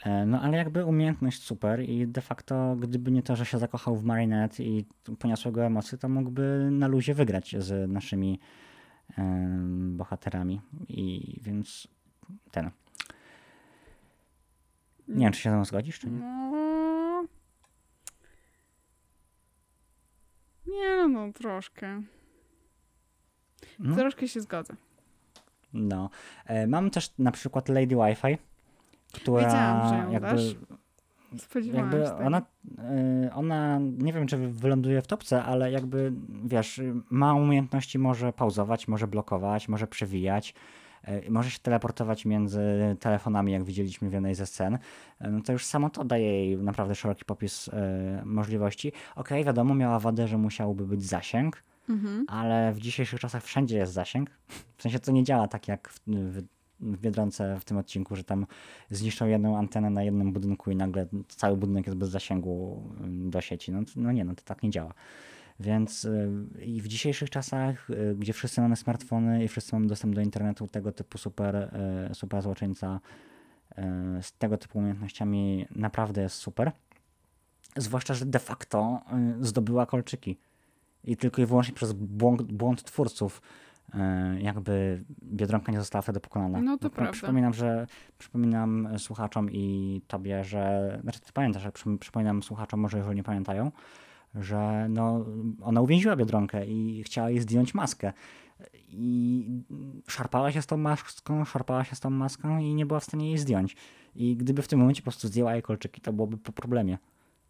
[0.03, 3.95] E, No ale jakby umiejętność super i de facto gdyby nie to, że się zakochał
[3.95, 4.85] w Marinette i
[5.19, 8.39] poniosło go emocje, to mógłby na luzie wygrać z naszymi
[9.17, 10.61] em, bohaterami.
[10.87, 11.87] I więc
[12.51, 12.71] ten.
[15.07, 16.19] Nie wiem, czy się ze mną zgodzisz, czy nie?
[16.19, 17.25] No...
[20.69, 22.01] Nie, no troszkę.
[23.79, 24.73] No, Troszkę się zgodzę.
[25.73, 26.09] no.
[26.45, 28.37] E, Mam też na przykład Lady Wi-Fi,
[29.13, 30.55] która Wiedziałam, że ją jakby dasz.
[31.37, 32.41] Spodziewałam jakby się ona,
[33.27, 36.13] y, ona, nie wiem czy wyląduje w topce, ale jakby,
[36.43, 40.53] wiesz, ma umiejętności, może pauzować, może blokować, może przewijać,
[41.29, 42.61] może się teleportować między
[42.99, 44.73] telefonami, jak widzieliśmy w jednej ze scen.
[44.75, 44.79] Y,
[45.31, 47.71] No to już samo to daje jej naprawdę szeroki popis y,
[48.25, 48.91] możliwości.
[49.15, 52.25] Okej, wiadomo, miała wadę, że musiałby być zasięg, Mhm.
[52.27, 54.29] ale w dzisiejszych czasach wszędzie jest zasięg.
[54.77, 56.41] W sensie to nie działa tak jak w, w,
[56.79, 58.45] w Biedronce w tym odcinku, że tam
[58.89, 63.41] zniszczą jedną antenę na jednym budynku i nagle cały budynek jest bez zasięgu ym, do
[63.41, 63.71] sieci.
[63.71, 64.93] No, no nie, no to tak nie działa.
[65.59, 66.29] Więc y,
[66.65, 70.67] i w dzisiejszych czasach, y, gdzie wszyscy mamy smartfony i wszyscy mamy dostęp do internetu,
[70.67, 71.55] tego typu super,
[72.11, 72.99] y, super złoczyńca
[74.21, 76.71] z tego typu umiejętnościami naprawdę jest super.
[77.77, 79.01] Zwłaszcza, że de facto
[79.41, 80.37] zdobyła kolczyki.
[81.03, 83.41] I tylko i wyłącznie przez błąd, błąd twórców
[84.39, 86.61] jakby Biedronka nie została wtedy pokonana.
[86.61, 87.11] No to prawda.
[87.11, 87.87] Przypominam, że
[88.17, 93.71] przypominam słuchaczom i tobie, że znaczy ty pamiętasz, przy, przypominam słuchaczom, może jeżeli nie pamiętają,
[94.35, 95.25] że no,
[95.61, 98.13] ona uwięziła Biedronkę i chciała jej zdjąć maskę.
[98.89, 99.47] I
[100.07, 103.27] szarpała się z tą maską, szarpała się z tą maską i nie była w stanie
[103.27, 103.75] jej zdjąć.
[104.15, 106.97] I gdyby w tym momencie po prostu zdjęła jej kolczyki, to byłoby po problemie.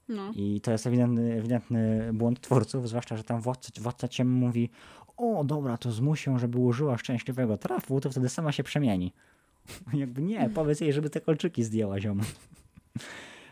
[0.09, 0.31] No.
[0.35, 4.69] I to jest ewidentny, ewidentny błąd twórców, zwłaszcza, że tam władca, władca ciem mówi
[5.17, 9.13] o dobra, to zmuś ją, żeby użyła szczęśliwego trafu, to wtedy sama się przemieni.
[9.93, 12.21] Jakby nie, powiedz jej, żeby te kolczyki zdjęła ziom.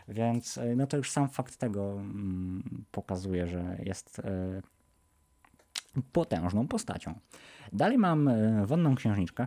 [0.08, 4.62] Więc e, no to już sam fakt tego mm, pokazuje, że jest e,
[6.12, 7.18] potężną postacią.
[7.72, 9.46] Dalej mam e, wonną księżniczkę.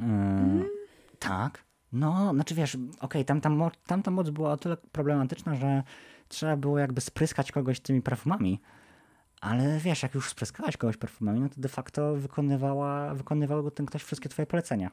[0.00, 0.62] E,
[1.18, 1.64] Tak.
[1.92, 5.82] No, znaczy wiesz, okej, tam, tam, mo- tamta moc była o tyle problematyczna, że
[6.28, 8.60] trzeba było jakby spryskać kogoś tymi perfumami.
[9.40, 14.02] Ale wiesz, jak już spryskałaś kogoś perfumami, no to de facto wykonywała, wykonywał ten ktoś
[14.02, 14.90] wszystkie twoje polecenia.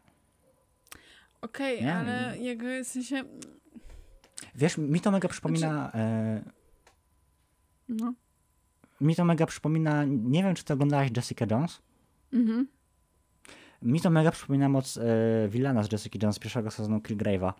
[1.42, 1.96] Okej, Nie.
[1.96, 3.24] ale jakby w sensie.
[4.56, 5.92] Wiesz, mi to mega przypomina...
[5.94, 6.42] E,
[7.90, 8.14] No.
[9.02, 10.06] mi to mega przypomina...
[10.08, 11.82] Nie wiem, czy ty oglądałaś Jessica Jones?
[12.34, 12.68] Mhm.
[13.82, 15.02] Mi to mega przypomina moc e,
[15.50, 17.54] Villana z Jessica Jones z pierwszego sezonu Killgrave'a,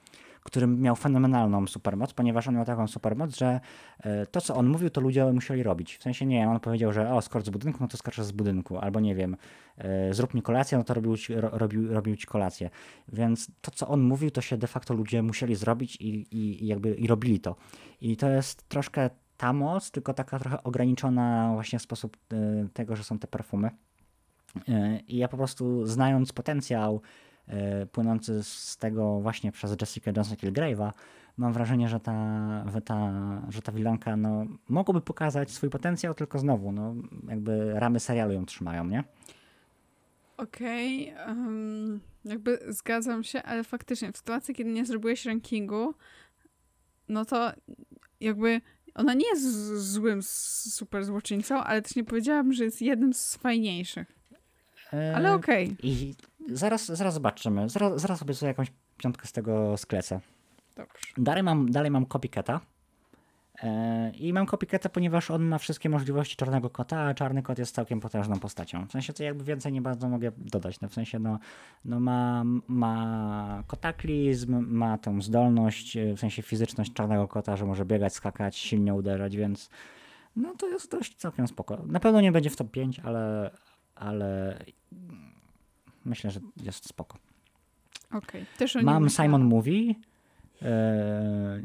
[0.44, 3.60] który miał fenomenalną supermoc, ponieważ on miał taką supermoc, że
[4.00, 5.98] e, to, co on mówił, to ludzie musieli robić.
[5.98, 8.78] W sensie nie, on powiedział, że o, skocz z budynku, no to skoczę z budynku,
[8.78, 9.38] albo nie wiem,
[9.78, 12.70] e, zrób mi kolację, no to robił ci, ro, robił, robił ci kolację.
[13.14, 16.68] Więc to, co on mówił, to się de facto ludzie musieli zrobić i, i, i
[16.68, 17.56] jakby i robili to.
[18.02, 22.96] I to jest troszkę ta moc, tylko taka trochę ograniczona właśnie w sposób e, tego,
[22.96, 23.70] że są te perfumy.
[25.08, 27.02] I ja po prostu znając potencjał
[27.92, 30.92] płynący z tego właśnie przez Jessica Jones i Killgrave'a,
[31.38, 33.12] mam wrażenie, że ta, że ta,
[33.50, 36.96] że ta wilanka no, mogłoby pokazać swój potencjał, tylko znowu, no,
[37.28, 39.04] jakby ramy serialu ją trzymają, nie?
[40.38, 45.94] Okej, em, jakby zgadzam się, ale faktycznie w sytuacji, kiedy nie zrobiłeś rankingu,
[47.10, 47.52] no to
[48.20, 48.62] jakby
[48.96, 49.44] ona nie jest
[49.78, 54.19] złym super złoczyńcą, ale też nie powiedziałabym, że jest jednym z fajniejszych.
[54.94, 55.76] E, Ale okej.
[55.84, 56.16] I
[56.50, 60.20] zaraz, zaraz zobaczymy, zaraz, zaraz sobie sobie jakąś piątkę z tego sklecę.
[60.76, 61.00] Dobrze.
[61.18, 62.60] Dalej mam, dalej mam copycata.
[63.64, 67.76] E, I mam copycata, ponieważ on ma wszystkie możliwości czarnego kota, a czarny kot jest
[67.76, 68.88] całkiem potężną postacią.
[68.88, 70.82] W sensie to jakby więcej nie bardzo mogę dodać.
[70.82, 71.40] No, w sensie no,
[71.86, 77.86] no ma, ma kotaklizm, ma tą zdolność, e, w sensie fizyczność czarnego kota, że może
[77.86, 79.70] biegać, skakać, silnie uderzać, więc
[80.36, 81.78] no to jest dość całkiem spoko.
[81.88, 83.52] Na pewno nie będzie w top 5, ale,
[84.00, 84.60] ale
[86.06, 87.18] myślę, że jest spoko.
[88.12, 88.46] Okej.
[88.58, 89.10] Też o nim Mam.
[89.10, 90.00] Simon Mówi.
[90.62, 91.62] E,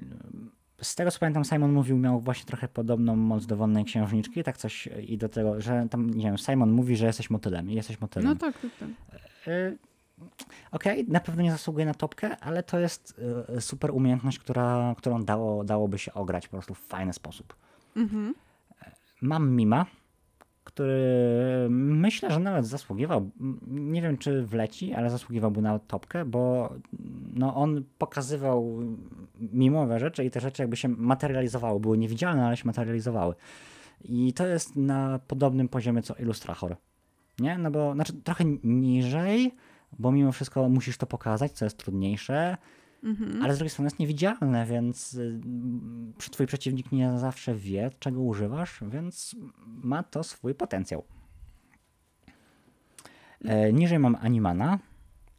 [0.82, 4.56] Z tego co pamiętam, Simon mówił, miał właśnie trochę podobną moc do wonnej księżniczki, tak
[4.56, 8.00] coś i do tego, że tam, nie wiem, Simon mówi, że jesteś motylem i jesteś
[8.00, 8.28] motylem.
[8.28, 8.88] No tak, tak, tak.
[9.46, 9.76] E,
[10.72, 15.24] Okej, na pewno nie zasługuje na topkę, ale to jest e, super umiejętność, która, którą
[15.24, 17.56] dało, dałoby się ograć po prostu w fajny sposób.
[17.96, 18.34] Mhm.
[19.22, 19.86] Mam Mima,
[20.64, 23.30] który myślę, że nawet zasługiwał.
[23.66, 26.72] Nie wiem, czy wleci, ale zasługiwałby na topkę, bo
[27.34, 28.80] no, on pokazywał
[29.40, 31.80] mimowe rzeczy i te rzeczy jakby się materializowały.
[31.80, 33.34] Były niewidzialne, ale się materializowały.
[34.04, 36.76] I to jest na podobnym poziomie co Illustrator.
[37.38, 37.58] Nie?
[37.58, 39.54] No bo, znaczy trochę niżej,
[39.98, 42.56] bo mimo wszystko musisz to pokazać, co jest trudniejsze,
[43.04, 43.42] Mhm.
[43.42, 45.18] ale z drugiej strony jest niewidzialne, więc
[46.18, 49.36] przy- twój przeciwnik nie zawsze wie, czego używasz, więc
[49.66, 51.04] ma to swój potencjał.
[53.44, 54.78] E, niżej mam Animana,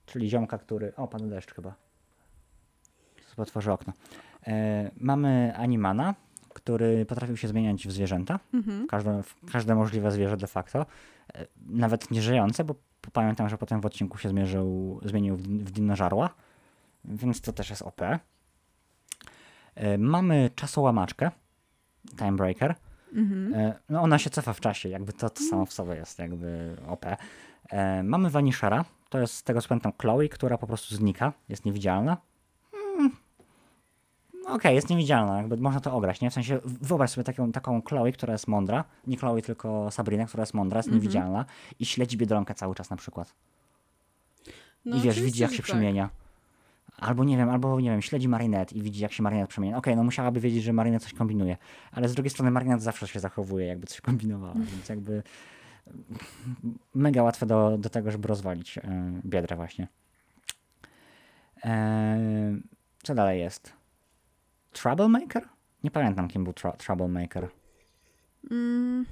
[0.05, 0.95] czyli ziomka, który...
[0.95, 1.75] O, pada deszcz chyba.
[3.37, 3.93] Otworzę okno.
[4.47, 6.15] E, mamy Animana,
[6.53, 8.87] który potrafił się zmieniać w zwierzęta, Mhm.
[8.87, 10.85] każde, w każde możliwe zwierzę de facto,
[11.33, 12.75] e, nawet nieżyjące, bo
[13.13, 16.29] pamiętam, że potem w odcinku się zmierzył, zmienił w, w dinożarła,
[17.07, 18.02] więc to też jest OP.
[19.76, 21.32] E, Mamy czasołamaczkę,
[22.18, 22.76] Timebreaker.
[23.14, 23.53] Mhm.
[23.53, 26.77] E, No ona się cofa w czasie, jakby to, to samo w sobie jest jakby
[26.88, 27.06] OP.
[27.69, 31.65] E, Mamy Vanishera, to jest z tego co pamiętam Chloe, która po prostu znika, jest
[31.65, 32.18] niewidzialna.
[32.72, 33.11] Hmm.
[34.44, 36.30] No Okej, jest niewidzialna, jakby można to ograć, nie?
[36.30, 40.41] W sensie wyobraź sobie taką, taką Chloe, która jest mądra, nie Chloe, tylko Sabrina, która
[40.41, 41.02] jest mądra, jest Mhm.
[41.02, 41.45] niewidzialna
[41.80, 43.34] i śledzi Biedronkę cały czas na przykład.
[44.86, 45.65] No I wiesz, widzi jak się tak.
[45.65, 46.10] przemienia.
[46.97, 49.77] Albo nie wiem, albo nie wiem, śledzi Marinette i widzi jak się Marinette przemienia.
[49.77, 51.57] Okej, no musiałaby wiedzieć, że Marinette coś kombinuje,
[51.91, 55.23] ale z drugiej strony Marinette zawsze się zachowuje, jakby coś kombinowała, więc jakby
[56.93, 58.81] mega łatwe do, do tego, żeby rozwalić e,
[59.26, 59.88] biedrę właśnie.
[61.65, 62.17] E,
[63.03, 63.73] co dalej jest?
[64.73, 65.43] Troublemaker?
[65.84, 67.49] Nie pamiętam, kim był tr- Troublemaker.
[68.51, 69.05] Mm,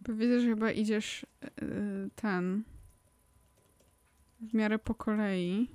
[0.00, 1.26] Bo widzę, że chyba idziesz
[1.60, 2.62] yy, ten
[4.50, 5.70] w miarę po kolei.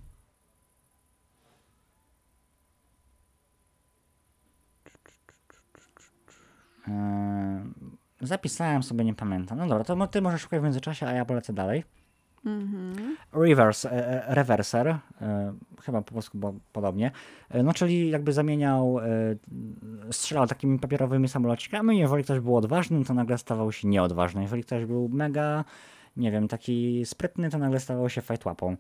[6.87, 7.63] Eee,
[8.21, 9.57] zapisałem sobie, nie pamiętam.
[9.57, 11.83] No dobra, to ty możesz szukać w międzyczasie, a ja polecę dalej.
[12.45, 13.17] Mhm.
[13.33, 17.11] Reverse, e, e, reverser, e, chyba po polsku bo, podobnie,
[17.49, 19.03] e, no czyli jakby zamieniał, e,
[20.11, 24.85] strzelał takimi papierowymi samolocikami, jeżeli ktoś był odważny, to nagle stawał się nieodważny, jeżeli ktoś
[24.85, 25.65] był mega,
[26.19, 28.77] nie wiem, taki sprytny, to nagle stawał się fajtłapą.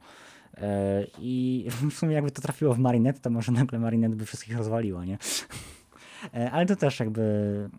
[0.57, 4.57] E, I w sumie jakby to trafiło w Marinette, to może nagle Marinette by wszystkich
[4.57, 5.17] rozwaliło, nie?
[6.33, 7.69] E, Ale to też jakby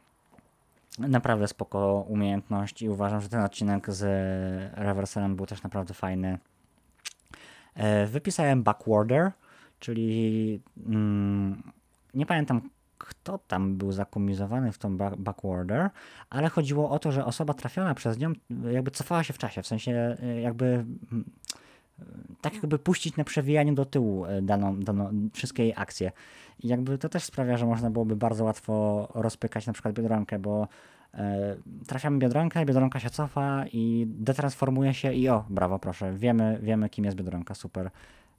[0.99, 4.03] naprawdę spoko umiejętność i uważam, że ten odcinek z
[4.74, 6.39] Reverserem był też naprawdę fajny.
[7.74, 9.32] E, Wypisałem Backwarder,
[9.78, 11.62] czyli mm,
[12.15, 12.70] nie pamiętam
[13.01, 15.90] kto tam był zakomizowany w tą ba- Backwarder,
[16.31, 18.32] ale chodziło o to, że osoba trafiona przez nią
[18.72, 20.85] jakby cofała się w czasie, w sensie e, jakby
[22.40, 26.12] tak jakby puścić na przewijanie do tyłu e, daną, daną wszystkie jej akcje.
[26.62, 30.68] I jakby to też sprawia, że można byłoby bardzo łatwo rozpykać na przykład Biedronkę, bo
[31.14, 31.56] e,
[31.86, 37.05] trafiamy Biedronkę, Biedronka się cofa i detransformuje się i o, brawo, proszę, wiemy, wiemy kim
[37.05, 37.90] jest Biedronka, super,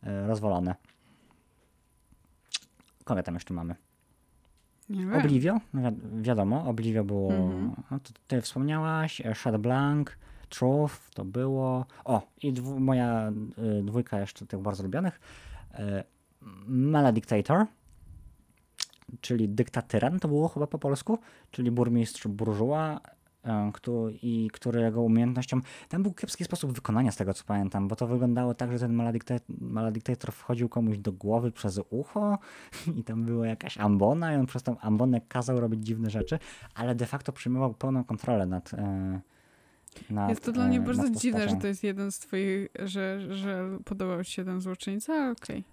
[0.03, 0.75] e, rozwalone.
[3.03, 3.75] Kogo tam jeszcze mamy?
[5.25, 7.71] Obliwio, no wi- wiadomo, Obliwio było, Mhm.
[7.91, 10.07] no to ty wspomniałaś, e, Shad Blanc,
[10.49, 13.31] Truth, to było, o i dwu, moja
[13.79, 15.19] y, dwójka jeszcze tych bardzo lubionych,
[15.73, 16.03] e,
[16.67, 17.65] Maledictator,
[19.21, 21.19] czyli dyktatyran, to było chyba po polsku,
[21.51, 22.99] czyli burmistrz burżuła,
[24.22, 28.53] i którego umiejętnością, tam był kiepski sposób wykonania z tego co pamiętam, bo to wyglądało
[28.53, 28.93] tak, że ten
[29.61, 32.38] Maledictator, wchodził komuś do głowy przez ucho
[32.97, 36.39] i tam była jakaś ambona i on przez tą ambonę kazał robić dziwne rzeczy,
[36.76, 39.22] ale de facto przyjmował pełną kontrolę nad, e,
[40.09, 43.35] nad Jest to dla mnie e, bardzo dziwne, że to jest jeden z twoich, że,
[43.35, 45.63] że podobał ci się ten złoczyńca, okej.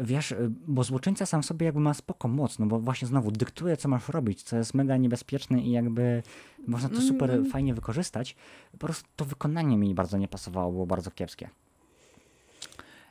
[0.00, 3.76] Wiesz, y, bo złoczyńca sam sobie jakby ma spoko moc, no bo właśnie znowu dyktuje,
[3.76, 6.22] co masz robić, co jest mega niebezpieczne i jakby
[6.66, 7.50] można to Mm, super mm.
[7.50, 8.36] fajnie wykorzystać.
[8.72, 11.48] Po prostu to wykonanie mi bardzo nie pasowało, było bardzo kiepskie.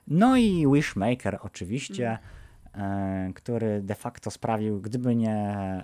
[0.07, 2.17] No i Wishmaker oczywiście,
[2.75, 5.35] e, który de facto sprawił, gdyby nie,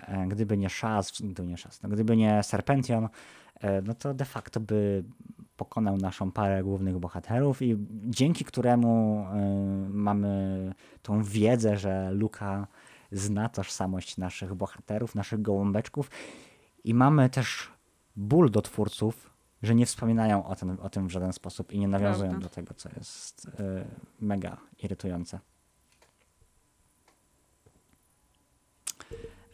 [0.06, 3.08] e, gdyby nie Shaz, gdyby nie Shaz, no, gdyby nie Serpention, e,
[3.82, 5.04] no to de facto by
[5.58, 9.36] pokonał naszą parę głównych bohaterów i dzięki któremu e,
[9.90, 10.72] mamy
[11.02, 12.66] tą wiedzę, że Luka
[13.12, 16.10] zna tożsamość naszych bohaterów, naszych gołąbeczków
[16.84, 17.70] i mamy też
[18.16, 19.30] ból do twórców,
[19.62, 22.48] że nie wspominają o tym, o tym w żaden sposób i nie nawiązują Prawda.
[22.48, 23.84] do tego, co jest e,
[24.20, 25.38] mega irytujące.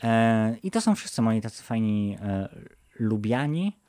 [0.02, 2.48] E, I to są wszyscy moi tacy fajni, e,
[2.98, 3.83] lubiani e,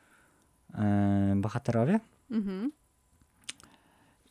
[1.35, 1.99] bohaterowie.
[2.31, 2.71] Mhm.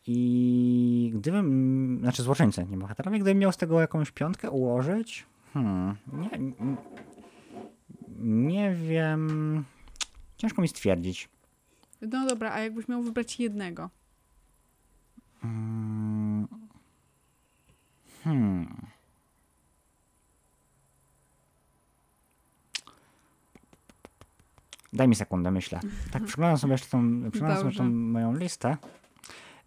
[0.06, 6.30] I gdybym, znaczy złoczyńcy, nie bohaterowie, gdybym miał z tego jakąś piątkę ułożyć, hmm, nie,
[6.32, 6.76] n-
[8.18, 9.64] nie wiem,
[10.36, 11.28] ciężko mi stwierdzić.
[12.02, 13.90] No dobra, a jakbyś miał wybrać jednego?
[24.94, 25.80] Daj mi sekundę, myślę.
[26.10, 28.76] Tak przyglądam sobie jeszcze tą, przyglądam sobie tą moją listę.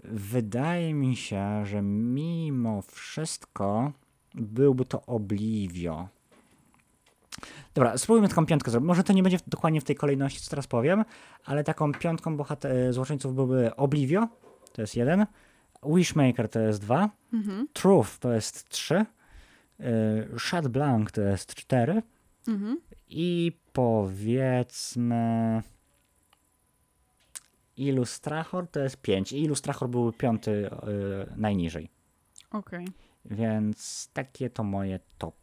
[0.04, 3.92] Wydaje mi się, że mimo wszystko
[4.36, 6.08] byłby to Oblivio.
[7.74, 8.88] Dobra, spróbujmy taką piątkę zrobić.
[8.88, 11.06] Może to nie będzie w- dokładnie w tej kolejności, co teraz powiem,
[11.46, 14.28] ale taką piątką bohater- złoczyńców byłby Oblivio,
[14.74, 15.26] to jest jeden,
[15.84, 17.68] Wishmaker to jest dwa, Mhm.
[17.74, 19.06] Truth to jest trzy,
[19.80, 19.86] y,
[20.40, 22.02] Shad Blanc to jest cztery
[22.48, 22.78] Mhm.
[23.10, 25.64] I powiedzmy
[27.78, 29.32] Illustrachor to jest pięć.
[29.32, 30.70] I Illustrachor był piąty y,
[31.36, 31.90] najniżej.
[32.52, 32.88] Okej.
[33.26, 35.36] Więc takie to moje top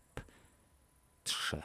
[1.25, 1.63] 3.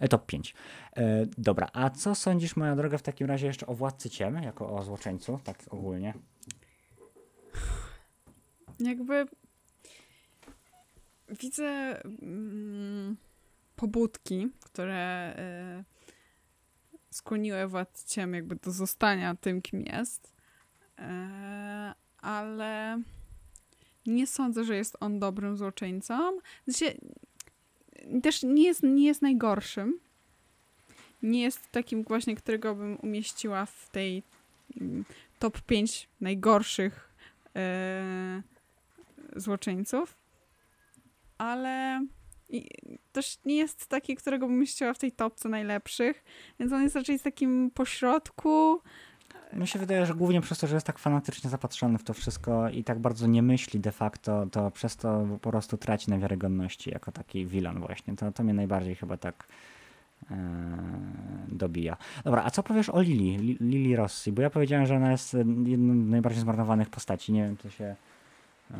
[0.00, 0.54] E, top 5.
[0.96, 4.76] E, dobra, a co sądzisz, moja droga, w takim razie jeszcze o Władcy Ciem, jako
[4.76, 6.14] o złoczyńcu, tak ogólnie?
[8.80, 9.26] Jakby
[11.28, 11.64] widzę
[12.22, 13.16] mm,
[13.80, 15.34] pobudki, które
[15.80, 15.84] y,
[17.10, 20.32] skłoniły władciem jakby do zostania tym, kim jest,
[20.98, 23.02] e, ale
[24.06, 26.38] nie sądzę, że jest on dobrym złoczyńcą.
[26.70, 27.00] Sensie,
[28.22, 30.00] też nie jest, nie jest najgorszym.
[31.22, 34.22] Nie jest takim właśnie, którego bym umieściła w tej
[34.80, 35.04] mm,
[35.38, 37.14] top 5 najgorszych
[37.56, 38.42] e,
[39.36, 40.16] złoczyńców,
[41.38, 42.06] ale
[42.50, 42.68] I
[43.12, 46.24] też nie jest taki, którego bym chciała w tej topce najlepszych,
[46.58, 48.80] więc on jest raczej z takim pośrodku.
[49.52, 52.68] Mi się wydaje, że głównie przez to, że jest tak fanatycznie zapatrzony w to wszystko
[52.68, 56.90] i tak bardzo nie myśli de facto, to przez to po prostu traci na wiarygodności
[56.90, 58.16] jako taki villain właśnie.
[58.16, 59.46] To, to mnie najbardziej chyba tak
[60.30, 60.36] e,
[61.48, 61.96] dobija.
[62.24, 64.32] Dobra, a co powiesz o Lili, Li- Lili Rossi?
[64.32, 65.34] Bo ja powiedziałem, że ona jest
[65.66, 67.32] jedną z najbardziej zmarnowanych postaci.
[67.32, 67.96] Nie wiem, czy się...
[68.70, 68.76] E,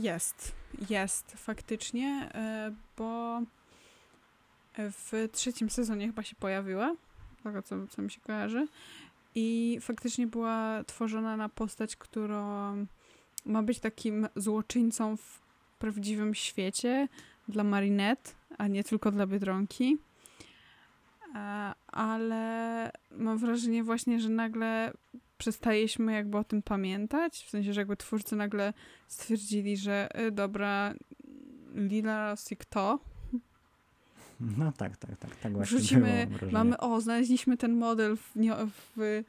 [0.00, 0.52] Jest,
[0.90, 3.40] jest faktycznie, e, bo
[4.78, 6.94] w trzecim sezonie chyba się pojawiła,
[7.42, 8.68] tego co, co mi się kojarzy.
[9.34, 12.74] I faktycznie była tworzona na postać, która
[13.46, 15.40] ma być takim złoczyńcą w
[15.78, 17.08] prawdziwym świecie
[17.48, 19.98] dla Marinette, a nie tylko dla Biedronki.
[21.34, 24.92] E, Ale mam wrażenie właśnie, że nagle
[25.38, 28.72] przestaliśmy jakby o tym pamiętać, w sensie, że jakby twórcy nagle
[29.08, 30.94] stwierdzili, że y, dobra,
[31.74, 32.98] Lila Rossi kto?
[34.40, 35.36] no tak, tak, tak.
[35.36, 38.32] tak właśnie Wrzucimy, było, mamy, o, znaleźliśmy ten model w,
[38.96, 39.24] w, y,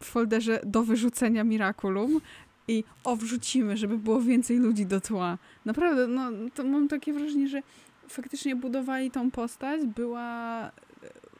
[0.00, 2.20] w folderze do wyrzucenia Miraculum
[2.68, 5.38] i o, wrzucimy, żeby było więcej ludzi do tła.
[5.64, 7.62] Naprawdę, no, to mam takie wrażenie, że
[8.08, 10.70] faktycznie budowali tą postać, była y,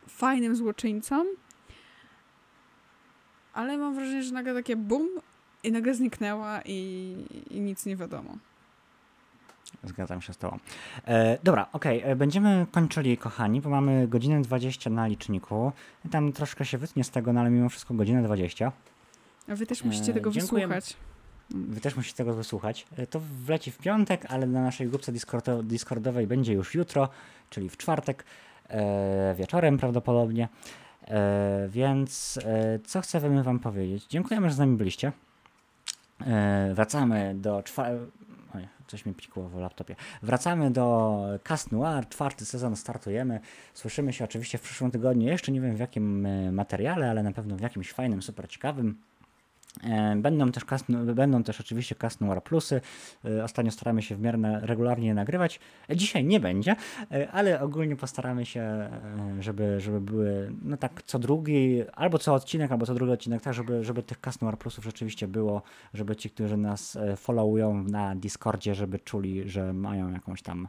[0.08, 1.24] fajnym złoczyńcą,
[3.54, 5.08] ale mam wrażenie, że nagle takie bum
[5.62, 7.16] i nagle zniknęła i,
[7.50, 8.36] i nic nie wiadomo.
[9.84, 10.58] Zgadzam się z tobą.
[11.06, 15.72] E, dobra, okej, e, będziemy kończyli, kochani, bo mamy godzinę 20 na liczniku.
[16.10, 18.72] Tam troszkę się wytnie z tego, no ale mimo wszystko godzinę 20.
[19.48, 20.74] A wy też musicie E, tego dziękujemy.
[20.74, 20.96] wysłuchać.
[21.50, 22.86] Wy też musicie tego wysłuchać.
[22.96, 27.08] E, To wleci w piątek, ale na naszej grupce Discordo- Discordowej będzie już jutro,
[27.50, 28.24] czyli w czwartek,
[28.68, 30.48] e, wieczorem prawdopodobnie.
[31.08, 34.06] E, więc e, co chcemy wam powiedzieć?
[34.06, 35.12] Dziękujemy, że z nami byliście.
[36.26, 38.06] E, wracamy do czwartego...
[38.86, 39.96] Coś mi pikło w laptopie.
[40.22, 43.40] Wracamy do Cast Noir, czwarty sezon startujemy.
[43.74, 45.26] Słyszymy się oczywiście w przyszłym tygodniu.
[45.26, 48.98] Jeszcze nie wiem w jakim materiale, ale na pewno w jakimś fajnym, super ciekawym.
[49.82, 50.64] E, Będą też,
[51.14, 52.80] będą też oczywiście Cast Noir Plusy.
[53.24, 55.60] E, Ostatnio staramy się w miarę regularnie je nagrywać.
[55.90, 56.76] E, Dzisiaj nie będzie,
[57.32, 58.90] ale ogólnie postaramy się,
[59.40, 63.54] żeby, żeby były no tak co drugi, albo co odcinek, albo co drugi odcinek, tak
[63.54, 65.62] żeby, żeby tych Cast Noir Plusów rzeczywiście było,
[65.94, 70.68] żeby ci, którzy nas followują na Discordzie, żeby czuli, że mają jakąś tam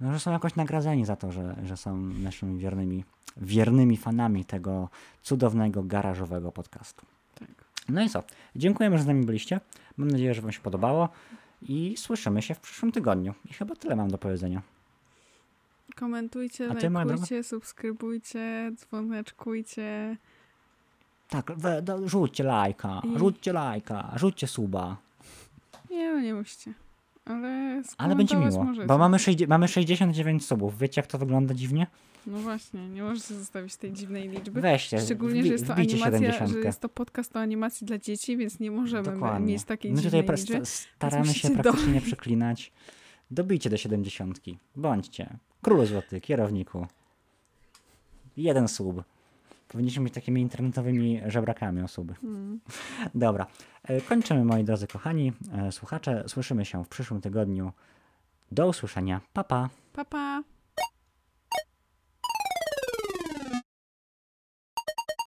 [0.00, 3.04] no, że są jakoś nagradzeni za to, że, że są naszymi wiernymi,
[3.36, 4.88] wiernymi fanami tego
[5.22, 7.06] cudownego garażowego podcastu.
[7.90, 8.22] No i co?
[8.56, 9.60] Dziękujemy, że z nami byliście.
[9.96, 11.08] Mam nadzieję, że Wam się podobało
[11.62, 13.34] i słyszymy się w przyszłym tygodniu.
[13.50, 14.62] I chyba tyle mam do powiedzenia.
[15.96, 20.16] Komentujcie, lajkujcie, subskrybujcie, dzwoneczkujcie.
[21.28, 24.96] Tak, we, do, rzućcie lajka, I- rzućcie lajka, rzućcie suba.
[25.90, 26.72] Nie, no nie musicie.
[27.24, 28.86] Ale Ale będzie miło, możecie.
[28.86, 29.18] bo mamy,
[29.48, 30.78] mamy 69 subów.
[30.78, 31.86] Wiecie, jak to wygląda dziwnie?
[32.26, 34.60] No właśnie, nie możecie zostawić tej dziwnej liczby.
[34.60, 36.50] Weźcie, Szczególnie, że jest to animacja, 70.
[36.52, 39.52] że jest to podcast o animacji dla dzieci, więc nie możemy Dokładnie.
[39.52, 40.66] mieć takiej My tutaj dziwnej liczby.
[40.66, 42.72] sta- staramy się praktycznie nie przeklinać.
[43.30, 44.38] Dobijcie do 70.
[44.76, 45.36] Bądźcie.
[45.62, 46.86] Królu złoty, kierowniku.
[48.36, 49.02] Jeden sub.
[49.68, 52.14] Powinniśmy być takimi internetowymi żebrakami osoby.
[52.22, 52.60] Mm.
[53.14, 53.46] Dobra.
[53.84, 56.24] E, Kończymy, moi drodzy kochani e, słuchacze.
[56.26, 57.72] Słyszymy się w przyszłym tygodniu.
[58.52, 59.20] Do usłyszenia.
[59.32, 59.68] Pa, pa.
[59.92, 60.42] Pa, pa.